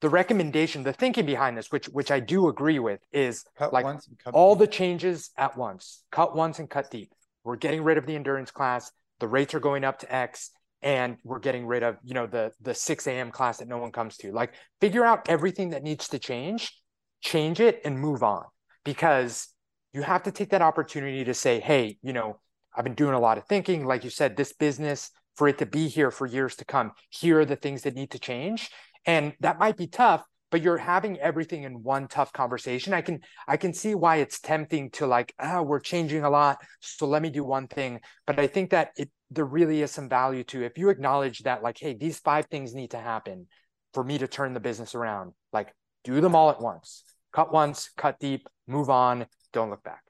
the 0.00 0.08
recommendation, 0.08 0.82
the 0.82 0.92
thinking 0.92 1.26
behind 1.26 1.56
this, 1.56 1.72
which 1.72 1.86
which 1.86 2.10
I 2.10 2.20
do 2.20 2.48
agree 2.48 2.78
with, 2.78 3.00
is 3.12 3.44
cut 3.56 3.72
like 3.72 3.86
all 4.32 4.54
deep. 4.54 4.60
the 4.60 4.66
changes 4.66 5.30
at 5.36 5.56
once. 5.56 6.04
Cut 6.10 6.36
once 6.36 6.58
and 6.58 6.68
cut 6.68 6.90
deep. 6.90 7.12
We're 7.44 7.56
getting 7.56 7.82
rid 7.82 7.96
of 7.96 8.06
the 8.06 8.14
endurance 8.14 8.50
class. 8.50 8.90
The 9.20 9.28
rates 9.28 9.54
are 9.54 9.60
going 9.60 9.84
up 9.84 10.00
to 10.00 10.14
X, 10.14 10.50
and 10.82 11.16
we're 11.24 11.38
getting 11.38 11.66
rid 11.66 11.82
of 11.82 11.96
you 12.04 12.12
know 12.12 12.26
the 12.26 12.52
the 12.60 12.74
6 12.74 13.06
a.m. 13.06 13.30
class 13.30 13.58
that 13.58 13.68
no 13.68 13.78
one 13.78 13.90
comes 13.90 14.16
to. 14.18 14.32
Like 14.32 14.52
figure 14.80 15.04
out 15.04 15.28
everything 15.28 15.70
that 15.70 15.82
needs 15.82 16.08
to 16.08 16.18
change, 16.18 16.72
change 17.20 17.60
it, 17.60 17.80
and 17.84 17.98
move 17.98 18.22
on. 18.22 18.44
Because 18.84 19.48
you 19.92 20.02
have 20.02 20.24
to 20.24 20.32
take 20.32 20.50
that 20.50 20.62
opportunity 20.62 21.24
to 21.24 21.34
say, 21.34 21.60
hey, 21.60 21.98
you 22.02 22.12
know, 22.12 22.38
I've 22.76 22.84
been 22.84 22.94
doing 22.94 23.14
a 23.14 23.20
lot 23.20 23.38
of 23.38 23.46
thinking. 23.46 23.86
Like 23.86 24.04
you 24.04 24.10
said, 24.10 24.36
this 24.36 24.52
business 24.52 25.10
for 25.34 25.48
it 25.48 25.58
to 25.58 25.66
be 25.66 25.88
here 25.88 26.10
for 26.10 26.26
years 26.26 26.56
to 26.56 26.64
come. 26.64 26.92
Here 27.10 27.40
are 27.40 27.44
the 27.44 27.56
things 27.56 27.82
that 27.82 27.94
need 27.94 28.10
to 28.12 28.18
change 28.18 28.70
and 29.06 29.32
that 29.40 29.58
might 29.58 29.76
be 29.76 29.86
tough 29.86 30.24
but 30.50 30.62
you're 30.62 30.78
having 30.78 31.18
everything 31.18 31.64
in 31.64 31.82
one 31.82 32.08
tough 32.08 32.32
conversation 32.32 32.92
i 32.92 33.00
can 33.00 33.20
i 33.48 33.56
can 33.56 33.72
see 33.72 33.94
why 33.94 34.16
it's 34.16 34.40
tempting 34.40 34.90
to 34.90 35.06
like 35.06 35.32
oh, 35.38 35.62
we're 35.62 35.80
changing 35.80 36.24
a 36.24 36.30
lot 36.30 36.58
so 36.80 37.06
let 37.06 37.22
me 37.22 37.30
do 37.30 37.44
one 37.44 37.66
thing 37.68 38.00
but 38.26 38.38
i 38.38 38.46
think 38.46 38.70
that 38.70 38.90
it 38.96 39.10
there 39.30 39.44
really 39.44 39.82
is 39.82 39.90
some 39.90 40.08
value 40.08 40.44
to 40.44 40.62
if 40.62 40.76
you 40.76 40.88
acknowledge 40.90 41.40
that 41.40 41.62
like 41.62 41.78
hey 41.78 41.94
these 41.94 42.18
five 42.18 42.46
things 42.46 42.74
need 42.74 42.90
to 42.90 42.98
happen 42.98 43.46
for 43.94 44.04
me 44.04 44.18
to 44.18 44.28
turn 44.28 44.52
the 44.52 44.60
business 44.60 44.94
around 44.94 45.32
like 45.52 45.72
do 46.06 46.20
them 46.20 46.34
all 46.34 46.50
at 46.50 46.60
once 46.60 47.04
cut 47.32 47.52
once 47.52 47.90
cut 47.96 48.18
deep 48.18 48.48
move 48.66 48.88
on 48.88 49.26
don't 49.52 49.70
look 49.70 49.82
back 49.82 50.02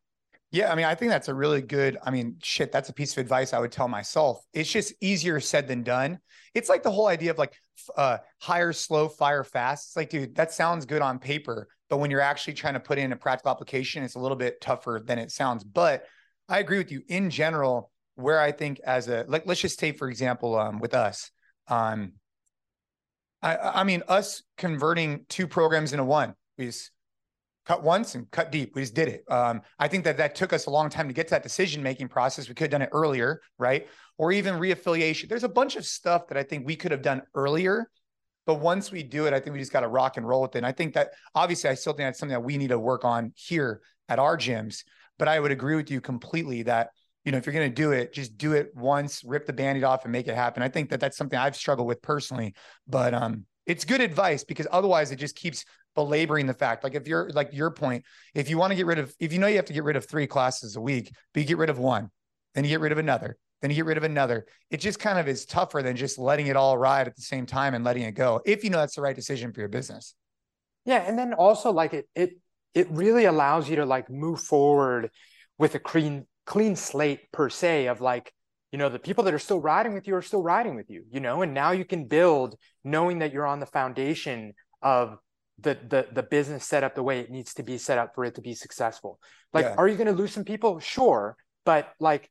yeah, 0.52 0.70
I 0.70 0.74
mean, 0.74 0.86
I 0.86 0.94
think 0.94 1.10
that's 1.10 1.28
a 1.28 1.34
really 1.34 1.60
good. 1.60 1.98
I 2.02 2.10
mean, 2.10 2.36
shit, 2.42 2.70
that's 2.70 2.88
a 2.88 2.92
piece 2.92 3.12
of 3.12 3.18
advice 3.18 3.52
I 3.52 3.58
would 3.58 3.72
tell 3.72 3.88
myself. 3.88 4.40
It's 4.54 4.70
just 4.70 4.94
easier 5.02 5.40
said 5.40 5.66
than 5.66 5.82
done. 5.82 6.18
It's 6.54 6.68
like 6.68 6.82
the 6.82 6.90
whole 6.90 7.08
idea 7.08 7.32
of 7.32 7.38
like 7.38 7.52
uh, 7.96 8.18
hire 8.40 8.72
slow, 8.72 9.08
fire 9.08 9.44
fast. 9.44 9.88
It's 9.88 9.96
like, 9.96 10.08
dude, 10.08 10.36
that 10.36 10.52
sounds 10.52 10.86
good 10.86 11.02
on 11.02 11.18
paper, 11.18 11.68
but 11.90 11.98
when 11.98 12.10
you're 12.10 12.20
actually 12.20 12.54
trying 12.54 12.74
to 12.74 12.80
put 12.80 12.96
in 12.96 13.12
a 13.12 13.16
practical 13.16 13.50
application, 13.50 14.02
it's 14.02 14.14
a 14.14 14.18
little 14.18 14.36
bit 14.36 14.60
tougher 14.60 15.02
than 15.04 15.18
it 15.18 15.30
sounds. 15.30 15.64
But 15.64 16.06
I 16.48 16.60
agree 16.60 16.78
with 16.78 16.92
you 16.92 17.02
in 17.08 17.28
general. 17.30 17.90
Where 18.14 18.40
I 18.40 18.50
think 18.50 18.80
as 18.80 19.08
a 19.08 19.26
like, 19.28 19.42
let's 19.44 19.60
just 19.60 19.78
take 19.78 19.98
for 19.98 20.08
example, 20.08 20.58
um, 20.58 20.78
with 20.78 20.94
us, 20.94 21.30
um, 21.68 22.12
I, 23.46 23.80
I 23.80 23.84
mean, 23.84 24.02
us 24.08 24.42
converting 24.58 25.24
two 25.28 25.46
programs 25.46 25.92
into 25.92 26.04
one 26.04 26.34
is 26.58 26.90
cut 27.64 27.82
once 27.82 28.16
and 28.16 28.28
cut 28.30 28.50
deep. 28.50 28.74
We 28.74 28.82
just 28.82 28.94
did 28.94 29.08
it. 29.08 29.24
Um, 29.30 29.62
I 29.78 29.86
think 29.86 30.04
that 30.04 30.16
that 30.16 30.34
took 30.34 30.52
us 30.52 30.66
a 30.66 30.70
long 30.70 30.90
time 30.90 31.06
to 31.06 31.14
get 31.14 31.28
to 31.28 31.30
that 31.32 31.44
decision 31.44 31.82
making 31.82 32.08
process. 32.08 32.48
We 32.48 32.54
could 32.54 32.64
have 32.64 32.70
done 32.72 32.82
it 32.82 32.90
earlier, 32.92 33.40
right? 33.58 33.86
Or 34.18 34.32
even 34.32 34.54
reaffiliation. 34.54 35.28
There's 35.28 35.44
a 35.44 35.48
bunch 35.48 35.76
of 35.76 35.86
stuff 35.86 36.26
that 36.28 36.36
I 36.36 36.42
think 36.42 36.66
we 36.66 36.74
could 36.74 36.90
have 36.90 37.02
done 37.02 37.22
earlier. 37.34 37.88
But 38.46 38.60
once 38.60 38.90
we 38.90 39.04
do 39.04 39.26
it, 39.26 39.32
I 39.32 39.40
think 39.40 39.54
we 39.54 39.60
just 39.60 39.72
got 39.72 39.80
to 39.80 39.88
rock 39.88 40.16
and 40.16 40.26
roll 40.26 40.42
with 40.42 40.54
it. 40.54 40.58
And 40.58 40.66
I 40.66 40.72
think 40.72 40.94
that 40.94 41.10
obviously, 41.34 41.70
I 41.70 41.74
still 41.74 41.92
think 41.92 42.06
that's 42.08 42.18
something 42.18 42.34
that 42.34 42.44
we 42.44 42.56
need 42.56 42.68
to 42.68 42.78
work 42.78 43.04
on 43.04 43.32
here 43.36 43.80
at 44.08 44.18
our 44.18 44.36
gyms. 44.36 44.82
But 45.18 45.28
I 45.28 45.38
would 45.38 45.52
agree 45.52 45.76
with 45.76 45.90
you 45.90 46.00
completely 46.00 46.64
that 46.64 46.90
you 47.26 47.32
know 47.32 47.38
if 47.38 47.44
you're 47.44 47.52
going 47.52 47.68
to 47.68 47.74
do 47.74 47.90
it, 47.90 48.12
just 48.12 48.38
do 48.38 48.52
it 48.52 48.70
once, 48.74 49.24
rip 49.24 49.46
the 49.46 49.52
bandaid 49.52 49.86
off, 49.86 50.04
and 50.04 50.12
make 50.12 50.28
it 50.28 50.36
happen. 50.36 50.62
I 50.62 50.68
think 50.68 50.90
that 50.90 51.00
that's 51.00 51.16
something 51.16 51.38
I've 51.38 51.56
struggled 51.56 51.88
with 51.88 52.00
personally. 52.00 52.54
But 52.86 53.14
um, 53.14 53.44
it's 53.66 53.84
good 53.84 54.00
advice 54.00 54.44
because 54.44 54.68
otherwise 54.70 55.10
it 55.10 55.16
just 55.16 55.34
keeps 55.34 55.64
belaboring 55.96 56.46
the 56.46 56.54
fact. 56.54 56.84
Like 56.84 56.94
if 56.94 57.08
you're 57.08 57.28
like 57.30 57.50
your 57.52 57.72
point, 57.72 58.04
if 58.32 58.48
you 58.48 58.58
want 58.58 58.70
to 58.70 58.76
get 58.76 58.86
rid 58.86 59.00
of, 59.00 59.12
if 59.18 59.32
you 59.32 59.40
know 59.40 59.48
you 59.48 59.56
have 59.56 59.64
to 59.66 59.72
get 59.72 59.82
rid 59.82 59.96
of 59.96 60.08
three 60.08 60.28
classes 60.28 60.76
a 60.76 60.80
week, 60.80 61.12
but 61.34 61.40
you 61.40 61.46
get 61.46 61.58
rid 61.58 61.68
of 61.68 61.78
one, 61.80 62.10
then 62.54 62.62
you 62.62 62.70
get 62.70 62.80
rid 62.80 62.92
of 62.92 62.98
another, 62.98 63.36
then 63.60 63.72
you 63.72 63.74
get 63.74 63.86
rid 63.86 63.96
of 63.96 64.04
another. 64.04 64.46
It 64.70 64.78
just 64.78 65.00
kind 65.00 65.18
of 65.18 65.26
is 65.26 65.44
tougher 65.46 65.82
than 65.82 65.96
just 65.96 66.18
letting 66.18 66.46
it 66.46 66.54
all 66.54 66.78
ride 66.78 67.08
at 67.08 67.16
the 67.16 67.22
same 67.22 67.44
time 67.44 67.74
and 67.74 67.84
letting 67.84 68.04
it 68.04 68.12
go. 68.12 68.40
If 68.46 68.62
you 68.62 68.70
know 68.70 68.78
that's 68.78 68.94
the 68.94 69.02
right 69.02 69.16
decision 69.16 69.52
for 69.52 69.58
your 69.58 69.68
business. 69.68 70.14
Yeah, 70.84 71.02
and 71.04 71.18
then 71.18 71.32
also 71.34 71.72
like 71.72 71.92
it 71.92 72.08
it 72.14 72.38
it 72.72 72.88
really 72.92 73.24
allows 73.24 73.68
you 73.68 73.76
to 73.76 73.84
like 73.84 74.08
move 74.08 74.40
forward 74.40 75.10
with 75.58 75.74
a 75.74 75.80
clean 75.80 76.26
clean 76.46 76.76
slate 76.76 77.30
per 77.32 77.48
se 77.48 77.86
of 77.86 78.00
like 78.00 78.32
you 78.72 78.78
know 78.78 78.88
the 78.88 78.98
people 78.98 79.24
that 79.24 79.34
are 79.34 79.38
still 79.38 79.60
riding 79.60 79.94
with 79.94 80.06
you 80.06 80.14
are 80.14 80.22
still 80.22 80.42
riding 80.42 80.74
with 80.76 80.88
you 80.88 81.04
you 81.10 81.20
know 81.20 81.42
and 81.42 81.52
now 81.52 81.72
you 81.72 81.84
can 81.84 82.06
build 82.06 82.56
knowing 82.84 83.18
that 83.18 83.32
you're 83.32 83.46
on 83.46 83.60
the 83.60 83.66
foundation 83.66 84.52
of 84.82 85.18
the 85.58 85.78
the 85.88 86.06
the 86.12 86.22
business 86.22 86.66
set 86.66 86.84
up 86.84 86.94
the 86.94 87.02
way 87.02 87.20
it 87.20 87.30
needs 87.30 87.54
to 87.54 87.62
be 87.62 87.78
set 87.78 87.98
up 87.98 88.14
for 88.14 88.24
it 88.24 88.34
to 88.34 88.40
be 88.40 88.54
successful. 88.54 89.18
Like, 89.52 89.64
yeah. 89.64 89.74
are 89.78 89.88
you 89.88 89.96
going 89.96 90.06
to 90.06 90.12
lose 90.12 90.32
some 90.32 90.44
people? 90.44 90.78
Sure, 90.80 91.36
but 91.64 91.92
like, 91.98 92.30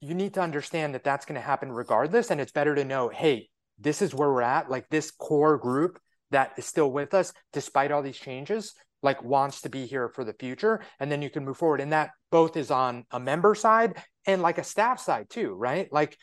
you 0.00 0.14
need 0.14 0.34
to 0.34 0.40
understand 0.40 0.94
that 0.94 1.04
that's 1.04 1.24
going 1.24 1.40
to 1.40 1.46
happen 1.46 1.72
regardless, 1.72 2.30
and 2.30 2.40
it's 2.40 2.52
better 2.52 2.74
to 2.74 2.84
know, 2.84 3.08
hey, 3.08 3.48
this 3.78 4.02
is 4.02 4.14
where 4.14 4.30
we're 4.30 4.42
at. 4.42 4.70
Like 4.70 4.88
this 4.90 5.10
core 5.10 5.56
group 5.56 5.98
that 6.30 6.52
is 6.58 6.66
still 6.66 6.92
with 6.92 7.14
us 7.14 7.32
despite 7.52 7.90
all 7.90 8.02
these 8.02 8.18
changes, 8.18 8.74
like 9.02 9.22
wants 9.22 9.62
to 9.62 9.68
be 9.68 9.86
here 9.86 10.08
for 10.08 10.24
the 10.24 10.34
future, 10.34 10.80
and 10.98 11.10
then 11.10 11.22
you 11.22 11.30
can 11.30 11.44
move 11.44 11.56
forward. 11.56 11.80
And 11.80 11.92
that 11.92 12.10
both 12.30 12.56
is 12.56 12.70
on 12.70 13.04
a 13.10 13.20
member 13.20 13.54
side 13.54 14.02
and 14.26 14.42
like 14.42 14.58
a 14.58 14.64
staff 14.64 15.00
side 15.00 15.30
too, 15.30 15.54
right? 15.54 15.90
Like, 15.92 16.16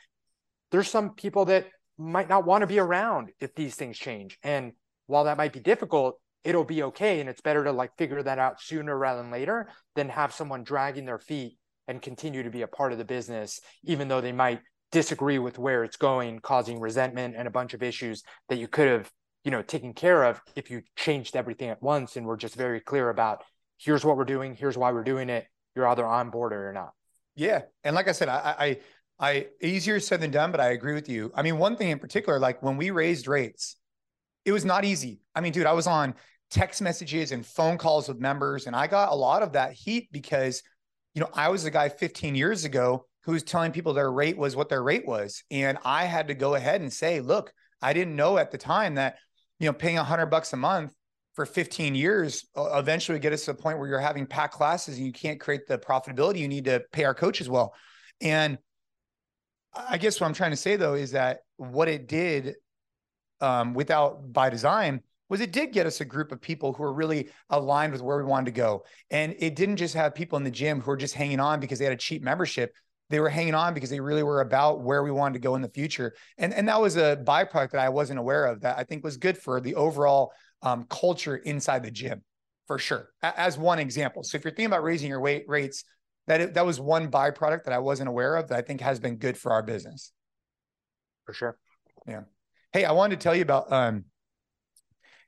there's 0.72 0.90
some 0.90 1.16
people 1.16 1.46
that 1.46 1.68
might 1.98 2.30
not 2.30 2.46
want 2.46 2.62
to 2.62 2.68
be 2.68 2.80
around 2.80 3.32
if 3.40 3.56
these 3.56 3.76
things 3.76 3.98
change 3.98 4.38
and 4.44 4.74
while 5.08 5.24
that 5.24 5.38
might 5.38 5.54
be 5.54 5.60
difficult, 5.60 6.20
it'll 6.44 6.64
be 6.64 6.84
okay. 6.84 7.20
And 7.20 7.30
it's 7.30 7.42
better 7.42 7.64
to 7.64 7.72
like 7.72 7.98
figure 7.98 8.22
that 8.22 8.40
out 8.40 8.62
sooner 8.62 8.96
rather 8.96 9.22
than 9.22 9.32
later 9.32 9.70
than 9.96 10.10
have 10.10 10.34
someone 10.34 10.64
dragging 10.64 11.06
their 11.06 11.18
feet 11.18 11.58
and 11.88 12.02
continue 12.02 12.44
to 12.44 12.50
be 12.50 12.62
a 12.62 12.68
part 12.68 12.92
of 12.92 12.98
the 12.98 13.06
business, 13.06 13.60
even 13.86 14.08
though 14.08 14.22
they 14.22 14.34
might 14.34 14.60
disagree 14.92 15.40
with 15.40 15.58
where 15.58 15.84
it's 15.84 15.98
going, 15.98 16.40
causing 16.40 16.80
resentment 16.80 17.36
and 17.38 17.48
a 17.48 17.52
bunch 17.52 17.74
of 17.74 17.82
issues 17.82 18.24
that 18.50 18.58
you 18.58 18.68
could 18.68 18.88
have, 18.88 19.12
you 19.48 19.52
know, 19.52 19.62
taken 19.62 19.94
care 19.94 20.26
of 20.26 20.42
if 20.58 20.70
you 20.70 20.82
changed 20.98 21.38
everything 21.38 21.70
at 21.70 21.82
once 21.82 22.18
and 22.18 22.26
we're 22.26 22.36
just 22.36 22.56
very 22.56 22.82
clear 22.82 23.10
about 23.10 23.46
here's 23.78 24.04
what 24.04 24.18
we're 24.18 24.26
doing, 24.26 24.54
here's 24.54 24.78
why 24.78 24.92
we're 24.92 25.06
doing 25.06 25.30
it. 25.30 25.48
You're 25.74 25.88
either 25.88 26.06
on 26.06 26.32
board 26.32 26.52
or 26.52 26.64
you're 26.64 26.74
not. 26.74 26.92
Yeah. 27.34 27.62
And 27.86 27.96
like 27.96 28.10
I 28.10 28.12
said, 28.12 28.28
I, 28.28 28.56
I, 28.60 29.26
I 29.26 29.48
easier 29.62 30.02
said 30.02 30.20
than 30.20 30.32
done, 30.32 30.52
but 30.52 30.60
I 30.60 30.72
agree 30.72 30.94
with 30.94 31.08
you. 31.08 31.32
I 31.34 31.44
mean, 31.44 31.58
one 31.60 31.78
thing 31.78 31.92
in 31.92 31.98
particular, 31.98 32.40
like 32.40 32.62
when 32.62 32.76
we 32.76 32.92
raised 32.92 33.26
rates, 33.30 33.78
it 34.44 34.52
was 34.52 34.66
not 34.66 34.84
easy. 34.84 35.22
I 35.34 35.40
mean, 35.40 35.54
dude, 35.54 35.66
I 35.66 35.72
was 35.72 35.88
on 35.88 36.16
text 36.52 36.82
messages 36.82 37.32
and 37.32 37.46
phone 37.46 37.78
calls 37.78 38.10
with 38.10 38.20
members, 38.20 38.68
and 38.68 38.76
I 38.76 38.88
got 38.88 39.14
a 39.14 39.16
lot 39.16 39.44
of 39.44 39.54
that 39.54 39.72
heat 39.72 40.10
because, 40.12 40.62
you 41.14 41.22
know, 41.22 41.30
I 41.34 41.48
was 41.48 41.64
a 41.64 41.72
guy 41.72 41.88
15 41.88 42.36
years 42.36 42.66
ago 42.66 43.06
who 43.24 43.32
was 43.32 43.44
telling 43.44 43.72
people 43.72 43.94
their 43.94 44.12
rate 44.12 44.38
was 44.38 44.58
what 44.58 44.68
their 44.68 44.84
rate 44.84 45.08
was. 45.08 45.42
And 45.50 45.78
I 45.86 46.04
had 46.04 46.28
to 46.28 46.34
go 46.34 46.56
ahead 46.56 46.82
and 46.82 46.92
say, 46.92 47.22
look, 47.22 47.54
I 47.82 47.94
didn't 47.94 48.18
know 48.18 48.38
at 48.38 48.52
the 48.52 48.58
time 48.58 48.96
that, 48.96 49.16
you 49.60 49.68
know, 49.68 49.74
paying 49.74 49.98
a 49.98 50.04
hundred 50.04 50.28
bucks 50.28 50.54
a 50.54 50.58
month 50.58 50.94
for 51.34 51.46
15 51.46 51.94
years 51.94 52.48
eventually 52.56 53.20
get 53.20 53.32
us 53.32 53.46
to 53.46 53.54
the 53.54 53.62
point 53.62 53.78
where 53.78 53.88
you're 53.88 54.00
having 54.00 54.26
packed 54.26 54.56
classes 54.56 54.98
and 54.98 55.06
you 55.06 55.14
can't 55.14 55.40
create 55.40 55.68
the 55.68 55.78
profitability 55.78 56.40
you 56.40 56.48
need 56.48 56.66
to 56.66 56.82
pay 56.92 57.06
our 57.06 57.14
coaches 57.14 57.48
well. 57.48 57.76
And 58.22 58.58
I 59.76 59.98
guess 60.00 60.20
what 60.20 60.26
I'm 60.28 60.34
trying 60.34 60.52
to 60.52 60.58
say 60.58 60.76
though 60.76 60.96
is 60.96 61.12
that 61.12 61.42
what 61.58 61.88
it 61.88 62.08
did 62.08 62.56
um, 63.40 63.76
without 63.76 64.34
by 64.34 64.50
design 64.50 65.02
was 65.30 65.42
it 65.42 65.52
did 65.52 65.74
get 65.74 65.86
us 65.86 66.02
a 66.02 66.06
group 66.06 66.32
of 66.32 66.42
people 66.42 66.74
who 66.74 66.84
were 66.84 66.94
really 66.94 67.30
aligned 67.50 67.92
with 67.92 68.02
where 68.02 68.18
we 68.18 68.24
wanted 68.24 68.46
to 68.46 68.52
go. 68.52 68.84
And 69.12 69.36
it 69.40 69.56
didn't 69.56 69.76
just 69.76 69.94
have 69.94 70.16
people 70.16 70.38
in 70.38 70.44
the 70.44 70.52
gym 70.52 70.82
who 70.82 70.90
were 70.90 70.98
just 70.98 71.14
hanging 71.14 71.40
on 71.40 71.60
because 71.60 71.80
they 71.80 71.86
had 71.86 71.94
a 71.94 71.98
cheap 71.98 72.24
membership. 72.24 72.74
They 73.10 73.20
were 73.20 73.30
hanging 73.30 73.56
on 73.56 73.74
because 73.74 73.90
they 73.90 74.00
really 74.00 74.24
were 74.24 74.42
about 74.42 74.82
where 74.82 75.04
we 75.04 75.12
wanted 75.12 75.34
to 75.34 75.40
go 75.40 75.56
in 75.56 75.62
the 75.62 75.70
future. 75.70 76.14
And, 76.38 76.54
and 76.54 76.68
that 76.68 76.82
was 76.82 76.98
a 76.98 77.18
byproduct 77.18 77.72
that 77.72 77.82
I 77.82 77.90
wasn't 77.90 78.20
aware 78.20 78.46
of 78.46 78.62
that 78.62 78.78
I 78.78 78.84
think 78.84 79.04
was 79.04 79.18
good 79.18 79.38
for 79.38 79.62
the 79.62 79.76
overall 79.76 80.34
um, 80.62 80.86
culture 80.90 81.38
inside 81.38 81.84
the 81.84 81.92
gym 81.92 82.24
for 82.68 82.78
sure, 82.78 83.10
as 83.22 83.58
one 83.58 83.80
example. 83.80 84.24
So 84.24 84.38
if 84.38 84.44
you're 84.44 84.52
thinking 84.52 84.66
about 84.66 84.84
raising 84.84 85.10
your 85.10 85.22
weight 85.22 85.46
rates, 85.48 85.86
that, 86.28 86.54
that 86.56 86.66
was 86.66 86.82
one 86.82 87.10
byproduct 87.10 87.64
that 87.64 87.74
I 87.74 87.80
wasn't 87.80 88.10
aware 88.10 88.36
of 88.36 88.50
that 88.50 88.58
I 88.58 88.62
think 88.62 88.82
has 88.82 89.00
been 89.00 89.16
good 89.16 89.38
for 89.38 89.54
our 89.54 89.64
business. 89.64 90.12
For 91.26 91.34
sure. 91.34 91.58
Yeah. 92.06 92.24
Hey, 92.74 92.84
I 92.84 92.92
wanted 92.92 93.20
to 93.20 93.24
tell 93.24 93.36
you 93.36 93.42
about 93.42 93.72
um, 93.72 94.04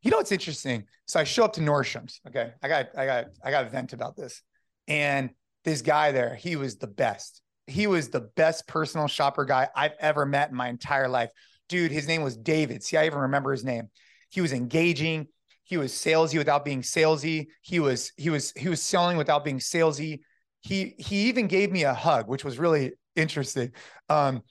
you 0.02 0.12
know 0.12 0.18
what's 0.18 0.32
interesting? 0.32 0.86
So 1.06 1.20
I 1.20 1.24
show 1.24 1.46
up 1.46 1.54
to 1.54 1.62
Nordstrom's. 1.62 2.22
Okay. 2.28 2.52
I 2.62 2.68
got 2.68 2.88
I 2.98 3.06
got 3.06 3.26
I 3.44 3.52
got 3.52 3.66
a 3.66 3.70
vent 3.70 3.94
about 3.94 4.16
this. 4.16 4.42
And 4.88 5.32
this 5.66 5.82
guy 5.82 6.12
there, 6.12 6.36
he 6.36 6.56
was 6.56 6.78
the 6.78 6.88
best. 6.88 7.42
He 7.70 7.88
was 7.88 8.10
the 8.10 8.22
best 8.22 8.68
personal 8.68 9.08
shopper 9.08 9.46
guy 9.46 9.70
I've 9.76 9.96
ever 10.00 10.26
met 10.26 10.50
in 10.50 10.56
my 10.56 10.68
entire 10.70 11.08
life. 11.08 11.30
Dude, 11.68 11.92
his 11.92 12.08
name 12.08 12.24
was 12.24 12.36
David. 12.36 12.84
See, 12.84 12.98
I 12.98 13.06
even 13.06 13.20
remember 13.20 13.52
his 13.52 13.64
name. 13.64 13.90
He 14.30 14.42
was 14.42 14.54
engaging. 14.54 15.28
He 15.64 15.78
was 15.78 15.94
salesy 15.94 16.38
without 16.38 16.66
being 16.66 16.82
salesy. 16.82 17.48
He 17.62 17.80
was 17.80 18.12
he 18.18 18.30
was 18.30 18.52
he 18.56 18.70
was 18.70 18.82
selling 18.82 19.18
without 19.18 19.44
being 19.44 19.60
salesy. 19.60 20.22
he 20.62 20.96
he 20.98 21.28
even 21.30 21.48
gave 21.48 21.72
me 21.72 21.84
a 21.84 21.94
hug, 21.94 22.28
which 22.28 22.44
was 22.44 22.58
really 22.58 22.94
interesting. 23.16 23.72
Um, 24.10 24.42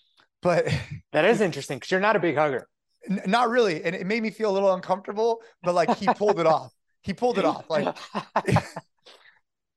but 0.43 0.66
that 1.12 1.25
is 1.25 1.41
interesting 1.41 1.79
because 1.79 1.91
you're 1.91 2.01
not 2.01 2.16
a 2.16 2.21
big 2.21 2.37
hugger. 2.37 2.69
N- 3.09 3.23
not 3.27 3.51
really, 3.51 3.83
and 3.83 3.95
it 3.97 4.07
made 4.07 4.23
me 4.23 4.31
feel 4.31 4.51
a 4.51 4.55
little 4.55 4.73
uncomfortable. 4.73 5.43
But 5.62 5.75
like 5.75 5.97
he 5.97 6.07
pulled 6.07 6.39
it 6.39 6.47
off. 6.47 6.73
He 7.03 7.14
pulled 7.14 7.39
it 7.39 7.45
off. 7.45 7.69
Like 7.69 7.97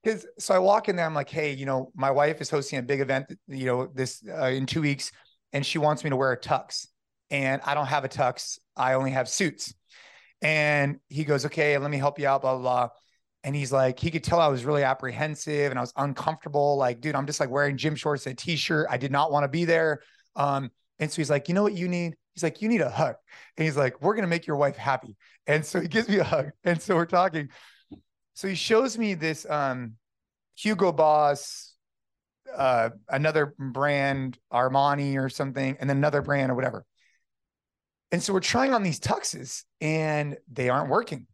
because 0.03 0.25
so 0.39 0.53
I 0.53 0.59
walk 0.59 0.89
in 0.89 0.95
there. 0.95 1.05
I'm 1.05 1.13
like, 1.13 1.29
hey, 1.29 1.53
you 1.53 1.65
know, 1.65 1.91
my 1.95 2.11
wife 2.11 2.41
is 2.41 2.49
hosting 2.49 2.79
a 2.79 2.81
big 2.81 2.99
event. 2.99 3.27
You 3.47 3.65
know, 3.65 3.87
this 3.93 4.23
uh, 4.27 4.45
in 4.45 4.65
two 4.65 4.81
weeks, 4.81 5.11
and 5.53 5.65
she 5.65 5.77
wants 5.77 6.03
me 6.03 6.09
to 6.09 6.15
wear 6.15 6.31
a 6.31 6.39
tux, 6.39 6.87
and 7.29 7.61
I 7.65 7.73
don't 7.73 7.87
have 7.87 8.05
a 8.05 8.09
tux. 8.09 8.59
I 8.75 8.93
only 8.93 9.11
have 9.11 9.29
suits. 9.29 9.73
And 10.41 10.99
he 11.09 11.23
goes, 11.23 11.45
okay, 11.45 11.77
let 11.77 11.91
me 11.91 11.97
help 11.97 12.19
you 12.19 12.27
out. 12.27 12.41
Blah 12.41 12.53
blah. 12.53 12.61
blah. 12.61 12.89
And 13.43 13.55
he's 13.55 13.71
like, 13.71 13.99
he 13.99 14.11
could 14.11 14.23
tell 14.23 14.39
I 14.39 14.49
was 14.49 14.65
really 14.65 14.83
apprehensive 14.83 15.71
and 15.71 15.79
I 15.79 15.81
was 15.81 15.93
uncomfortable. 15.97 16.77
Like, 16.77 17.01
dude, 17.01 17.15
I'm 17.15 17.25
just 17.25 17.39
like 17.39 17.49
wearing 17.49 17.75
gym 17.75 17.95
shorts 17.95 18.27
and 18.27 18.33
a 18.33 18.35
t-shirt. 18.35 18.85
I 18.87 18.97
did 18.97 19.11
not 19.11 19.31
want 19.31 19.45
to 19.45 19.47
be 19.47 19.65
there. 19.65 20.01
Um, 20.35 20.69
and 20.99 21.11
so 21.11 21.15
he's 21.15 21.31
like, 21.31 21.47
you 21.47 21.55
know 21.55 21.63
what 21.63 21.73
you 21.73 21.87
need? 21.87 22.15
He's 22.35 22.43
like, 22.43 22.61
you 22.61 22.69
need 22.69 22.81
a 22.81 22.89
hug. 22.91 23.15
And 23.57 23.65
he's 23.65 23.75
like, 23.75 23.99
we're 23.99 24.15
to 24.15 24.27
make 24.27 24.45
your 24.45 24.57
wife 24.57 24.77
happy. 24.77 25.17
And 25.47 25.65
so 25.65 25.79
he 25.79 25.87
gives 25.87 26.07
me 26.07 26.19
a 26.19 26.23
hug. 26.23 26.51
And 26.63 26.79
so 26.79 26.95
we're 26.95 27.07
talking. 27.07 27.49
So 28.33 28.47
he 28.47 28.55
shows 28.55 28.97
me 28.97 29.13
this 29.13 29.45
um, 29.49 29.93
Hugo 30.55 30.91
Boss, 30.91 31.73
uh, 32.55 32.89
another 33.09 33.53
brand, 33.57 34.37
Armani 34.51 35.17
or 35.17 35.29
something, 35.29 35.77
and 35.79 35.89
then 35.89 35.97
another 35.97 36.21
brand 36.21 36.51
or 36.51 36.55
whatever. 36.55 36.85
And 38.11 38.21
so 38.21 38.33
we're 38.33 38.41
trying 38.41 38.73
on 38.73 38.83
these 38.83 38.99
tuxes 38.99 39.63
and 39.79 40.37
they 40.51 40.69
aren't 40.69 40.89
working. 40.89 41.27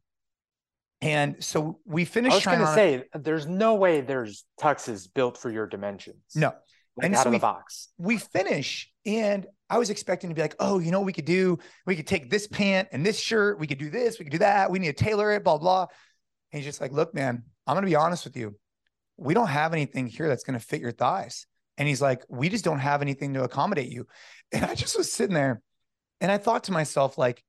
And 1.01 1.43
so 1.43 1.79
we 1.85 2.05
finished. 2.05 2.33
I 2.33 2.35
was 2.35 2.45
going 2.45 2.59
to 2.59 2.73
say, 2.73 2.93
it. 2.95 3.23
there's 3.23 3.45
no 3.45 3.75
way 3.75 4.01
there's 4.01 4.45
tuxes 4.59 5.07
built 5.11 5.37
for 5.37 5.51
your 5.51 5.67
dimensions. 5.67 6.17
No, 6.35 6.53
like 6.95 7.05
and 7.05 7.15
out 7.15 7.23
so 7.23 7.29
of 7.29 7.33
we, 7.33 7.37
the 7.37 7.41
box. 7.41 7.89
We 7.99 8.17
finish, 8.17 8.91
and 9.05 9.45
I 9.69 9.77
was 9.77 9.91
expecting 9.91 10.29
to 10.31 10.35
be 10.35 10.41
like, 10.41 10.55
oh, 10.59 10.79
you 10.79 10.89
know, 10.89 11.01
we 11.01 11.13
could 11.13 11.25
do, 11.25 11.59
we 11.85 11.95
could 11.95 12.07
take 12.07 12.31
this 12.31 12.47
pant 12.47 12.87
and 12.91 13.05
this 13.05 13.19
shirt, 13.19 13.59
we 13.59 13.67
could 13.67 13.77
do 13.77 13.91
this, 13.91 14.17
we 14.17 14.25
could 14.25 14.31
do 14.31 14.39
that. 14.39 14.71
We 14.71 14.79
need 14.79 14.97
to 14.97 15.03
tailor 15.03 15.33
it, 15.33 15.43
blah 15.43 15.59
blah. 15.59 15.85
He's 16.57 16.65
just 16.65 16.81
like, 16.81 16.91
look, 16.91 17.13
man, 17.13 17.43
I'm 17.65 17.75
going 17.75 17.85
to 17.85 17.89
be 17.89 17.95
honest 17.95 18.25
with 18.25 18.35
you. 18.35 18.55
We 19.17 19.33
don't 19.33 19.47
have 19.47 19.73
anything 19.73 20.07
here 20.07 20.27
that's 20.27 20.43
going 20.43 20.59
to 20.59 20.65
fit 20.65 20.81
your 20.81 20.91
thighs. 20.91 21.47
And 21.77 21.87
he's 21.87 22.01
like, 22.01 22.23
we 22.27 22.49
just 22.49 22.65
don't 22.65 22.79
have 22.79 23.01
anything 23.01 23.33
to 23.33 23.43
accommodate 23.43 23.91
you. 23.91 24.07
And 24.53 24.63
I 24.63 24.75
just 24.75 24.97
was 24.97 25.11
sitting 25.11 25.33
there, 25.33 25.61
and 26.21 26.31
I 26.31 26.37
thought 26.37 26.63
to 26.65 26.71
myself, 26.71 27.17
like, 27.17 27.43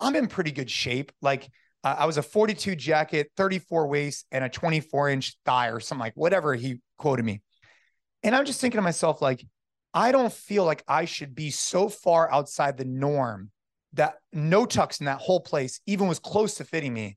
I'm 0.00 0.16
in 0.16 0.26
pretty 0.26 0.52
good 0.52 0.70
shape. 0.70 1.12
Like 1.22 1.48
uh, 1.84 1.96
I 1.98 2.06
was 2.06 2.18
a 2.18 2.22
42 2.22 2.76
jacket, 2.76 3.30
34 3.36 3.86
waist, 3.86 4.26
and 4.30 4.44
a 4.44 4.48
24 4.48 5.10
inch 5.10 5.36
thigh 5.44 5.68
or 5.68 5.80
something 5.80 6.00
like 6.00 6.14
whatever 6.14 6.54
he 6.54 6.80
quoted 6.98 7.24
me. 7.24 7.42
And 8.22 8.34
I'm 8.34 8.44
just 8.44 8.60
thinking 8.60 8.78
to 8.78 8.82
myself, 8.82 9.22
like, 9.22 9.44
I 9.94 10.12
don't 10.12 10.32
feel 10.32 10.64
like 10.64 10.84
I 10.86 11.04
should 11.04 11.34
be 11.34 11.50
so 11.50 11.88
far 11.88 12.30
outside 12.30 12.76
the 12.76 12.84
norm 12.84 13.50
that 13.94 14.16
no 14.32 14.66
tux 14.66 15.00
in 15.00 15.06
that 15.06 15.20
whole 15.20 15.40
place 15.40 15.80
even 15.86 16.06
was 16.06 16.18
close 16.18 16.56
to 16.56 16.64
fitting 16.64 16.92
me. 16.92 17.16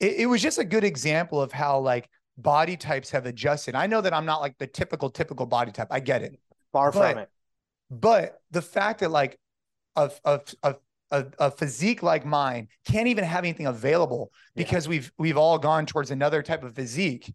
It, 0.00 0.16
it 0.20 0.26
was 0.26 0.42
just 0.42 0.58
a 0.58 0.64
good 0.64 0.84
example 0.84 1.40
of 1.40 1.52
how 1.52 1.78
like 1.78 2.08
body 2.36 2.76
types 2.76 3.10
have 3.10 3.26
adjusted. 3.26 3.74
I 3.74 3.86
know 3.86 4.00
that 4.00 4.12
I'm 4.12 4.26
not 4.26 4.40
like 4.40 4.56
the 4.58 4.66
typical, 4.66 5.10
typical 5.10 5.46
body 5.46 5.72
type. 5.72 5.88
I 5.90 6.00
get 6.00 6.22
it. 6.22 6.40
Far 6.72 6.90
but, 6.92 7.12
from 7.12 7.18
it. 7.18 7.28
But 7.90 8.40
the 8.50 8.62
fact 8.62 9.00
that 9.00 9.10
like 9.10 9.38
of 9.96 10.20
of 10.24 10.54
a, 11.10 11.26
a, 11.38 11.50
physique 11.50 12.02
like 12.02 12.24
mine 12.24 12.68
can't 12.86 13.08
even 13.08 13.24
have 13.24 13.44
anything 13.44 13.66
available 13.66 14.32
because 14.54 14.86
yeah. 14.86 14.90
we've 14.90 15.12
we've 15.18 15.36
all 15.36 15.58
gone 15.58 15.86
towards 15.86 16.10
another 16.10 16.42
type 16.42 16.62
of 16.62 16.74
physique 16.74 17.32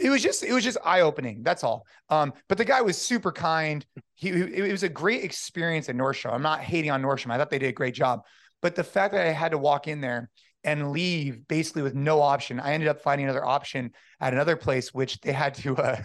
it 0.00 0.10
was 0.10 0.22
just 0.22 0.44
it 0.44 0.52
was 0.52 0.62
just 0.62 0.78
eye 0.84 1.00
opening 1.00 1.42
that's 1.42 1.64
all 1.64 1.86
um 2.10 2.32
but 2.48 2.58
the 2.58 2.64
guy 2.64 2.80
was 2.80 2.96
super 2.96 3.32
kind 3.32 3.84
he 4.14 4.28
it 4.28 4.70
was 4.70 4.82
a 4.82 4.88
great 4.88 5.24
experience 5.24 5.88
at 5.88 5.96
nordstrom 5.96 6.32
i'm 6.32 6.42
not 6.42 6.60
hating 6.60 6.90
on 6.90 7.02
nordstrom 7.02 7.32
i 7.32 7.38
thought 7.38 7.50
they 7.50 7.58
did 7.58 7.68
a 7.68 7.72
great 7.72 7.94
job 7.94 8.20
but 8.60 8.74
the 8.74 8.84
fact 8.84 9.14
that 9.14 9.26
i 9.26 9.32
had 9.32 9.52
to 9.52 9.58
walk 9.58 9.88
in 9.88 10.00
there 10.00 10.30
and 10.64 10.90
leave 10.90 11.46
basically 11.48 11.82
with 11.82 11.94
no 11.94 12.20
option 12.20 12.60
i 12.60 12.72
ended 12.72 12.88
up 12.88 13.00
finding 13.00 13.26
another 13.26 13.44
option 13.44 13.90
at 14.20 14.32
another 14.32 14.56
place 14.56 14.92
which 14.92 15.20
they 15.20 15.32
had 15.32 15.54
to 15.54 15.76
uh 15.76 16.00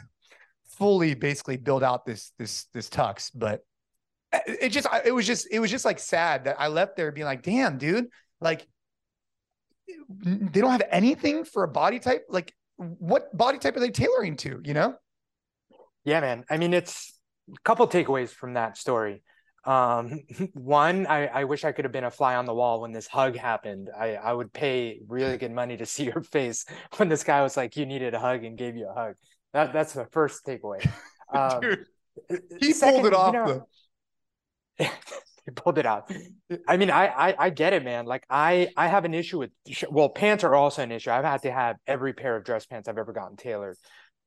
fully 0.78 1.14
basically 1.14 1.58
build 1.58 1.84
out 1.84 2.06
this 2.06 2.32
this 2.38 2.66
this 2.74 2.90
tux 2.90 3.32
but 3.34 3.62
it 4.48 4.70
just 4.70 4.88
it 5.06 5.12
was 5.12 5.28
just 5.28 5.48
it 5.52 5.60
was 5.60 5.70
just 5.70 5.86
like 5.86 6.00
sad 6.00 6.46
that 6.46 6.60
I 6.60 6.68
left 6.68 6.96
there 6.96 7.12
being 7.12 7.26
like, 7.26 7.44
damn, 7.44 7.78
dude, 7.78 8.08
like 8.42 8.68
they 10.24 10.62
don't 10.62 10.72
have 10.72 10.84
anything 10.90 11.46
for 11.46 11.64
a 11.64 11.68
body 11.68 12.00
type. 12.00 12.26
Like, 12.30 12.54
what 12.78 13.36
body 13.36 13.60
type 13.60 13.76
are 13.78 13.80
they 13.80 13.92
tailoring 13.92 14.38
to? 14.38 14.62
You 14.64 14.74
know? 14.74 14.96
Yeah, 16.04 16.20
man. 16.22 16.46
I 16.50 16.58
mean, 16.58 16.74
it's 16.74 17.18
a 17.50 17.60
couple 17.64 17.88
takeaways 17.88 18.30
from 18.30 18.54
that 18.54 18.78
story. 18.78 19.24
Um, 19.66 20.22
one, 20.54 21.08
I, 21.08 21.28
I 21.28 21.44
wish 21.46 21.64
I 21.64 21.72
could 21.72 21.86
have 21.86 21.92
been 21.92 22.04
a 22.04 22.12
fly 22.12 22.36
on 22.36 22.46
the 22.46 22.54
wall 22.54 22.82
when 22.82 22.92
this 22.92 23.08
hug 23.08 23.36
happened. 23.36 23.90
I, 23.98 24.16
I 24.16 24.34
would 24.34 24.52
pay 24.54 25.00
really 25.08 25.38
good 25.38 25.52
money 25.52 25.78
to 25.78 25.86
see 25.88 26.06
your 26.06 26.22
face 26.22 26.66
when 26.98 27.10
this 27.10 27.24
guy 27.24 27.42
was 27.42 27.58
like, 27.58 27.78
you 27.78 27.86
needed 27.86 28.14
a 28.14 28.20
hug 28.20 28.44
and 28.44 28.58
gave 28.58 28.76
you 28.76 28.90
a 28.90 28.94
hug. 28.94 29.16
That, 29.54 29.74
that's 29.74 29.94
the 29.94 30.06
first 30.06 30.46
takeaway. 30.46 30.88
Um, 31.34 31.62
Dude, 31.62 31.86
he 32.60 32.74
second, 32.74 33.02
pulled 33.02 33.08
it 33.08 33.14
off. 33.16 33.34
You 33.34 33.40
know, 33.40 33.68
he 35.46 35.52
pulled 35.52 35.80
it 35.80 35.86
out. 35.88 36.12
I 36.68 36.78
mean, 36.78 36.92
I, 36.92 37.08
I, 37.08 37.36
I 37.40 37.50
get 37.50 37.74
it, 37.74 37.84
man. 37.84 38.06
Like 38.06 38.24
I 38.30 38.70
I 38.78 38.88
have 38.88 39.04
an 39.04 39.16
issue 39.16 39.40
with 39.40 39.50
well, 39.90 40.10
pants 40.10 40.44
are 40.44 40.54
also 40.54 40.84
an 40.84 40.92
issue. 40.92 41.10
I've 41.10 41.26
had 41.26 41.42
to 41.42 41.52
have 41.52 41.78
every 41.88 42.14
pair 42.14 42.36
of 42.36 42.44
dress 42.44 42.68
pants 42.68 42.88
I've 42.88 43.00
ever 43.00 43.14
gotten 43.14 43.36
tailored, 43.36 43.78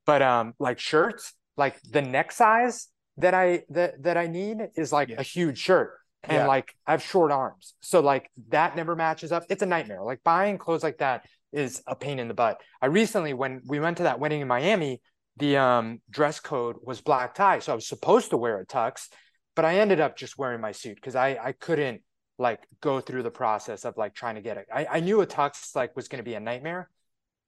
but 0.05 0.21
um, 0.21 0.55
like 0.59 0.81
shirts, 0.81 1.33
like 1.57 1.81
the 1.83 2.03
neck 2.03 2.33
size 2.33 2.89
that 3.19 3.35
I 3.35 3.65
that 3.71 4.03
that 4.03 4.17
I 4.17 4.27
need 4.27 4.59
is 4.77 4.93
like 4.93 5.09
yeah. 5.09 5.17
a 5.19 5.23
huge 5.23 5.59
shirt, 5.59 5.93
and 6.25 6.39
yeah. 6.39 6.47
like 6.47 6.75
I 6.87 6.93
have 6.93 7.03
short 7.03 7.33
arms, 7.33 7.75
so 7.81 8.01
like 8.01 8.31
that 8.49 8.77
never 8.77 8.97
matches 8.97 9.33
up. 9.33 9.45
It's 9.49 9.63
a 9.63 9.67
nightmare. 9.67 10.03
Like 10.03 10.23
buying 10.25 10.59
clothes 10.59 10.83
like 10.83 10.99
that 10.99 11.27
is 11.53 11.83
a 11.87 11.95
pain 11.95 12.19
in 12.19 12.29
the 12.29 12.35
butt. 12.35 12.61
I 12.83 12.87
recently, 12.87 13.33
when 13.33 13.63
we 13.67 13.81
went 13.81 13.99
to 13.99 14.05
that 14.05 14.21
wedding 14.21 14.41
in 14.41 14.49
Miami, 14.49 15.01
the 15.37 15.57
um 15.57 16.01
dress 16.11 16.41
code 16.41 16.77
was 16.83 17.01
black 17.01 17.35
tie, 17.35 17.61
so 17.61 17.73
I 17.73 17.75
was 17.75 17.89
supposed 17.89 18.31
to 18.31 18.37
wear 18.37 18.59
a 18.59 18.67
tux 18.67 19.09
but 19.57 19.65
I 19.65 19.79
ended 19.79 19.99
up 19.99 20.17
just 20.17 20.39
wearing 20.39 20.61
my 20.61 20.71
suit 20.71 20.95
because 20.95 21.17
I 21.17 21.39
I 21.43 21.53
couldn't 21.53 22.03
like 22.39 22.61
go 22.81 23.01
through 23.01 23.25
the 23.25 23.31
process 23.31 23.85
of 23.85 23.97
like 23.97 24.15
trying 24.15 24.37
to 24.37 24.43
get 24.43 24.59
it. 24.59 24.67
I, 24.73 24.87
I 24.87 25.01
knew 25.01 25.23
a 25.23 25.27
tux 25.27 25.75
like 25.75 25.97
was 25.97 26.07
going 26.07 26.23
to 26.23 26.31
be 26.31 26.35
a 26.35 26.41
nightmare. 26.41 26.91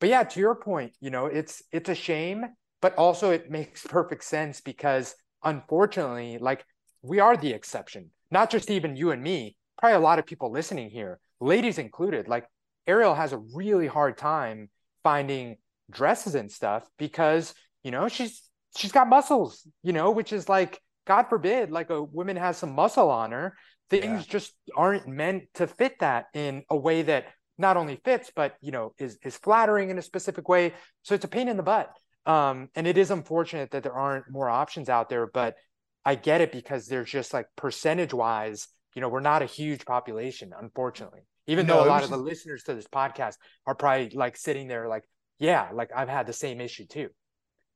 But 0.00 0.08
yeah, 0.08 0.24
to 0.24 0.40
your 0.40 0.54
point, 0.54 0.96
you 1.00 1.10
know, 1.10 1.26
it's 1.26 1.62
it's 1.70 1.90
a 1.90 1.94
shame, 1.94 2.46
but 2.80 2.96
also 2.96 3.30
it 3.30 3.50
makes 3.50 3.86
perfect 3.86 4.24
sense 4.24 4.60
because 4.60 5.14
unfortunately, 5.42 6.38
like 6.38 6.64
we 7.02 7.20
are 7.20 7.36
the 7.36 7.52
exception. 7.52 8.10
Not 8.30 8.50
just 8.50 8.70
even 8.70 8.96
you 8.96 9.10
and 9.10 9.22
me, 9.22 9.56
probably 9.78 9.96
a 9.96 10.00
lot 10.00 10.18
of 10.18 10.26
people 10.26 10.50
listening 10.50 10.90
here, 10.90 11.18
ladies 11.40 11.78
included. 11.78 12.28
Like 12.28 12.46
Ariel 12.86 13.14
has 13.14 13.32
a 13.32 13.38
really 13.54 13.86
hard 13.86 14.18
time 14.18 14.68
finding 15.02 15.56
dresses 15.90 16.34
and 16.34 16.50
stuff 16.50 16.86
because, 16.98 17.54
you 17.82 17.90
know, 17.90 18.08
she's 18.08 18.42
she's 18.76 18.92
got 18.92 19.08
muscles, 19.08 19.66
you 19.82 19.92
know, 19.92 20.10
which 20.10 20.32
is 20.32 20.48
like 20.48 20.80
God 21.06 21.24
forbid, 21.24 21.70
like 21.70 21.90
a 21.90 22.02
woman 22.02 22.36
has 22.36 22.58
some 22.58 22.74
muscle 22.74 23.10
on 23.10 23.32
her, 23.32 23.56
things 23.88 24.04
yeah. 24.04 24.32
just 24.32 24.52
aren't 24.76 25.08
meant 25.08 25.44
to 25.54 25.66
fit 25.66 25.98
that 26.00 26.26
in 26.34 26.64
a 26.68 26.76
way 26.76 27.02
that 27.02 27.26
not 27.56 27.76
only 27.76 28.00
fits, 28.04 28.30
but 28.34 28.56
you 28.60 28.70
know, 28.70 28.92
is 28.98 29.18
is 29.22 29.36
flattering 29.36 29.90
in 29.90 29.98
a 29.98 30.02
specific 30.02 30.48
way. 30.48 30.74
So 31.02 31.14
it's 31.14 31.24
a 31.24 31.28
pain 31.28 31.48
in 31.48 31.56
the 31.56 31.62
butt. 31.62 31.90
Um, 32.28 32.68
and 32.74 32.86
it 32.86 32.98
is 32.98 33.10
unfortunate 33.10 33.70
that 33.70 33.82
there 33.82 33.94
aren't 33.94 34.30
more 34.30 34.50
options 34.50 34.90
out 34.90 35.08
there, 35.08 35.26
but 35.26 35.56
I 36.04 36.14
get 36.14 36.42
it 36.42 36.52
because 36.52 36.86
there's 36.86 37.10
just 37.10 37.32
like 37.32 37.46
percentage 37.56 38.12
wise, 38.12 38.68
you 38.94 39.00
know, 39.00 39.08
we're 39.08 39.20
not 39.20 39.42
a 39.42 39.46
huge 39.46 39.86
population, 39.86 40.52
unfortunately. 40.58 41.22
Even 41.46 41.66
no, 41.66 41.78
though 41.78 41.84
a 41.84 41.88
lot 41.88 42.04
of 42.04 42.10
the 42.10 42.18
listeners 42.18 42.62
to 42.64 42.74
this 42.74 42.86
podcast 42.86 43.36
are 43.66 43.74
probably 43.74 44.10
like 44.10 44.36
sitting 44.36 44.68
there 44.68 44.88
like, 44.88 45.04
yeah, 45.38 45.70
like 45.72 45.90
I've 45.96 46.10
had 46.10 46.26
the 46.26 46.32
same 46.34 46.60
issue 46.60 46.86
too. 46.86 47.08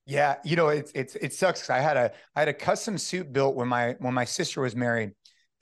Yeah, 0.04 0.36
you 0.44 0.56
know, 0.56 0.68
it's 0.68 0.92
it's 0.94 1.14
it 1.16 1.32
sucks. 1.32 1.70
I 1.70 1.78
had 1.78 1.96
a 1.96 2.12
I 2.36 2.40
had 2.40 2.48
a 2.48 2.54
custom 2.54 2.98
suit 2.98 3.32
built 3.32 3.54
when 3.54 3.68
my 3.68 3.94
when 4.00 4.12
my 4.12 4.24
sister 4.24 4.60
was 4.60 4.76
married, 4.76 5.12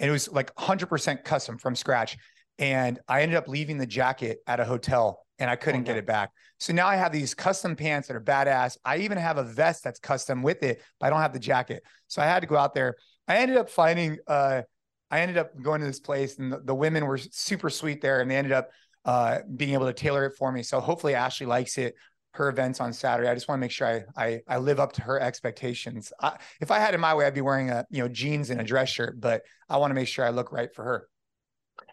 and 0.01 0.09
it 0.09 0.13
was 0.13 0.33
like 0.33 0.53
100% 0.57 1.25
custom 1.25 1.59
from 1.59 1.77
scratch. 1.77 2.17
And 2.59 2.99
I 3.07 3.23
ended 3.23 3.37
up 3.37 3.49
leaving 3.49 3.79
the 3.79 3.87
jacket 3.87 4.39
at 4.47 4.59
a 4.59 4.65
hotel, 4.65 5.25
and 5.41 5.51
I 5.51 5.57
couldn't 5.57 5.81
okay. 5.81 5.93
get 5.93 5.97
it 5.97 6.07
back. 6.07 6.31
So 6.59 6.73
now 6.73 6.87
I 6.87 6.95
have 6.97 7.11
these 7.11 7.35
custom 7.35 7.75
pants 7.75 8.07
that 8.09 8.17
are 8.17 8.21
badass. 8.21 8.77
I 8.85 8.99
even 8.99 9.19
have 9.19 9.39
a 9.39 9.43
vest 9.43 9.83
that's 9.83 9.99
custom 9.99 10.43
with 10.43 10.63
it, 10.63 10.81
but 11.01 11.07
I 11.07 11.11
don't 11.11 11.21
have 11.21 11.33
the 11.33 11.41
jacket. 11.41 11.83
So 12.07 12.23
I 12.23 12.27
had 12.27 12.41
to 12.41 12.47
go 12.47 12.57
out 12.57 12.75
there. 12.75 12.97
I 13.27 13.39
ended 13.39 13.57
up 13.57 13.69
finding. 13.69 14.19
uh 14.29 14.63
I 15.11 15.23
ended 15.23 15.39
up 15.39 15.61
going 15.61 15.81
to 15.81 15.87
this 15.89 15.99
place, 15.99 16.39
and 16.39 16.53
the, 16.53 16.61
the 16.61 16.75
women 16.75 17.05
were 17.05 17.19
super 17.19 17.69
sweet 17.69 18.01
there, 18.01 18.21
and 18.21 18.31
they 18.31 18.37
ended 18.37 18.53
up 18.53 18.71
uh, 19.05 19.39
being 19.57 19.75
able 19.75 19.87
to 19.87 19.93
tailor 19.93 20.25
it 20.27 20.37
for 20.39 20.53
me. 20.53 20.63
So 20.63 20.79
hopefully 20.79 21.15
Ashley 21.15 21.47
likes 21.47 21.79
it 21.79 21.97
her 22.35 22.49
events 22.49 22.81
on 22.81 22.93
Saturday. 22.93 23.29
I 23.29 23.35
just 23.35 23.49
want 23.49 23.59
to 23.59 23.61
make 23.61 23.73
sure 23.73 23.89
I 23.89 24.05
I, 24.17 24.41
I 24.47 24.59
live 24.59 24.79
up 24.79 24.93
to 24.95 25.03
her 25.03 25.21
expectations. 25.21 26.13
I, 26.21 26.39
if 26.61 26.71
I 26.71 26.79
had 26.79 26.95
it 26.95 26.99
my 26.99 27.15
way, 27.15 27.27
I'd 27.27 27.35
be 27.35 27.41
wearing 27.41 27.71
a 27.71 27.85
you 27.91 28.03
know 28.03 28.09
jeans 28.09 28.51
and 28.51 28.61
a 28.61 28.65
dress 28.65 28.89
shirt, 28.89 29.21
but 29.21 29.43
I 29.69 29.79
want 29.79 29.91
to 29.91 29.95
make 29.95 30.07
sure 30.07 30.25
I 30.25 30.31
look 30.31 30.53
right 30.53 30.73
for 30.73 30.85
her. 30.85 31.09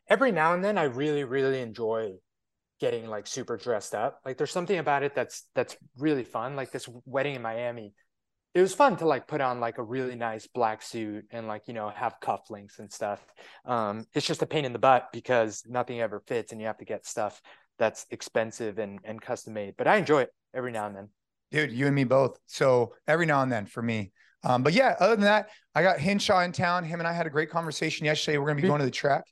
Every 0.07 0.31
now 0.31 0.53
and 0.53 0.63
then, 0.63 0.77
I 0.77 0.83
really 0.83 1.23
really 1.23 1.61
enjoy 1.61 2.13
getting 2.79 3.07
like 3.07 3.27
super 3.27 3.57
dressed 3.57 3.95
up. 3.95 4.19
Like 4.25 4.37
there's 4.37 4.51
something 4.51 4.77
about 4.77 5.03
it 5.03 5.15
that's 5.15 5.43
that's 5.55 5.75
really 5.97 6.23
fun. 6.23 6.55
Like 6.55 6.71
this 6.71 6.87
wedding 7.05 7.35
in 7.35 7.41
Miami, 7.41 7.93
it 8.53 8.61
was 8.61 8.73
fun 8.73 8.97
to 8.97 9.05
like 9.05 9.27
put 9.27 9.41
on 9.41 9.59
like 9.59 9.77
a 9.77 9.83
really 9.83 10.15
nice 10.15 10.47
black 10.47 10.81
suit 10.81 11.25
and 11.31 11.47
like 11.47 11.67
you 11.67 11.73
know 11.73 11.89
have 11.89 12.15
cufflinks 12.21 12.79
and 12.79 12.91
stuff. 12.91 13.23
Um, 13.65 14.05
it's 14.13 14.25
just 14.25 14.41
a 14.41 14.47
pain 14.47 14.65
in 14.65 14.73
the 14.73 14.79
butt 14.79 15.09
because 15.11 15.63
nothing 15.67 16.01
ever 16.01 16.21
fits 16.27 16.51
and 16.51 16.61
you 16.61 16.67
have 16.67 16.77
to 16.77 16.85
get 16.85 17.05
stuff 17.05 17.41
that's 17.77 18.05
expensive 18.09 18.79
and 18.79 18.99
and 19.03 19.21
custom 19.21 19.53
made. 19.53 19.75
But 19.77 19.87
I 19.87 19.97
enjoy 19.97 20.23
it 20.23 20.31
every 20.53 20.71
now 20.71 20.87
and 20.87 20.95
then. 20.95 21.09
Dude, 21.51 21.71
you 21.71 21.85
and 21.85 21.95
me 21.95 22.03
both. 22.03 22.39
So 22.45 22.93
every 23.07 23.25
now 23.25 23.41
and 23.41 23.51
then 23.51 23.65
for 23.65 23.81
me. 23.81 24.11
Um, 24.43 24.63
but 24.63 24.73
yeah, 24.73 24.95
other 24.99 25.15
than 25.15 25.25
that, 25.25 25.49
I 25.73 25.81
got 25.81 25.99
Hinshaw 25.99 26.41
in 26.41 26.51
town. 26.51 26.83
Him 26.83 26.99
and 26.99 27.07
I 27.07 27.13
had 27.13 27.25
a 27.25 27.29
great 27.29 27.49
conversation 27.49 28.05
yesterday. 28.05 28.37
We're 28.37 28.47
gonna 28.47 28.61
be 28.61 28.67
going 28.67 28.79
to 28.79 28.85
the 28.85 28.91
track. 28.91 29.23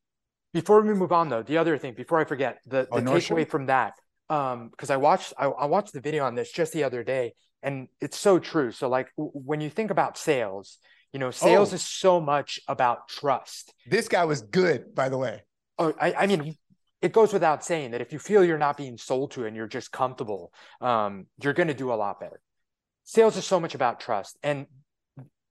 Before 0.55 0.81
we 0.81 0.93
move 0.93 1.11
on 1.11 1.27
though, 1.27 1.43
the 1.43 1.57
other 1.57 1.77
thing, 1.77 1.95
before 1.95 2.17
I 2.17 2.23
forget, 2.23 2.59
the, 2.65 2.87
oh, 2.89 3.01
the 3.01 3.11
takeaway 3.11 3.45
from 3.45 3.65
that, 3.65 3.91
um, 4.29 4.69
because 4.69 4.89
I 4.89 4.95
watched 4.95 5.33
I, 5.37 5.47
I, 5.47 5.65
watched 5.65 5.91
the 5.91 5.99
video 5.99 6.23
on 6.23 6.33
this 6.33 6.49
just 6.49 6.71
the 6.71 6.85
other 6.85 7.03
day, 7.03 7.33
and 7.61 7.89
it's 7.99 8.17
so 8.17 8.39
true. 8.39 8.71
So 8.71 8.87
like 8.87 9.09
w- 9.17 9.33
when 9.33 9.59
you 9.59 9.69
think 9.69 9.91
about 9.91 10.17
sales, 10.17 10.77
you 11.11 11.19
know, 11.19 11.29
sales 11.29 11.73
oh. 11.73 11.75
is 11.75 11.81
so 11.81 12.21
much 12.21 12.61
about 12.69 13.09
trust. 13.09 13.73
This 13.85 14.07
guy 14.07 14.23
was 14.23 14.43
good, 14.43 14.95
by 14.95 15.09
the 15.09 15.17
way. 15.17 15.41
Oh, 15.77 15.93
I, 15.99 16.13
I 16.13 16.25
mean, 16.25 16.55
it 17.01 17.11
goes 17.11 17.33
without 17.33 17.65
saying 17.65 17.91
that 17.91 17.99
if 17.99 18.13
you 18.13 18.19
feel 18.19 18.41
you're 18.41 18.57
not 18.57 18.77
being 18.77 18.97
sold 18.97 19.31
to 19.31 19.45
and 19.45 19.57
you're 19.57 19.67
just 19.67 19.91
comfortable, 19.91 20.53
um, 20.79 21.25
you're 21.43 21.51
going 21.51 21.67
to 21.67 21.73
do 21.73 21.91
a 21.91 21.95
lot 21.95 22.21
better. 22.21 22.39
Sales 23.03 23.35
is 23.35 23.43
so 23.43 23.59
much 23.59 23.75
about 23.75 23.99
trust, 23.99 24.37
and 24.41 24.67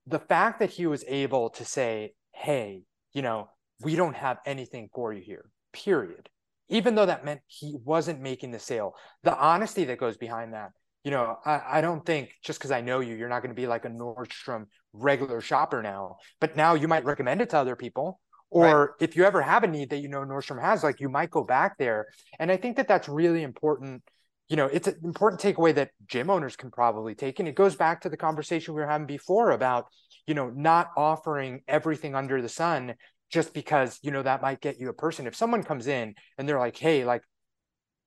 the 0.07 0.19
fact 0.19 0.61
that 0.61 0.71
he 0.71 0.87
was 0.87 1.05
able 1.07 1.51
to 1.51 1.65
say, 1.67 2.15
"Hey, 2.33 2.85
you 3.13 3.21
know, 3.21 3.51
we 3.85 3.97
don't 3.97 4.17
have 4.17 4.39
anything 4.47 4.89
for 4.95 5.13
you 5.13 5.23
here, 5.23 5.45
period. 5.73 6.29
Even 6.69 6.95
though 6.95 7.07
that 7.07 7.25
meant 7.25 7.41
he 7.47 7.77
wasn't 7.85 8.21
making 8.21 8.51
the 8.51 8.59
sale, 8.59 8.95
the 9.23 9.37
honesty 9.37 9.85
that 9.85 9.99
goes 9.99 10.17
behind 10.17 10.55
that, 10.55 10.71
you 11.05 11.11
know, 11.11 11.37
I, 11.45 11.61
I 11.75 11.81
don't 11.83 12.05
think 12.05 12.33
just 12.43 12.59
because 12.59 12.71
I 12.71 12.81
know 12.81 13.01
you, 13.01 13.15
you're 13.15 13.29
not 13.29 13.43
going 13.43 13.55
to 13.55 13.61
be 13.61 13.67
like 13.67 13.85
a 13.85 13.91
Nordstrom 13.91 14.67
regular 14.95 15.43
shopper 15.43 15.83
now, 15.83 16.17
but 16.41 16.57
now 16.57 16.75
you 16.75 16.89
might 16.89 17.05
recommend 17.05 17.43
it 17.43 17.51
to 17.51 17.59
other 17.59 17.77
people. 17.77 18.21
Or 18.51 18.81
right. 18.81 18.89
if 19.01 19.17
you 19.17 19.25
ever 19.25 19.43
have 19.43 19.65
a 19.65 19.67
need 19.67 19.91
that 19.91 19.99
you 19.99 20.09
know 20.09 20.21
Nordstrom 20.21 20.61
has, 20.61 20.83
like 20.83 21.01
you 21.01 21.09
might 21.09 21.31
go 21.31 21.45
back 21.45 21.77
there. 21.77 22.07
And 22.39 22.51
I 22.51 22.57
think 22.57 22.77
that 22.77 22.89
that's 22.89 23.09
really 23.09 23.43
important. 23.43 24.03
You 24.49 24.57
know, 24.57 24.67
it's 24.67 24.87
an 24.87 24.97
important 25.05 25.43
takeaway 25.43 25.75
that 25.75 25.91
gym 26.07 26.31
owners 26.31 26.57
can 26.57 26.71
probably 26.71 27.15
take. 27.15 27.39
And 27.39 27.49
it 27.49 27.55
goes 27.55 27.77
back 27.77 28.03
to 28.03 28.09
the 28.09 28.17
conversation 28.17 28.75
we 28.75 28.81
were 28.81 28.89
having 28.89 29.07
before 29.07 29.51
about, 29.51 29.87
you 30.27 30.35
know, 30.35 30.51
not 30.51 30.91
offering 30.97 31.63
everything 31.67 32.15
under 32.15 32.41
the 32.41 32.49
sun 32.49 32.95
just 33.35 33.53
because 33.53 33.99
you 34.01 34.13
know 34.13 34.23
that 34.23 34.41
might 34.41 34.61
get 34.61 34.79
you 34.79 34.89
a 34.89 34.93
person. 34.93 35.27
If 35.27 35.35
someone 35.35 35.65
comes 35.65 35.89
in 35.89 36.15
and 36.39 36.49
they're 36.49 36.61
like 36.61 36.77
hey 36.77 37.05
like 37.05 37.23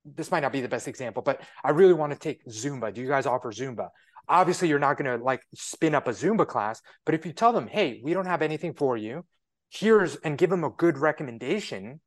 this 0.06 0.30
might 0.30 0.40
not 0.40 0.52
be 0.52 0.62
the 0.62 0.68
best 0.68 0.88
example 0.88 1.22
but 1.22 1.42
i 1.62 1.70
really 1.70 1.92
want 1.92 2.14
to 2.14 2.18
take 2.18 2.42
zumba. 2.46 2.92
Do 2.92 3.02
you 3.02 3.08
guys 3.08 3.26
offer 3.26 3.52
zumba? 3.52 3.88
Obviously 4.26 4.68
you're 4.68 4.78
not 4.78 4.96
going 4.96 5.18
to 5.18 5.22
like 5.22 5.42
spin 5.54 5.94
up 5.94 6.08
a 6.08 6.12
zumba 6.12 6.46
class 6.46 6.80
but 7.04 7.14
if 7.14 7.26
you 7.26 7.32
tell 7.34 7.52
them 7.52 7.66
hey 7.66 8.00
we 8.02 8.14
don't 8.14 8.26
have 8.26 8.40
anything 8.40 8.72
for 8.72 8.96
you. 8.96 9.24
Here's 9.68 10.16
and 10.16 10.38
give 10.38 10.48
them 10.48 10.64
a 10.64 10.70
good 10.70 10.96
recommendation 10.96 12.00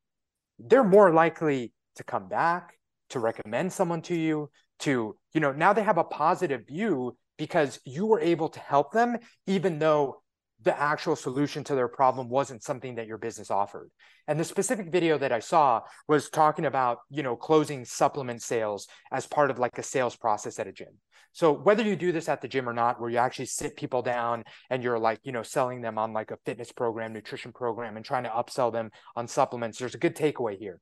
they're 0.58 0.84
more 0.84 1.14
likely 1.14 1.74
to 1.98 2.04
come 2.04 2.28
back 2.28 2.74
to 3.10 3.20
recommend 3.20 3.72
someone 3.72 4.02
to 4.02 4.16
you 4.16 4.50
to 4.80 5.16
you 5.34 5.42
know 5.42 5.52
now 5.52 5.74
they 5.74 5.84
have 5.84 6.00
a 6.00 6.04
positive 6.04 6.66
view 6.66 7.16
because 7.38 7.80
you 7.86 8.08
were 8.08 8.20
able 8.20 8.50
to 8.50 8.60
help 8.60 8.92
them 8.92 9.18
even 9.46 9.78
though 9.78 10.22
the 10.64 10.80
actual 10.80 11.16
solution 11.16 11.64
to 11.66 11.76
their 11.76 11.88
problem 11.88 12.30
wasn't 12.30 12.64
something 12.64 12.96
that 12.96 13.08
your 13.08 13.18
business 13.18 13.50
offered. 13.50 13.90
And 14.28 14.40
the 14.40 14.44
specific 14.44 14.92
video 14.92 15.18
that 15.18 15.32
I 15.32 15.40
saw 15.40 15.82
was 16.08 16.30
talking 16.30 16.66
about, 16.66 17.00
you 17.10 17.24
know, 17.24 17.36
closing 17.36 17.84
supplement 17.84 18.42
sales 18.42 18.88
as 19.12 19.26
part 19.26 19.50
of 19.50 19.60
like 19.60 19.78
a 19.78 19.84
sales 19.84 20.16
process 20.16 20.60
at 20.60 20.68
a 20.68 20.72
gym. 20.72 21.00
So 21.34 21.54
whether 21.54 21.84
you 21.84 21.96
do 21.96 22.12
this 22.12 22.28
at 22.28 22.42
the 22.42 22.48
gym 22.48 22.68
or 22.68 22.74
not, 22.74 23.00
where 23.00 23.10
you 23.10 23.18
actually 23.18 23.46
sit 23.46 23.78
people 23.78 24.02
down 24.02 24.44
and 24.70 24.84
you're 24.84 25.00
like, 25.00 25.20
you 25.24 25.32
know, 25.32 25.44
selling 25.44 25.82
them 25.82 25.98
on 25.98 26.14
like 26.14 26.32
a 26.32 26.38
fitness 26.46 26.72
program, 26.72 27.14
nutrition 27.14 27.54
program, 27.54 27.96
and 27.96 28.06
trying 28.06 28.24
to 28.24 28.30
upsell 28.30 28.72
them 28.72 28.92
on 29.16 29.28
supplements, 29.28 29.80
there's 29.80 29.96
a 29.96 30.00
good 30.00 30.16
takeaway 30.16 30.58
here. 30.58 30.80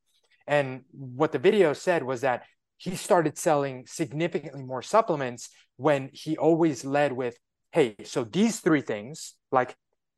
And 0.48 0.82
what 0.92 1.32
the 1.32 1.40
video 1.40 1.74
said 1.74 2.04
was 2.04 2.22
that 2.22 2.44
he 2.78 2.96
started 2.96 3.38
selling 3.38 3.86
significantly 3.86 4.64
more 4.64 4.82
supplements 4.82 5.50
when 5.78 6.10
he 6.14 6.38
always 6.38 6.84
led 6.84 7.12
with 7.12 7.38
hey, 7.72 7.96
so 8.04 8.24
these 8.24 8.60
three 8.60 8.82
things, 8.82 9.36
like 9.52 9.76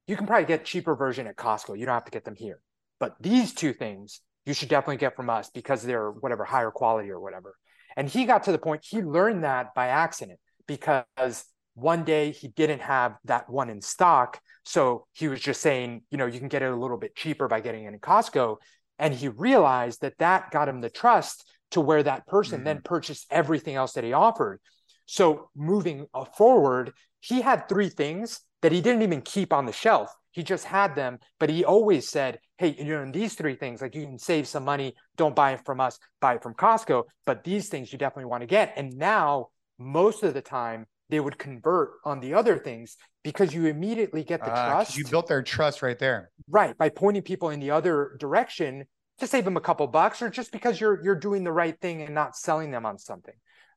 you 0.08 0.16
can 0.16 0.28
probably 0.28 0.46
get 0.46 0.66
cheaper 0.66 0.96
version 0.96 1.28
at 1.28 1.36
Costco. 1.36 1.78
You 1.78 1.86
don't 1.86 1.94
have 1.94 2.06
to 2.06 2.12
get 2.12 2.26
them 2.26 2.36
here. 2.36 2.60
But 3.00 3.16
these 3.20 3.54
two 3.54 3.74
things 3.74 4.22
you 4.46 4.54
should 4.54 4.70
definitely 4.70 4.98
get 4.98 5.16
from 5.16 5.30
us 5.30 5.50
because 5.50 5.84
they're 5.84 6.10
whatever 6.10 6.44
higher 6.44 6.72
quality 6.72 7.10
or 7.12 7.20
whatever. 7.20 7.56
And 7.96 8.10
he 8.10 8.26
got 8.26 8.44
to 8.44 8.52
the 8.52 8.58
point 8.58 8.86
he 8.88 9.02
learned 9.02 9.44
that 9.44 9.74
by 9.76 9.88
accident 9.88 10.40
because 10.68 11.46
one 11.74 12.04
day 12.04 12.32
he 12.32 12.48
didn't 12.48 12.82
have 12.82 13.16
that 13.26 13.50
one 13.50 13.70
in 13.70 13.82
stock. 13.82 14.40
So 14.66 15.06
he 15.14 15.28
was 15.28 15.40
just 15.40 15.62
saying, 15.62 16.04
you 16.10 16.18
know, 16.18 16.26
you 16.26 16.40
can 16.40 16.48
get 16.48 16.62
it 16.62 16.72
a 16.72 16.76
little 16.76 16.98
bit 16.98 17.16
cheaper 17.16 17.48
by 17.48 17.60
getting 17.62 17.86
it 17.86 17.94
in 17.94 18.00
Costco. 18.00 18.58
And 19.00 19.14
he 19.14 19.28
realized 19.28 20.02
that 20.02 20.18
that 20.20 20.52
got 20.52 20.70
him 20.70 20.82
the 20.82 20.90
trust 20.90 21.48
to 21.72 21.82
where 21.82 22.04
that 22.04 22.28
person 22.28 22.60
mm-hmm. 22.60 22.66
then 22.66 22.82
purchased 22.84 23.26
everything 23.30 23.76
else 23.76 23.94
that 23.94 24.04
he 24.04 24.14
offered. 24.14 24.60
So 25.06 25.50
moving 25.56 26.08
uh, 26.14 26.26
forward, 26.26 26.94
he 27.22 27.42
had 27.42 27.70
three 27.70 27.90
things 27.90 28.42
that 28.62 28.72
he 28.72 28.82
didn't 28.82 29.04
even 29.04 29.22
keep 29.22 29.54
on 29.54 29.66
the 29.66 29.72
shelf. 29.72 30.14
He 30.32 30.44
just 30.44 30.66
had 30.66 30.96
them, 30.96 31.20
but 31.40 31.50
he 31.50 31.66
always 31.66 32.10
said, 32.10 32.40
Hey, 32.58 32.76
you 32.78 32.86
know, 32.86 33.12
these 33.12 33.36
three 33.36 33.56
things, 33.56 33.82
like 33.82 33.96
you 33.96 34.06
can 34.06 34.20
save 34.20 34.48
some 34.48 34.64
money, 34.64 34.94
don't 35.18 35.36
buy 35.36 35.54
it 35.54 35.66
from 35.66 35.80
us, 35.80 36.00
buy 36.20 36.36
it 36.36 36.44
from 36.44 36.54
Costco. 36.54 37.04
But 37.26 37.44
these 37.44 37.70
things 37.70 37.92
you 37.92 37.98
definitely 37.98 38.30
want 38.30 38.42
to 38.42 38.48
get. 38.48 38.74
And 38.78 38.98
now, 38.98 39.48
most 39.78 40.24
of 40.24 40.34
the 40.34 40.42
time, 40.42 40.86
they 41.10 41.20
would 41.20 41.38
convert 41.38 41.92
on 42.06 42.22
the 42.22 42.34
other 42.34 42.58
things 42.58 42.98
because 43.24 43.54
you 43.54 43.66
immediately 43.66 44.24
get 44.24 44.40
the 44.40 44.52
uh, 44.52 44.70
trust. 44.70 44.98
You 44.98 45.06
built 45.06 45.28
their 45.28 45.44
trust 45.44 45.82
right 45.82 46.00
there. 46.00 46.32
Right. 46.50 46.78
By 46.78 46.90
pointing 46.90 47.24
people 47.24 47.50
in 47.50 47.60
the 47.60 47.72
other 47.72 48.16
direction 48.20 48.86
to 49.20 49.28
save 49.28 49.44
them 49.44 49.58
a 49.58 49.62
couple 49.62 49.86
bucks 49.88 50.22
or 50.22 50.30
just 50.30 50.52
because 50.52 50.80
you're 50.80 51.04
you're 51.04 51.16
doing 51.16 51.44
the 51.44 51.52
right 51.52 51.80
thing 51.80 52.02
and 52.02 52.16
not 52.16 52.36
selling 52.36 52.72
them 52.72 52.86
on 52.86 52.98
something. 52.98 53.36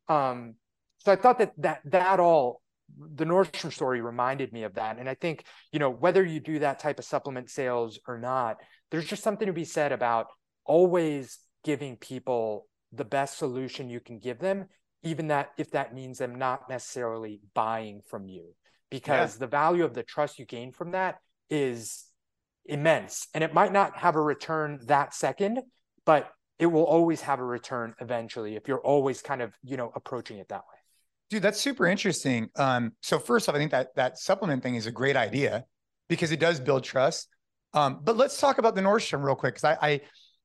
Um, 0.08 0.54
so 0.98 1.12
I 1.12 1.16
thought 1.16 1.38
that 1.38 1.52
that 1.58 1.80
that 1.86 2.20
all 2.20 2.62
the 2.98 3.24
Nordstrom 3.24 3.72
story 3.72 4.00
reminded 4.00 4.52
me 4.52 4.62
of 4.62 4.74
that. 4.74 4.98
And 4.98 5.08
I 5.08 5.14
think, 5.14 5.44
you 5.72 5.78
know, 5.78 5.90
whether 5.90 6.24
you 6.24 6.40
do 6.40 6.60
that 6.60 6.78
type 6.78 6.98
of 6.98 7.04
supplement 7.04 7.50
sales 7.50 7.98
or 8.06 8.18
not, 8.18 8.58
there's 8.90 9.06
just 9.06 9.22
something 9.22 9.46
to 9.46 9.52
be 9.52 9.64
said 9.64 9.92
about 9.92 10.26
always 10.64 11.38
giving 11.64 11.96
people 11.96 12.66
the 12.92 13.04
best 13.04 13.38
solution 13.38 13.88
you 13.88 14.00
can 14.00 14.18
give 14.18 14.38
them, 14.38 14.66
even 15.02 15.28
that 15.28 15.50
if 15.58 15.72
that 15.72 15.94
means 15.94 16.18
them 16.18 16.36
not 16.36 16.68
necessarily 16.68 17.40
buying 17.54 18.00
from 18.08 18.28
you, 18.28 18.54
because 18.90 19.34
yeah. 19.34 19.40
the 19.40 19.46
value 19.46 19.84
of 19.84 19.94
the 19.94 20.02
trust 20.02 20.38
you 20.38 20.46
gain 20.46 20.70
from 20.70 20.92
that 20.92 21.16
is 21.50 22.04
immense. 22.66 23.26
And 23.34 23.42
it 23.42 23.52
might 23.52 23.72
not 23.72 23.98
have 23.98 24.14
a 24.14 24.20
return 24.20 24.78
that 24.86 25.14
second, 25.14 25.60
but 26.06 26.30
it 26.58 26.66
will 26.66 26.84
always 26.84 27.20
have 27.22 27.40
a 27.40 27.44
return 27.44 27.94
eventually 28.00 28.54
if 28.54 28.68
you're 28.68 28.78
always 28.80 29.20
kind 29.20 29.42
of, 29.42 29.52
you 29.62 29.76
know, 29.76 29.90
approaching 29.96 30.38
it 30.38 30.48
that 30.50 30.58
way. 30.58 30.73
Dude, 31.30 31.42
that's 31.42 31.60
super 31.60 31.86
interesting. 31.86 32.48
Um, 32.56 32.92
so 33.02 33.18
first 33.18 33.48
off, 33.48 33.54
I 33.54 33.58
think 33.58 33.70
that 33.70 33.94
that 33.96 34.18
supplement 34.18 34.62
thing 34.62 34.74
is 34.74 34.86
a 34.86 34.92
great 34.92 35.16
idea 35.16 35.64
because 36.08 36.32
it 36.32 36.40
does 36.40 36.60
build 36.60 36.84
trust. 36.84 37.28
Um, 37.72 38.00
but 38.02 38.16
let's 38.16 38.38
talk 38.38 38.58
about 38.58 38.74
the 38.74 38.82
Nordstrom 38.82 39.24
real 39.24 39.34
quick. 39.34 39.54
Cause 39.54 39.64
I, 39.64 39.78
I 39.80 40.00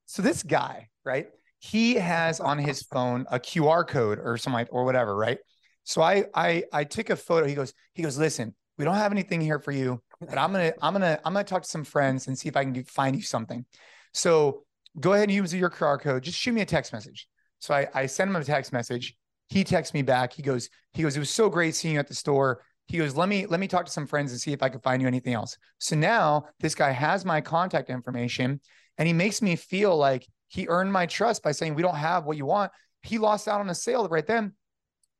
so 0.06 0.22
this 0.22 0.42
guy, 0.42 0.88
right? 1.04 1.28
He 1.58 1.94
has 1.94 2.40
on 2.40 2.58
his 2.58 2.82
phone 2.82 3.26
a 3.30 3.38
QR 3.38 3.86
code 3.86 4.18
or 4.18 4.36
something 4.36 4.66
or 4.70 4.84
whatever, 4.84 5.14
right? 5.14 5.38
So 5.84 6.02
I 6.02 6.24
I 6.34 6.64
I 6.72 6.84
took 6.84 7.10
a 7.10 7.16
photo. 7.16 7.46
He 7.46 7.54
goes, 7.54 7.72
he 7.94 8.02
goes, 8.02 8.18
listen, 8.18 8.54
we 8.80 8.84
don't 8.86 8.94
have 8.94 9.12
anything 9.12 9.42
here 9.42 9.58
for 9.58 9.72
you, 9.72 10.02
but 10.20 10.38
I'm 10.38 10.52
gonna, 10.52 10.72
I'm 10.80 10.94
gonna, 10.94 11.20
I'm 11.22 11.34
gonna 11.34 11.44
talk 11.44 11.62
to 11.64 11.68
some 11.68 11.84
friends 11.84 12.28
and 12.28 12.38
see 12.38 12.48
if 12.48 12.56
I 12.56 12.64
can 12.64 12.82
find 12.84 13.14
you 13.14 13.20
something. 13.20 13.66
So 14.14 14.64
go 14.98 15.12
ahead 15.12 15.24
and 15.28 15.32
use 15.32 15.54
your 15.54 15.68
QR 15.68 16.00
code. 16.00 16.22
Just 16.22 16.38
shoot 16.38 16.52
me 16.52 16.62
a 16.62 16.64
text 16.66 16.90
message. 16.92 17.28
So 17.58 17.74
I, 17.74 17.88
I 17.94 18.06
send 18.06 18.30
him 18.30 18.36
a 18.36 18.42
text 18.42 18.72
message 18.72 19.16
he 19.50 19.64
texts 19.64 19.92
me 19.92 20.02
back. 20.02 20.32
He 20.32 20.42
goes, 20.42 20.70
he 20.92 21.02
goes, 21.02 21.16
it 21.16 21.20
was 21.20 21.30
so 21.30 21.50
great 21.50 21.74
seeing 21.74 21.94
you 21.94 22.00
at 22.00 22.08
the 22.08 22.14
store. 22.14 22.62
He 22.86 22.98
goes, 22.98 23.14
let 23.16 23.28
me 23.28 23.46
let 23.46 23.60
me 23.60 23.68
talk 23.68 23.84
to 23.84 23.92
some 23.92 24.06
friends 24.06 24.32
and 24.32 24.40
see 24.40 24.52
if 24.52 24.62
I 24.62 24.68
can 24.68 24.80
find 24.80 25.02
you 25.02 25.08
anything 25.08 25.34
else. 25.34 25.56
So 25.78 25.96
now 25.96 26.46
this 26.60 26.74
guy 26.74 26.90
has 26.90 27.24
my 27.24 27.40
contact 27.40 27.90
information 27.90 28.60
and 28.96 29.06
he 29.06 29.12
makes 29.12 29.42
me 29.42 29.56
feel 29.56 29.96
like 29.96 30.26
he 30.48 30.66
earned 30.68 30.92
my 30.92 31.06
trust 31.06 31.42
by 31.42 31.52
saying 31.52 31.74
we 31.74 31.82
don't 31.82 31.96
have 31.96 32.24
what 32.24 32.36
you 32.36 32.46
want. 32.46 32.72
He 33.02 33.18
lost 33.18 33.48
out 33.48 33.60
on 33.60 33.70
a 33.70 33.74
sale 33.74 34.08
right 34.08 34.26
then, 34.26 34.54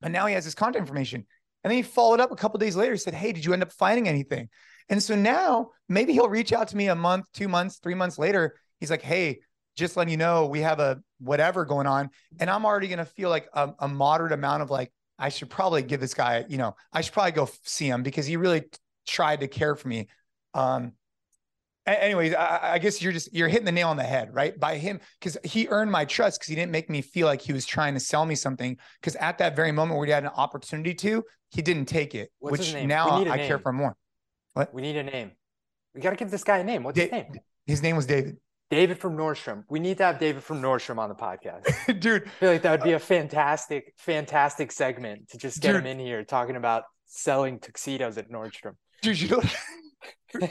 but 0.00 0.10
now 0.10 0.26
he 0.26 0.34
has 0.34 0.44
his 0.44 0.54
contact 0.54 0.80
information. 0.80 1.26
And 1.62 1.70
then 1.70 1.76
he 1.76 1.82
followed 1.82 2.20
up 2.20 2.32
a 2.32 2.36
couple 2.36 2.58
days 2.58 2.76
later. 2.76 2.92
He 2.92 2.98
said, 2.98 3.14
Hey, 3.14 3.32
did 3.32 3.44
you 3.44 3.52
end 3.52 3.62
up 3.62 3.72
finding 3.72 4.08
anything? 4.08 4.48
And 4.88 5.02
so 5.02 5.14
now 5.14 5.70
maybe 5.88 6.12
he'll 6.12 6.28
reach 6.28 6.52
out 6.52 6.68
to 6.68 6.76
me 6.76 6.88
a 6.88 6.94
month, 6.94 7.26
two 7.32 7.48
months, 7.48 7.78
three 7.78 7.94
months 7.94 8.18
later. 8.18 8.56
He's 8.78 8.90
like, 8.90 9.02
Hey, 9.02 9.40
just 9.76 9.96
letting 9.96 10.10
you 10.10 10.16
know 10.16 10.46
we 10.46 10.60
have 10.60 10.80
a 10.80 11.00
whatever 11.18 11.64
going 11.64 11.86
on 11.86 12.10
and 12.38 12.50
i'm 12.50 12.64
already 12.64 12.88
going 12.88 12.98
to 12.98 13.04
feel 13.04 13.30
like 13.30 13.48
a, 13.54 13.72
a, 13.80 13.88
moderate 13.88 14.32
amount 14.32 14.62
of 14.62 14.70
like 14.70 14.92
i 15.18 15.28
should 15.28 15.50
probably 15.50 15.82
give 15.82 16.00
this 16.00 16.14
guy 16.14 16.44
you 16.48 16.58
know 16.58 16.74
i 16.92 17.00
should 17.00 17.12
probably 17.12 17.32
go 17.32 17.48
see 17.62 17.86
him 17.86 18.02
because 18.02 18.26
he 18.26 18.36
really 18.36 18.62
tried 19.06 19.40
to 19.40 19.48
care 19.48 19.74
for 19.74 19.88
me 19.88 20.08
um 20.54 20.92
anyways, 21.86 22.34
I, 22.34 22.74
I, 22.74 22.78
guess 22.78 23.00
you're 23.02 23.12
just 23.12 23.32
you're 23.32 23.48
hitting 23.48 23.64
the 23.64 23.72
nail 23.72 23.88
on 23.88 23.96
the 23.96 24.04
head, 24.04 24.34
right? 24.34 24.58
By 24.58 24.76
him, 24.76 25.00
because 25.18 25.36
he 25.44 25.68
earned 25.68 25.90
my 25.90 26.04
trust 26.04 26.38
because 26.38 26.48
he 26.48 26.54
didn't 26.54 26.72
make 26.72 26.90
me 26.90 27.02
feel 27.02 27.26
like 27.26 27.40
he 27.40 27.52
was 27.52 27.66
trying 27.66 27.94
to 27.94 28.00
sell 28.00 28.26
me 28.26 28.34
something. 28.34 28.76
Because 29.00 29.16
at 29.16 29.38
that 29.38 29.56
very 29.56 29.72
moment 29.72 29.98
where 29.98 30.06
he 30.06 30.12
had 30.12 30.24
an 30.24 30.30
opportunity 30.30 30.94
to, 30.94 31.24
he 31.50 31.62
didn't 31.62 31.86
take 31.86 32.14
it. 32.14 32.30
What's 32.38 32.72
which 32.72 32.84
now 32.84 33.10
I 33.10 33.24
name. 33.24 33.46
care 33.46 33.58
for 33.58 33.72
more. 33.72 33.96
What? 34.54 34.72
We 34.74 34.82
need 34.82 34.96
a 34.96 35.02
name. 35.02 35.32
We 35.94 36.00
got 36.00 36.10
to 36.10 36.16
give 36.16 36.30
this 36.30 36.44
guy 36.44 36.58
a 36.58 36.64
name. 36.64 36.82
What's 36.82 36.96
da- 36.96 37.04
his 37.04 37.12
name? 37.12 37.40
His 37.66 37.82
name 37.82 37.96
was 37.96 38.06
David. 38.06 38.36
David 38.70 38.98
from 38.98 39.16
Nordstrom. 39.16 39.64
We 39.68 39.80
need 39.80 39.98
to 39.98 40.04
have 40.04 40.18
David 40.18 40.44
from 40.44 40.62
Nordstrom 40.62 40.98
on 40.98 41.08
the 41.08 41.14
podcast. 41.14 42.00
Dude. 42.00 42.26
I 42.26 42.28
feel 42.28 42.52
like 42.52 42.62
that 42.62 42.70
would 42.70 42.84
be 42.84 42.92
a 42.92 43.00
fantastic, 43.00 43.94
fantastic 43.98 44.70
segment 44.70 45.28
to 45.30 45.38
just 45.38 45.60
get 45.60 45.72
dude, 45.72 45.80
him 45.80 45.86
in 45.86 45.98
here 45.98 46.24
talking 46.24 46.54
about 46.54 46.84
selling 47.06 47.58
tuxedos 47.58 48.16
at 48.16 48.30
Nordstrom. 48.30 48.76
Dude, 49.02 49.20
you 49.20 49.28
know 49.28 49.42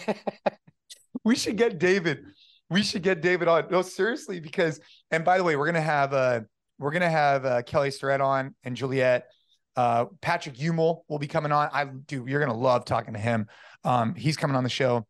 we 1.24 1.36
should 1.36 1.56
get 1.56 1.80
David. 1.80 2.26
We 2.70 2.84
should 2.84 3.04
get 3.04 3.22
David 3.22 3.48
on. 3.48 3.68
No, 3.72 3.82
seriously, 3.82 4.42
because 4.42 4.82
and 5.12 5.24
by 5.24 5.38
the 5.38 5.44
way, 5.44 5.56
we're 5.56 5.66
gonna 5.66 5.82
have 5.82 6.14
uh 6.14 6.42
we're 6.78 6.92
gonna 6.92 7.10
have 7.10 7.46
uh, 7.46 7.62
Kelly 7.62 7.92
Starrett 7.92 8.22
on 8.22 8.54
and 8.64 8.76
Juliet. 8.76 9.28
Uh, 9.76 10.06
Patrick 10.22 10.56
Umel 10.56 11.02
will 11.08 11.20
be 11.20 11.28
coming 11.28 11.52
on. 11.52 11.70
I 11.72 11.86
do. 11.86 12.26
You're 12.28 12.42
gonna 12.42 12.58
love 12.58 12.86
talking 12.86 13.14
to 13.14 13.20
him. 13.20 13.48
Um, 13.84 14.14
he's 14.16 14.36
coming 14.36 14.58
on 14.58 14.64
the 14.64 14.70
show, 14.70 15.08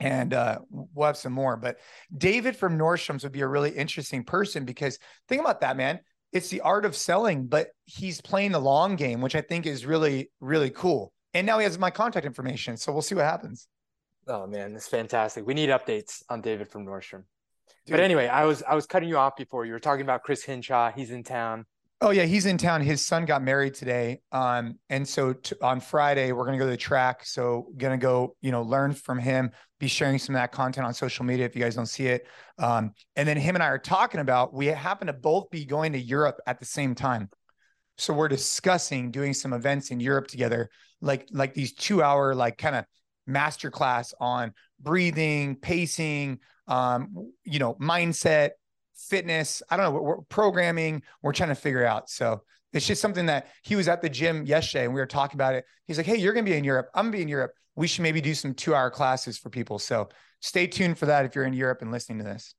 and 0.00 0.32
uh, 0.32 0.58
we'll 0.70 1.06
have 1.06 1.16
some 1.16 1.32
more. 1.32 1.56
But 1.56 1.78
David 2.16 2.56
from 2.56 2.78
Nordstrom's 2.78 3.22
would 3.22 3.32
be 3.32 3.42
a 3.42 3.46
really 3.46 3.70
interesting 3.70 4.24
person 4.24 4.64
because 4.64 4.98
think 5.28 5.40
about 5.40 5.60
that, 5.60 5.76
man. 5.76 6.00
It's 6.32 6.48
the 6.48 6.62
art 6.62 6.84
of 6.84 6.96
selling, 6.96 7.46
but 7.46 7.68
he's 7.84 8.20
playing 8.20 8.52
the 8.52 8.60
long 8.60 8.96
game, 8.96 9.20
which 9.20 9.34
I 9.34 9.40
think 9.40 9.66
is 9.66 9.84
really, 9.84 10.30
really 10.40 10.70
cool. 10.70 11.12
And 11.34 11.46
now 11.46 11.58
he 11.58 11.64
has 11.64 11.78
my 11.78 11.90
contact 11.90 12.24
information, 12.24 12.76
so 12.76 12.92
we'll 12.92 13.02
see 13.02 13.14
what 13.14 13.24
happens. 13.24 13.68
Oh 14.26 14.46
man, 14.46 14.72
that's 14.72 14.88
fantastic. 14.88 15.46
We 15.46 15.54
need 15.54 15.70
updates 15.70 16.22
on 16.28 16.40
David 16.40 16.68
from 16.68 16.86
Nordstrom. 16.86 17.24
Dude. 17.86 17.94
But 17.96 18.00
anyway, 18.00 18.28
I 18.28 18.44
was 18.44 18.62
I 18.62 18.74
was 18.74 18.86
cutting 18.86 19.08
you 19.08 19.18
off 19.18 19.36
before 19.36 19.64
you 19.64 19.72
were 19.72 19.80
talking 19.80 20.02
about 20.02 20.22
Chris 20.22 20.44
Hinshaw. 20.44 20.92
He's 20.92 21.10
in 21.10 21.24
town. 21.24 21.66
Oh 22.02 22.10
yeah, 22.10 22.22
he's 22.24 22.46
in 22.46 22.56
town. 22.56 22.80
His 22.80 23.04
son 23.04 23.26
got 23.26 23.42
married 23.42 23.74
today. 23.74 24.22
Um, 24.32 24.78
and 24.88 25.06
so 25.06 25.34
t- 25.34 25.54
on 25.60 25.80
Friday 25.80 26.32
we're 26.32 26.46
gonna 26.46 26.56
go 26.56 26.64
to 26.64 26.70
the 26.70 26.76
track. 26.76 27.26
So 27.26 27.66
gonna 27.76 27.98
go, 27.98 28.36
you 28.40 28.50
know, 28.52 28.62
learn 28.62 28.94
from 28.94 29.18
him. 29.18 29.50
Be 29.78 29.86
sharing 29.86 30.18
some 30.18 30.34
of 30.34 30.40
that 30.40 30.50
content 30.50 30.86
on 30.86 30.94
social 30.94 31.26
media 31.26 31.44
if 31.44 31.54
you 31.54 31.62
guys 31.62 31.74
don't 31.74 31.84
see 31.86 32.06
it. 32.06 32.26
Um, 32.58 32.92
and 33.16 33.28
then 33.28 33.36
him 33.36 33.54
and 33.54 33.62
I 33.62 33.66
are 33.66 33.78
talking 33.78 34.20
about 34.20 34.54
we 34.54 34.66
happen 34.66 35.08
to 35.08 35.12
both 35.12 35.50
be 35.50 35.66
going 35.66 35.92
to 35.92 35.98
Europe 35.98 36.40
at 36.46 36.58
the 36.58 36.64
same 36.64 36.94
time. 36.94 37.28
So 37.98 38.14
we're 38.14 38.28
discussing 38.28 39.10
doing 39.10 39.34
some 39.34 39.52
events 39.52 39.90
in 39.90 40.00
Europe 40.00 40.26
together, 40.28 40.70
like 41.02 41.28
like 41.32 41.52
these 41.52 41.74
two 41.74 42.02
hour 42.02 42.34
like 42.34 42.56
kind 42.56 42.76
of 42.76 42.86
masterclass 43.28 44.14
on 44.18 44.54
breathing, 44.80 45.56
pacing, 45.56 46.38
um, 46.66 47.30
you 47.44 47.58
know, 47.58 47.74
mindset, 47.74 48.50
fitness. 49.08 49.62
I 49.70 49.76
don't 49.76 49.92
know, 49.92 50.00
we're, 50.00 50.20
programming. 50.22 51.02
We're 51.22 51.32
trying 51.32 51.48
to 51.50 51.54
figure 51.54 51.84
out. 51.84 52.10
So 52.10 52.42
it's 52.72 52.86
just 52.86 53.02
something 53.02 53.26
that 53.26 53.48
he 53.62 53.76
was 53.76 53.88
at 53.88 54.02
the 54.02 54.08
gym 54.08 54.46
yesterday 54.46 54.84
and 54.84 54.94
we 54.94 55.00
were 55.00 55.06
talking 55.06 55.36
about 55.36 55.54
it. 55.54 55.64
He's 55.86 55.96
like, 55.96 56.06
Hey, 56.06 56.16
you're 56.16 56.32
going 56.32 56.44
to 56.44 56.50
be 56.50 56.56
in 56.56 56.64
Europe. 56.64 56.88
I'm 56.94 57.04
going 57.04 57.12
to 57.12 57.18
be 57.18 57.22
in 57.22 57.28
Europe. 57.28 57.52
We 57.76 57.86
should 57.86 58.02
maybe 58.02 58.20
do 58.20 58.34
some 58.34 58.54
two 58.54 58.74
hour 58.74 58.90
classes 58.90 59.38
for 59.38 59.50
people. 59.50 59.78
So 59.78 60.08
stay 60.40 60.66
tuned 60.66 60.98
for 60.98 61.06
that 61.06 61.24
if 61.24 61.34
you're 61.34 61.44
in 61.44 61.52
Europe 61.52 61.82
and 61.82 61.90
listening 61.90 62.18
to 62.18 62.24
this. 62.24 62.54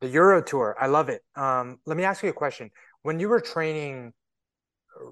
The 0.00 0.08
Euro 0.08 0.42
Tour. 0.42 0.76
I 0.80 0.86
love 0.86 1.08
it. 1.08 1.22
Um, 1.36 1.78
let 1.84 1.96
me 1.96 2.04
ask 2.04 2.22
you 2.22 2.30
a 2.30 2.34
question. 2.34 2.70
When 3.02 3.20
you 3.20 3.28
were 3.28 3.40
training 3.40 4.12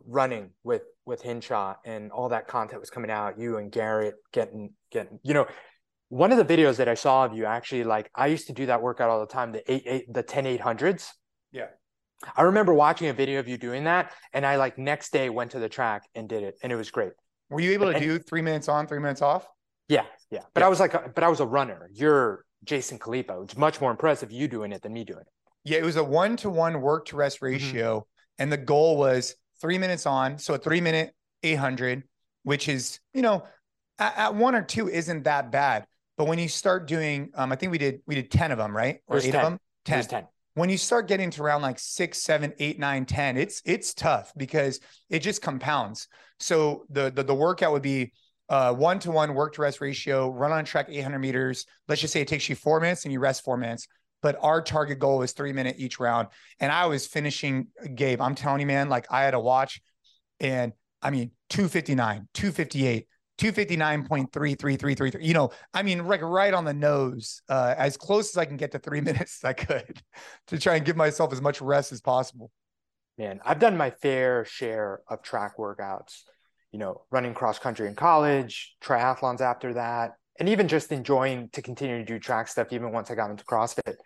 running 0.06 0.50
with 0.64 0.82
with 1.06 1.22
Hinshaw 1.22 1.76
and 1.84 2.12
all 2.12 2.28
that 2.30 2.48
content 2.48 2.80
was 2.80 2.90
coming 2.90 3.10
out, 3.10 3.38
you 3.38 3.56
and 3.56 3.70
Garrett 3.70 4.16
getting 4.32 4.72
getting, 4.90 5.18
you 5.22 5.34
know, 5.34 5.46
one 6.08 6.32
of 6.32 6.38
the 6.38 6.56
videos 6.56 6.76
that 6.76 6.88
I 6.88 6.94
saw 6.94 7.24
of 7.24 7.36
you 7.36 7.44
actually 7.44 7.84
like 7.84 8.10
I 8.14 8.28
used 8.28 8.46
to 8.46 8.52
do 8.52 8.66
that 8.66 8.82
workout 8.82 9.10
all 9.10 9.20
the 9.20 9.26
time, 9.26 9.52
the 9.52 9.70
eight 9.70 9.82
eight 9.86 10.12
the 10.12 10.22
10 10.22 10.44
800s. 10.44 11.08
Yeah. 11.52 11.66
I 12.36 12.42
remember 12.42 12.74
watching 12.74 13.08
a 13.08 13.12
video 13.12 13.38
of 13.38 13.48
you 13.48 13.56
doing 13.56 13.84
that 13.84 14.12
and 14.32 14.44
I 14.44 14.56
like 14.56 14.78
next 14.78 15.12
day 15.12 15.30
went 15.30 15.52
to 15.52 15.58
the 15.58 15.68
track 15.68 16.02
and 16.14 16.28
did 16.28 16.42
it 16.42 16.58
and 16.62 16.72
it 16.72 16.76
was 16.76 16.90
great. 16.90 17.12
Were 17.50 17.60
you 17.60 17.72
able 17.72 17.86
to 17.86 17.94
and, 17.94 18.02
do 18.02 18.18
3 18.18 18.42
minutes 18.42 18.68
on, 18.68 18.86
3 18.86 18.98
minutes 18.98 19.22
off? 19.22 19.46
Yeah, 19.88 20.04
yeah. 20.30 20.42
But 20.54 20.60
yeah. 20.60 20.66
I 20.66 20.68
was 20.68 20.80
like 20.80 21.14
but 21.14 21.22
I 21.22 21.28
was 21.28 21.40
a 21.40 21.46
runner. 21.46 21.88
You're 21.92 22.44
Jason 22.64 22.98
Khalipa. 22.98 23.44
It's 23.44 23.56
much 23.56 23.80
more 23.80 23.90
impressive 23.90 24.32
you 24.32 24.48
doing 24.48 24.72
it 24.72 24.82
than 24.82 24.92
me 24.92 25.04
doing 25.04 25.20
it. 25.20 25.26
Yeah, 25.64 25.78
it 25.78 25.84
was 25.84 25.96
a 25.96 26.04
1 26.04 26.36
to 26.38 26.50
1 26.50 26.80
work 26.80 27.06
to 27.06 27.16
rest 27.16 27.36
mm-hmm. 27.36 27.46
ratio 27.46 28.00
mm-hmm. 28.00 28.42
and 28.42 28.52
the 28.52 28.56
goal 28.56 28.96
was 28.96 29.34
three 29.60 29.78
minutes 29.78 30.06
on. 30.06 30.38
So 30.38 30.54
a 30.54 30.58
three 30.58 30.80
minute 30.80 31.12
800, 31.42 32.04
which 32.42 32.68
is, 32.68 32.98
you 33.12 33.22
know, 33.22 33.44
at, 33.98 34.16
at, 34.16 34.34
one 34.34 34.54
or 34.54 34.62
two 34.62 34.88
isn't 34.88 35.24
that 35.24 35.50
bad. 35.50 35.86
But 36.18 36.26
when 36.26 36.38
you 36.38 36.48
start 36.48 36.86
doing, 36.86 37.30
um, 37.34 37.52
I 37.52 37.56
think 37.56 37.72
we 37.72 37.78
did, 37.78 38.02
we 38.06 38.14
did 38.14 38.30
10 38.30 38.52
of 38.52 38.58
them, 38.58 38.76
right? 38.76 38.98
Or 39.06 39.16
eight 39.18 39.32
10. 39.32 39.36
of 39.36 39.42
them? 39.42 39.58
10. 39.86 40.04
10. 40.04 40.26
When 40.54 40.68
you 40.68 40.76
start 40.76 41.08
getting 41.08 41.30
to 41.30 41.42
around 41.42 41.62
like 41.62 41.78
six, 41.78 42.22
seven, 42.22 42.52
eight, 42.58 42.78
nine, 42.78 43.06
10, 43.06 43.36
it's, 43.36 43.62
it's 43.64 43.94
tough 43.94 44.32
because 44.36 44.80
it 45.08 45.20
just 45.20 45.40
compounds. 45.40 46.08
So 46.40 46.84
the, 46.90 47.10
the, 47.10 47.22
the 47.22 47.34
workout 47.34 47.72
would 47.72 47.82
be, 47.82 48.12
uh, 48.50 48.74
one 48.74 48.98
to 48.98 49.10
one 49.10 49.34
work 49.34 49.54
to 49.54 49.62
rest 49.62 49.80
ratio, 49.80 50.30
run 50.30 50.52
on 50.52 50.64
track 50.64 50.88
800 50.90 51.18
meters. 51.18 51.66
Let's 51.86 52.00
just 52.00 52.12
say 52.12 52.20
it 52.20 52.28
takes 52.28 52.48
you 52.48 52.56
four 52.56 52.80
minutes 52.80 53.04
and 53.04 53.12
you 53.12 53.20
rest 53.20 53.44
four 53.44 53.56
minutes 53.56 53.86
but 54.20 54.36
our 54.40 54.60
target 54.60 54.98
goal 54.98 55.18
was 55.18 55.30
three 55.30 55.52
minute 55.52 55.76
each 55.78 56.00
round. 56.00 56.28
And 56.58 56.72
I 56.72 56.86
was 56.86 57.06
finishing 57.06 57.68
Gabe. 57.94 58.20
I'm 58.20 58.34
telling 58.34 58.60
you, 58.60 58.66
man, 58.66 58.88
like 58.88 59.06
I 59.10 59.22
had 59.22 59.34
a 59.34 59.40
watch 59.40 59.80
and 60.40 60.72
I 61.00 61.10
mean, 61.10 61.30
259, 61.50 62.28
258, 62.34 63.06
259.33333. 63.38 65.22
You 65.22 65.34
know, 65.34 65.50
I 65.72 65.82
mean, 65.82 66.06
like 66.06 66.22
right 66.22 66.52
on 66.52 66.64
the 66.64 66.74
nose, 66.74 67.40
uh, 67.48 67.74
as 67.76 67.96
close 67.96 68.30
as 68.30 68.36
I 68.36 68.44
can 68.44 68.56
get 68.56 68.72
to 68.72 68.78
three 68.78 69.00
minutes 69.08 69.40
as 69.42 69.48
I 69.48 69.52
could 69.52 70.02
to 70.48 70.58
try 70.58 70.76
and 70.76 70.84
give 70.84 70.96
myself 70.96 71.32
as 71.32 71.40
much 71.40 71.60
rest 71.60 71.92
as 71.92 72.00
possible. 72.00 72.50
Man, 73.16 73.40
I've 73.44 73.58
done 73.58 73.76
my 73.76 73.90
fair 73.90 74.44
share 74.44 75.00
of 75.08 75.22
track 75.22 75.56
workouts, 75.56 76.22
you 76.70 76.78
know, 76.78 77.02
running 77.10 77.34
cross 77.34 77.58
country 77.58 77.88
in 77.88 77.94
college, 77.94 78.76
triathlons 78.80 79.40
after 79.40 79.74
that, 79.74 80.12
and 80.38 80.48
even 80.48 80.68
just 80.68 80.92
enjoying 80.92 81.48
to 81.50 81.62
continue 81.62 81.98
to 81.98 82.04
do 82.04 82.18
track 82.20 82.46
stuff 82.46 82.68
even 82.72 82.92
once 82.92 83.10
I 83.10 83.16
got 83.16 83.30
into 83.30 83.44
CrossFit. 83.44 83.96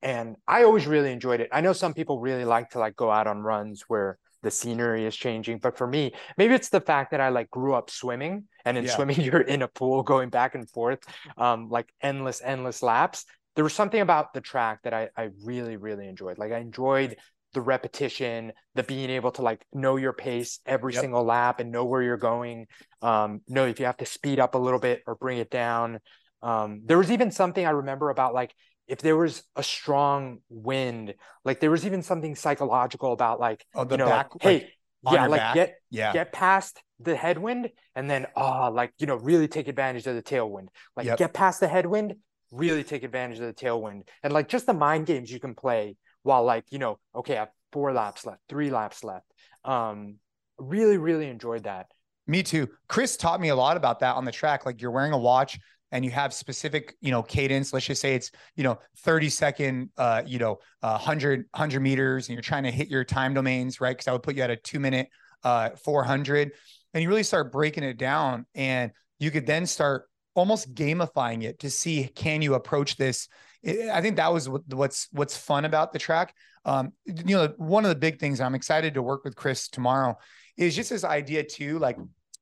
And 0.00 0.36
I 0.48 0.64
always 0.64 0.86
really 0.86 1.12
enjoyed 1.12 1.40
it. 1.40 1.50
I 1.52 1.60
know 1.60 1.74
some 1.74 1.94
people 1.94 2.18
really 2.18 2.44
like 2.44 2.70
to 2.70 2.78
like 2.78 2.96
go 2.96 3.10
out 3.10 3.26
on 3.26 3.42
runs 3.42 3.84
where 3.88 4.18
the 4.42 4.50
scenery 4.50 5.04
is 5.06 5.16
changing, 5.16 5.58
but 5.58 5.76
for 5.76 5.86
me, 5.86 6.12
maybe 6.36 6.54
it's 6.54 6.68
the 6.68 6.80
fact 6.80 7.10
that 7.12 7.20
I 7.20 7.28
like 7.30 7.50
grew 7.50 7.74
up 7.74 7.90
swimming 7.90 8.44
and 8.64 8.76
in 8.76 8.84
yeah. 8.84 8.94
swimming 8.94 9.20
you're 9.20 9.40
in 9.40 9.62
a 9.62 9.68
pool 9.68 10.02
going 10.02 10.28
back 10.28 10.54
and 10.54 10.68
forth 10.68 11.00
um 11.36 11.68
like 11.68 11.92
endless 12.00 12.40
endless 12.44 12.82
laps. 12.82 13.24
There 13.54 13.64
was 13.64 13.74
something 13.74 14.00
about 14.00 14.34
the 14.34 14.40
track 14.40 14.80
that 14.84 14.94
I 14.94 15.10
I 15.16 15.30
really 15.44 15.76
really 15.76 16.08
enjoyed. 16.08 16.38
Like 16.38 16.52
I 16.52 16.58
enjoyed 16.58 17.16
the 17.54 17.60
repetition, 17.60 18.52
the 18.74 18.82
being 18.82 19.10
able 19.10 19.30
to 19.32 19.42
like 19.42 19.64
know 19.72 19.96
your 19.96 20.12
pace 20.12 20.60
every 20.64 20.94
yep. 20.94 21.02
single 21.02 21.24
lap 21.24 21.60
and 21.60 21.70
know 21.70 21.84
where 21.84 22.02
you're 22.02 22.16
going. 22.16 22.66
Um, 23.02 23.42
know 23.48 23.66
if 23.66 23.78
you 23.78 23.86
have 23.86 23.98
to 23.98 24.06
speed 24.06 24.40
up 24.40 24.54
a 24.54 24.58
little 24.58 24.78
bit 24.78 25.02
or 25.06 25.14
bring 25.14 25.38
it 25.38 25.50
down. 25.50 26.00
Um, 26.42 26.82
there 26.84 26.98
was 26.98 27.10
even 27.10 27.30
something 27.30 27.64
I 27.64 27.70
remember 27.70 28.10
about 28.10 28.34
like 28.34 28.54
if 28.92 29.00
there 29.00 29.16
was 29.16 29.42
a 29.56 29.62
strong 29.62 30.38
wind, 30.48 31.14
like 31.44 31.60
there 31.60 31.70
was 31.70 31.86
even 31.86 32.02
something 32.02 32.36
psychological 32.36 33.12
about 33.12 33.40
like 33.40 33.64
oh, 33.74 33.84
the 33.84 33.94
you 33.94 33.98
know, 33.98 34.06
back, 34.06 34.34
like, 34.34 34.42
hey, 34.42 34.72
yeah, 35.10 35.26
like 35.26 35.40
back? 35.40 35.54
get 35.54 35.74
yeah. 35.90 36.12
get 36.12 36.32
past 36.32 36.80
the 37.00 37.16
headwind 37.16 37.70
and 37.96 38.08
then 38.08 38.26
oh 38.36 38.70
like 38.72 38.92
you 38.98 39.06
know 39.06 39.16
really 39.16 39.48
take 39.48 39.66
advantage 39.66 40.06
of 40.06 40.14
the 40.14 40.22
tailwind. 40.22 40.68
Like 40.96 41.06
yep. 41.06 41.18
get 41.18 41.32
past 41.32 41.60
the 41.60 41.68
headwind, 41.68 42.14
really 42.50 42.84
take 42.84 43.02
advantage 43.02 43.40
of 43.40 43.46
the 43.46 43.54
tailwind. 43.54 44.02
And 44.22 44.32
like 44.32 44.48
just 44.48 44.66
the 44.66 44.74
mind 44.74 45.06
games 45.06 45.32
you 45.32 45.40
can 45.40 45.54
play 45.54 45.96
while 46.22 46.44
like 46.44 46.64
you 46.70 46.78
know 46.78 46.98
okay 47.14 47.36
i 47.36 47.40
have 47.40 47.50
four 47.72 47.92
laps 47.92 48.26
left 48.26 48.40
three 48.48 48.70
laps 48.70 49.04
left 49.04 49.26
um 49.64 50.16
really 50.58 50.98
really 50.98 51.28
enjoyed 51.28 51.64
that 51.64 51.86
me 52.26 52.42
too 52.42 52.68
chris 52.88 53.16
taught 53.16 53.40
me 53.40 53.48
a 53.48 53.56
lot 53.56 53.76
about 53.76 54.00
that 54.00 54.16
on 54.16 54.24
the 54.24 54.32
track 54.32 54.64
like 54.66 54.80
you're 54.80 54.90
wearing 54.90 55.12
a 55.12 55.18
watch 55.18 55.58
and 55.92 56.04
you 56.04 56.10
have 56.10 56.34
specific 56.34 56.96
you 57.00 57.10
know 57.10 57.22
cadence 57.22 57.72
let's 57.72 57.86
just 57.86 58.00
say 58.00 58.14
it's 58.14 58.32
you 58.56 58.64
know 58.64 58.78
30 58.98 59.28
second 59.28 59.90
uh 59.98 60.22
you 60.26 60.38
know 60.38 60.58
uh, 60.82 60.98
100 60.98 61.44
100 61.52 61.80
meters 61.80 62.28
and 62.28 62.34
you're 62.34 62.42
trying 62.42 62.64
to 62.64 62.70
hit 62.70 62.88
your 62.88 63.04
time 63.04 63.34
domains 63.34 63.80
right 63.80 63.96
because 63.96 64.08
i 64.08 64.12
would 64.12 64.22
put 64.22 64.34
you 64.34 64.42
at 64.42 64.50
a 64.50 64.56
two 64.56 64.80
minute 64.80 65.08
uh 65.44 65.70
400 65.70 66.52
and 66.94 67.02
you 67.02 67.08
really 67.08 67.22
start 67.22 67.52
breaking 67.52 67.84
it 67.84 67.98
down 67.98 68.46
and 68.54 68.90
you 69.20 69.30
could 69.30 69.46
then 69.46 69.66
start 69.66 70.08
almost 70.34 70.74
gamifying 70.74 71.44
it 71.44 71.60
to 71.60 71.70
see 71.70 72.10
can 72.14 72.42
you 72.42 72.54
approach 72.54 72.96
this 72.96 73.28
I 73.64 74.00
think 74.00 74.16
that 74.16 74.32
was 74.32 74.48
what's 74.48 75.08
what's 75.12 75.36
fun 75.36 75.64
about 75.64 75.92
the 75.92 75.98
track. 75.98 76.34
Um, 76.64 76.92
you 77.06 77.36
know, 77.36 77.52
one 77.58 77.84
of 77.84 77.90
the 77.90 77.96
big 77.96 78.18
things 78.18 78.40
I'm 78.40 78.54
excited 78.54 78.94
to 78.94 79.02
work 79.02 79.24
with 79.24 79.36
Chris 79.36 79.68
tomorrow 79.68 80.16
is 80.56 80.74
just 80.74 80.90
this 80.90 81.04
idea 81.04 81.44
too. 81.44 81.78
Like 81.78 81.96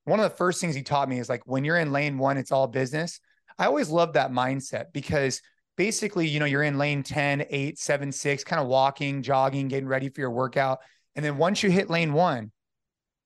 one 0.05 0.19
of 0.19 0.29
the 0.29 0.35
first 0.35 0.59
things 0.59 0.73
he 0.73 0.81
taught 0.81 1.09
me 1.09 1.19
is 1.19 1.29
like 1.29 1.45
when 1.45 1.63
you're 1.63 1.77
in 1.77 1.91
lane 1.91 2.17
one, 2.17 2.37
it's 2.37 2.51
all 2.51 2.67
business. 2.67 3.19
I 3.57 3.65
always 3.65 3.89
love 3.89 4.13
that 4.13 4.31
mindset 4.31 4.93
because 4.93 5.41
basically, 5.77 6.27
you 6.27 6.39
know, 6.39 6.45
you're 6.45 6.63
in 6.63 6.77
lane 6.77 7.03
10, 7.03 7.45
8, 7.49 7.79
7, 7.79 8.11
6, 8.11 8.43
kind 8.43 8.61
of 8.61 8.67
walking, 8.67 9.21
jogging, 9.21 9.67
getting 9.67 9.87
ready 9.87 10.09
for 10.09 10.21
your 10.21 10.31
workout. 10.31 10.79
And 11.15 11.25
then 11.25 11.37
once 11.37 11.63
you 11.63 11.71
hit 11.71 11.89
lane 11.89 12.13
one, 12.13 12.51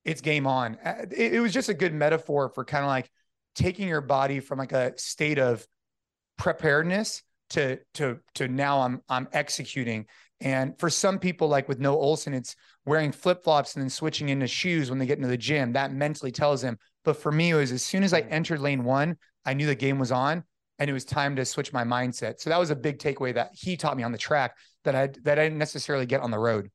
it's 0.04 0.20
game 0.20 0.46
on. 0.46 0.78
It, 1.10 1.34
it 1.34 1.40
was 1.40 1.52
just 1.52 1.68
a 1.68 1.74
good 1.74 1.92
metaphor 1.92 2.50
for 2.54 2.64
kind 2.64 2.84
of 2.84 2.88
like 2.88 3.10
taking 3.54 3.88
your 3.88 4.00
body 4.00 4.40
from 4.40 4.58
like 4.58 4.72
a 4.72 4.96
state 4.98 5.38
of 5.38 5.66
preparedness 6.38 7.22
to 7.50 7.78
to 7.94 8.18
to 8.34 8.48
now 8.48 8.80
I'm 8.82 9.02
I'm 9.08 9.28
executing. 9.32 10.06
And 10.40 10.78
for 10.78 10.90
some 10.90 11.18
people, 11.18 11.48
like 11.48 11.68
with 11.68 11.80
Noah 11.80 12.04
Ohlsen, 12.04 12.34
it's 12.34 12.56
wearing 12.84 13.10
flip 13.10 13.42
flops 13.42 13.74
and 13.74 13.82
then 13.82 13.90
switching 13.90 14.28
into 14.28 14.46
shoes 14.46 14.90
when 14.90 14.98
they 14.98 15.06
get 15.06 15.16
into 15.16 15.28
the 15.28 15.36
gym. 15.36 15.72
That 15.72 15.92
mentally 15.92 16.30
tells 16.30 16.60
them. 16.60 16.78
But 17.04 17.16
for 17.16 17.32
me, 17.32 17.50
it 17.50 17.54
was 17.54 17.72
as 17.72 17.82
soon 17.82 18.04
as 18.04 18.12
I 18.12 18.20
entered 18.20 18.60
lane 18.60 18.84
one, 18.84 19.16
I 19.46 19.54
knew 19.54 19.66
the 19.66 19.74
game 19.74 19.98
was 19.98 20.12
on 20.12 20.44
and 20.78 20.90
it 20.90 20.92
was 20.92 21.04
time 21.04 21.36
to 21.36 21.44
switch 21.44 21.72
my 21.72 21.84
mindset. 21.84 22.40
So 22.40 22.50
that 22.50 22.58
was 22.58 22.70
a 22.70 22.76
big 22.76 22.98
takeaway 22.98 23.34
that 23.34 23.50
he 23.52 23.76
taught 23.76 23.96
me 23.96 24.02
on 24.02 24.12
the 24.12 24.18
track 24.18 24.56
that 24.84 24.94
I 24.94 25.08
that 25.22 25.38
I 25.38 25.44
didn't 25.44 25.58
necessarily 25.58 26.06
get 26.06 26.20
on 26.20 26.30
the 26.30 26.38
road. 26.38 26.70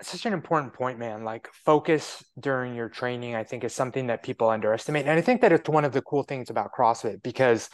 It's 0.00 0.10
such 0.10 0.26
an 0.26 0.32
important 0.32 0.74
point, 0.74 0.98
man. 0.98 1.22
Like 1.22 1.48
focus 1.64 2.24
during 2.38 2.74
your 2.74 2.88
training, 2.88 3.36
I 3.36 3.44
think 3.44 3.62
is 3.62 3.72
something 3.72 4.08
that 4.08 4.24
people 4.24 4.50
underestimate. 4.50 5.06
And 5.06 5.16
I 5.16 5.22
think 5.22 5.40
that 5.42 5.52
it's 5.52 5.68
one 5.68 5.84
of 5.84 5.92
the 5.92 6.02
cool 6.02 6.24
things 6.24 6.50
about 6.50 6.70
CrossFit 6.76 7.22
because 7.22 7.70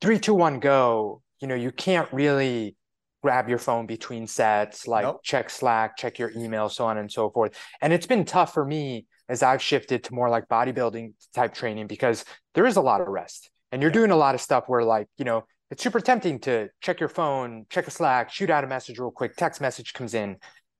three, 0.00 0.20
two, 0.20 0.34
one, 0.34 0.60
go, 0.60 1.20
you 1.40 1.48
know, 1.48 1.56
you 1.56 1.72
can't 1.72 2.10
really 2.12 2.76
grab 3.24 3.48
your 3.48 3.58
phone 3.58 3.86
between 3.86 4.26
sets, 4.26 4.86
like 4.86 5.02
nope. 5.02 5.20
check 5.24 5.50
Slack, 5.50 5.96
check 5.96 6.18
your 6.18 6.30
email, 6.36 6.68
so 6.68 6.86
on 6.86 6.98
and 6.98 7.10
so 7.10 7.28
forth. 7.30 7.58
And 7.80 7.92
it's 7.92 8.06
been 8.06 8.24
tough 8.24 8.54
for 8.54 8.64
me 8.64 9.06
as 9.28 9.42
I've 9.42 9.62
shifted 9.62 10.04
to 10.04 10.14
more 10.14 10.28
like 10.28 10.48
bodybuilding 10.48 11.14
type 11.34 11.54
training 11.54 11.86
because 11.86 12.24
there 12.54 12.66
is 12.66 12.76
a 12.76 12.80
lot 12.80 13.00
of 13.00 13.08
rest 13.08 13.50
and 13.72 13.82
you're 13.82 13.90
doing 13.90 14.10
a 14.10 14.16
lot 14.16 14.34
of 14.34 14.40
stuff 14.40 14.64
where 14.66 14.84
like, 14.84 15.08
you 15.16 15.24
know, 15.24 15.44
it's 15.70 15.82
super 15.82 16.00
tempting 16.00 16.40
to 16.40 16.68
check 16.80 17.00
your 17.00 17.08
phone, 17.08 17.66
check 17.70 17.86
a 17.86 17.90
Slack, 17.90 18.30
shoot 18.30 18.50
out 18.50 18.64
a 18.64 18.66
message 18.66 18.98
real 18.98 19.10
quick, 19.10 19.34
text 19.36 19.60
message 19.60 19.92
comes 19.92 20.14
in. 20.14 20.36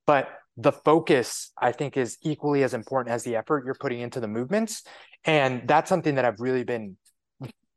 But 0.07 0.29
the 0.57 0.73
focus, 0.73 1.51
I 1.61 1.73
think, 1.73 1.97
is 1.97 2.19
equally 2.23 2.63
as 2.63 2.75
important 2.75 3.13
as 3.13 3.25
the 3.25 3.37
effort 3.37 3.65
you're 3.65 3.75
putting 3.75 4.01
into 4.01 4.21
the 4.21 4.29
movements. 4.29 4.85
And 5.25 5.67
that's 5.67 5.89
something 5.89 6.17
that 6.17 6.25
I've 6.25 6.39
really 6.39 6.65
been 6.65 6.97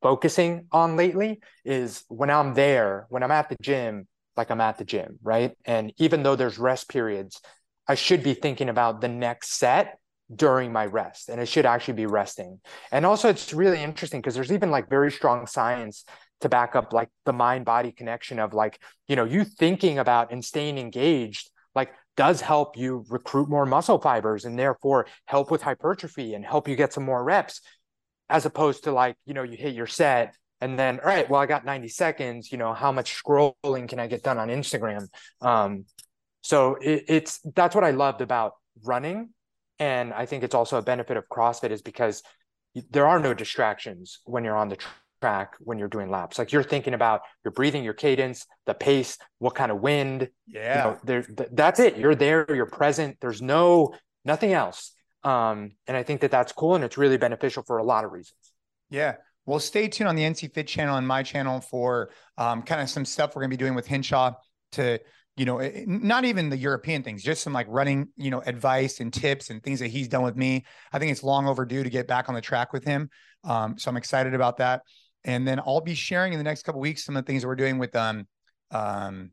focusing 0.01 0.67
on 0.71 0.95
lately 0.95 1.39
is 1.65 2.03
when 2.07 2.29
I'm 2.29 2.53
there, 2.53 3.07
when 3.09 3.23
I'm 3.23 3.31
at 3.31 3.49
the 3.49 3.57
gym, 3.61 4.07
like 4.35 4.51
I'm 4.51 4.61
at 4.61 4.77
the 4.77 4.85
gym, 4.85 5.17
right? 5.23 5.53
And 5.65 5.91
even 5.97 6.21
though 6.21 6.35
there's 6.35 6.59
rest 6.59 6.89
periods, 6.89 7.41
I 7.87 7.95
should 7.95 8.21
be 8.21 8.33
thinking 8.33 8.69
about 8.69 9.01
the 9.01 9.07
next 9.07 9.53
set 9.53 9.97
during 10.33 10.71
my 10.73 10.85
rest 10.85 11.29
and 11.29 11.39
it 11.39 11.47
should 11.47 11.65
actually 11.65 11.93
be 11.93 12.05
resting. 12.05 12.59
And 12.91 13.05
also 13.05 13.29
it's 13.29 13.53
really 13.53 13.81
interesting 13.81 14.21
because 14.21 14.35
there's 14.35 14.51
even 14.51 14.71
like 14.71 14.89
very 14.89 15.11
strong 15.11 15.47
science 15.47 16.03
to 16.41 16.49
back 16.49 16.75
up 16.75 16.93
like 16.93 17.09
the 17.25 17.33
mind 17.33 17.65
body 17.65 17.91
connection 17.91 18.39
of 18.39 18.53
like, 18.53 18.79
you 19.07 19.15
know, 19.15 19.23
you 19.23 19.43
thinking 19.43 19.99
about 19.99 20.31
and 20.31 20.43
staying 20.43 20.77
engaged 20.77 21.49
like 21.75 21.91
does 22.15 22.41
help 22.41 22.75
you 22.75 23.05
recruit 23.09 23.49
more 23.49 23.65
muscle 23.65 23.99
fibers 23.99 24.45
and 24.45 24.57
therefore 24.57 25.07
help 25.25 25.49
with 25.49 25.61
hypertrophy 25.61 26.33
and 26.33 26.45
help 26.45 26.67
you 26.67 26.75
get 26.75 26.93
some 26.93 27.05
more 27.05 27.23
reps 27.23 27.61
as 28.29 28.45
opposed 28.45 28.83
to 28.83 28.91
like, 28.91 29.15
you 29.25 29.33
know, 29.33 29.43
you 29.43 29.55
hit 29.55 29.73
your 29.73 29.87
set 29.87 30.35
and 30.61 30.77
then 30.77 30.99
all 30.99 31.05
right 31.05 31.29
well 31.29 31.39
i 31.39 31.45
got 31.45 31.65
90 31.65 31.87
seconds 31.87 32.51
you 32.51 32.57
know 32.57 32.73
how 32.73 32.91
much 32.91 33.21
scrolling 33.21 33.87
can 33.87 33.99
i 33.99 34.07
get 34.07 34.23
done 34.23 34.37
on 34.37 34.47
instagram 34.49 35.07
um, 35.41 35.85
so 36.41 36.75
it, 36.81 37.05
it's 37.07 37.39
that's 37.55 37.75
what 37.75 37.83
i 37.83 37.91
loved 37.91 38.21
about 38.21 38.53
running 38.83 39.29
and 39.79 40.13
i 40.13 40.25
think 40.25 40.43
it's 40.43 40.55
also 40.55 40.77
a 40.77 40.81
benefit 40.81 41.17
of 41.17 41.27
crossfit 41.29 41.71
is 41.71 41.81
because 41.81 42.23
there 42.91 43.07
are 43.07 43.19
no 43.19 43.33
distractions 43.33 44.19
when 44.25 44.43
you're 44.43 44.57
on 44.57 44.69
the 44.69 44.77
track 45.21 45.55
when 45.59 45.79
you're 45.79 45.87
doing 45.87 46.09
laps. 46.09 46.37
Like 46.37 46.51
you're 46.51 46.63
thinking 46.63 46.93
about 46.93 47.21
your 47.43 47.51
breathing 47.51 47.83
your 47.83 47.93
cadence 47.93 48.45
the 48.65 48.73
pace 48.73 49.17
what 49.39 49.55
kind 49.55 49.71
of 49.71 49.79
wind 49.79 50.29
yeah 50.47 50.77
you 50.77 50.91
know, 50.91 50.99
there 51.03 51.21
th- 51.23 51.49
that's 51.53 51.79
it. 51.79 51.97
You're 51.97 52.15
there 52.15 52.45
you're 52.49 52.65
present 52.65 53.17
there's 53.21 53.41
no 53.41 53.93
nothing 54.25 54.53
else. 54.53 54.91
Um, 55.23 55.71
and 55.87 55.97
i 55.97 56.03
think 56.03 56.21
that 56.21 56.31
that's 56.31 56.53
cool 56.53 56.75
and 56.75 56.83
it's 56.83 56.97
really 56.97 57.17
beneficial 57.17 57.63
for 57.63 57.77
a 57.77 57.83
lot 57.83 58.05
of 58.05 58.11
reasons. 58.11 58.37
Yeah. 58.89 59.15
Well, 59.45 59.59
stay 59.59 59.87
tuned 59.87 60.09
on 60.09 60.15
the 60.15 60.23
NC 60.23 60.53
Fit 60.53 60.67
channel 60.67 60.97
and 60.97 61.07
my 61.07 61.23
channel 61.23 61.61
for 61.61 62.11
um, 62.37 62.61
kind 62.63 62.81
of 62.81 62.89
some 62.89 63.05
stuff 63.05 63.33
we're 63.33 63.41
going 63.41 63.51
to 63.51 63.57
be 63.57 63.63
doing 63.63 63.75
with 63.75 63.87
Hinshaw 63.87 64.33
to, 64.73 64.99
you 65.37 65.45
know, 65.45 65.59
eh, 65.59 65.83
not 65.87 66.25
even 66.25 66.49
the 66.49 66.57
European 66.57 67.03
things, 67.03 67.23
just 67.23 67.43
some 67.43 67.53
like 67.53 67.67
running, 67.69 68.09
you 68.17 68.31
know, 68.31 68.41
advice 68.45 68.99
and 68.99 69.13
tips 69.13 69.49
and 69.49 69.63
things 69.63 69.79
that 69.79 69.87
he's 69.87 70.07
done 70.07 70.23
with 70.23 70.35
me. 70.35 70.65
I 70.91 70.99
think 70.99 71.11
it's 71.11 71.23
long 71.23 71.47
overdue 71.47 71.83
to 71.83 71.89
get 71.89 72.07
back 72.07 72.27
on 72.27 72.35
the 72.35 72.41
track 72.41 72.73
with 72.73 72.83
him. 72.83 73.09
Um, 73.43 73.77
so 73.77 73.89
I'm 73.89 73.97
excited 73.97 74.33
about 74.33 74.57
that. 74.57 74.81
And 75.23 75.47
then 75.47 75.59
I'll 75.59 75.81
be 75.81 75.95
sharing 75.95 76.33
in 76.33 76.39
the 76.39 76.43
next 76.43 76.63
couple 76.63 76.81
weeks 76.81 77.05
some 77.05 77.15
of 77.15 77.23
the 77.23 77.31
things 77.31 77.43
that 77.43 77.47
we're 77.47 77.55
doing 77.55 77.77
with 77.77 77.95
um, 77.95 78.27
um, 78.71 79.31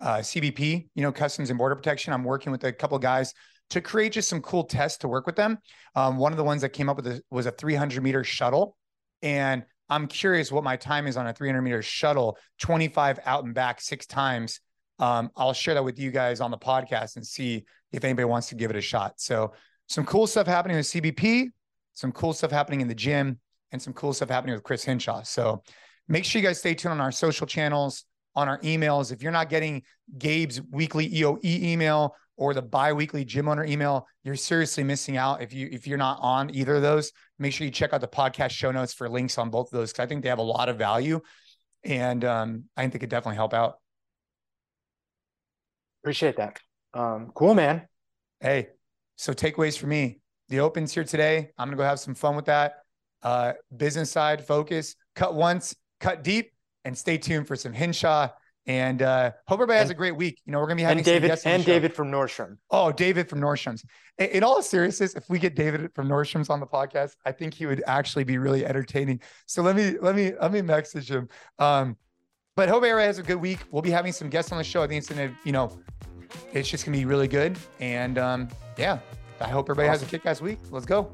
uh, 0.00 0.18
CBP, 0.18 0.88
you 0.94 1.02
know, 1.02 1.12
Customs 1.12 1.50
and 1.50 1.58
Border 1.58 1.76
Protection. 1.76 2.12
I'm 2.12 2.24
working 2.24 2.52
with 2.52 2.64
a 2.64 2.72
couple 2.72 2.96
of 2.96 3.02
guys 3.02 3.34
to 3.70 3.80
create 3.80 4.12
just 4.12 4.28
some 4.28 4.40
cool 4.40 4.64
tests 4.64 4.98
to 4.98 5.08
work 5.08 5.26
with 5.26 5.36
them. 5.36 5.58
Um, 5.94 6.16
one 6.16 6.32
of 6.32 6.36
the 6.36 6.44
ones 6.44 6.62
that 6.62 6.70
came 6.70 6.88
up 6.88 6.96
with 6.96 7.06
a, 7.06 7.22
was 7.30 7.46
a 7.46 7.50
300 7.50 8.02
meter 8.02 8.22
shuttle 8.22 8.76
and 9.22 9.64
I'm 9.88 10.06
curious 10.06 10.50
what 10.52 10.64
my 10.64 10.76
time 10.76 11.06
is 11.06 11.16
on 11.16 11.26
a 11.26 11.32
300 11.32 11.62
meter 11.62 11.82
shuttle, 11.82 12.38
25 12.60 13.20
out 13.24 13.44
and 13.44 13.54
back 13.54 13.80
six 13.80 14.06
times. 14.06 14.60
Um, 14.98 15.30
I'll 15.36 15.52
share 15.52 15.74
that 15.74 15.84
with 15.84 15.98
you 15.98 16.10
guys 16.10 16.40
on 16.40 16.50
the 16.50 16.58
podcast 16.58 17.16
and 17.16 17.26
see 17.26 17.64
if 17.92 18.04
anybody 18.04 18.24
wants 18.24 18.48
to 18.48 18.54
give 18.54 18.70
it 18.70 18.76
a 18.76 18.80
shot. 18.80 19.14
So, 19.16 19.52
some 19.86 20.04
cool 20.06 20.26
stuff 20.26 20.46
happening 20.46 20.76
with 20.76 20.86
CBP, 20.86 21.48
some 21.92 22.10
cool 22.12 22.32
stuff 22.32 22.50
happening 22.50 22.80
in 22.80 22.88
the 22.88 22.94
gym, 22.94 23.38
and 23.72 23.82
some 23.82 23.92
cool 23.92 24.12
stuff 24.12 24.30
happening 24.30 24.54
with 24.54 24.62
Chris 24.62 24.84
Hinshaw. 24.84 25.22
So, 25.22 25.62
make 26.08 26.24
sure 26.24 26.40
you 26.40 26.46
guys 26.46 26.58
stay 26.58 26.74
tuned 26.74 26.92
on 26.92 27.00
our 27.00 27.12
social 27.12 27.46
channels, 27.46 28.04
on 28.34 28.48
our 28.48 28.58
emails. 28.60 29.12
If 29.12 29.22
you're 29.22 29.32
not 29.32 29.48
getting 29.48 29.82
Gabe's 30.18 30.60
weekly 30.70 31.10
EOE 31.10 31.44
email 31.44 32.14
or 32.36 32.52
the 32.52 32.62
bi-weekly 32.62 33.24
gym 33.24 33.48
owner 33.48 33.64
email, 33.64 34.06
you're 34.24 34.36
seriously 34.36 34.82
missing 34.82 35.16
out. 35.16 35.42
If 35.42 35.52
you 35.52 35.68
if 35.70 35.86
you're 35.86 35.98
not 35.98 36.18
on 36.20 36.54
either 36.54 36.76
of 36.76 36.82
those, 36.82 37.12
make 37.38 37.52
sure 37.52 37.64
you 37.64 37.70
check 37.70 37.92
out 37.92 38.00
the 38.00 38.08
podcast 38.08 38.50
show 38.50 38.70
notes 38.70 38.92
for 38.92 39.08
links 39.08 39.38
on 39.38 39.50
both 39.50 39.72
of 39.72 39.78
those 39.78 39.92
because 39.92 40.04
I 40.04 40.06
think 40.06 40.22
they 40.22 40.28
have 40.28 40.38
a 40.38 40.42
lot 40.42 40.68
of 40.68 40.76
value, 40.76 41.20
and 41.84 42.24
um, 42.24 42.64
I 42.76 42.82
think 42.82 42.94
they 42.94 42.98
could 42.98 43.10
definitely 43.10 43.36
help 43.36 43.54
out. 43.54 43.78
Appreciate 46.04 46.36
that. 46.36 46.60
Um, 46.92 47.32
cool, 47.34 47.54
man. 47.54 47.88
Hey, 48.40 48.68
so 49.16 49.32
takeaways 49.32 49.78
for 49.78 49.86
me: 49.86 50.20
the 50.48 50.60
Open's 50.60 50.92
here 50.92 51.04
today. 51.04 51.50
I'm 51.58 51.68
gonna 51.68 51.76
go 51.76 51.82
have 51.82 51.98
some 51.98 52.14
fun 52.14 52.36
with 52.36 52.44
that. 52.44 52.76
Uh, 53.22 53.54
business 53.74 54.10
side 54.10 54.46
focus, 54.46 54.96
cut 55.14 55.34
once, 55.34 55.74
cut 56.00 56.22
deep, 56.22 56.52
and 56.84 56.96
stay 56.96 57.16
tuned 57.16 57.48
for 57.48 57.56
some 57.56 57.72
Hinshaw 57.72 58.28
and 58.66 59.02
uh, 59.02 59.30
hope 59.46 59.56
everybody 59.56 59.78
has 59.78 59.90
a 59.90 59.94
great 59.94 60.16
week. 60.16 60.40
You 60.46 60.52
know, 60.52 60.58
we're 60.58 60.66
gonna 60.66 60.76
be 60.76 60.82
having 60.82 60.98
and 60.98 61.04
David 61.04 61.38
and 61.44 61.64
David 61.64 61.92
from 61.92 62.10
Nordstrom. 62.10 62.56
Oh, 62.70 62.92
David 62.92 63.28
from 63.28 63.40
Nordstrom's. 63.40 63.84
In, 64.18 64.26
in, 64.28 64.44
all 64.44 64.62
seriousness, 64.62 65.14
if 65.14 65.28
we 65.28 65.38
get 65.38 65.54
David 65.54 65.90
from 65.94 66.08
Nordstrom's 66.08 66.48
on 66.48 66.60
the 66.60 66.66
podcast, 66.66 67.14
I 67.26 67.32
think 67.32 67.52
he 67.54 67.66
would 67.66 67.82
actually 67.86 68.24
be 68.24 68.38
really 68.38 68.64
entertaining. 68.64 69.20
So 69.46 69.62
let 69.62 69.76
me 69.76 69.96
let 70.00 70.14
me 70.14 70.32
let 70.40 70.52
me 70.52 70.62
message 70.62 71.10
him. 71.10 71.28
Um, 71.58 71.96
but 72.56 72.68
hope 72.68 72.84
everybody 72.84 73.06
has 73.06 73.18
a 73.18 73.22
good 73.24 73.40
week. 73.40 73.58
We'll 73.72 73.82
be 73.82 73.90
having 73.90 74.12
some 74.12 74.28
guests 74.28 74.52
on 74.52 74.58
the 74.58 74.64
show. 74.64 74.82
I 74.82 74.86
think 74.86 74.98
it's 74.98 75.08
gonna, 75.08 75.36
you 75.42 75.50
know, 75.50 75.76
it's 76.52 76.68
just 76.68 76.84
gonna 76.84 76.96
be 76.96 77.04
really 77.04 77.26
good. 77.26 77.58
And 77.80 78.16
um, 78.16 78.48
yeah, 78.78 79.00
I 79.40 79.48
hope 79.48 79.68
everybody 79.68 79.88
awesome. 79.88 80.06
has 80.06 80.08
a 80.08 80.18
kick-ass 80.18 80.40
week. 80.40 80.60
Let's 80.70 80.86
go. 80.86 81.10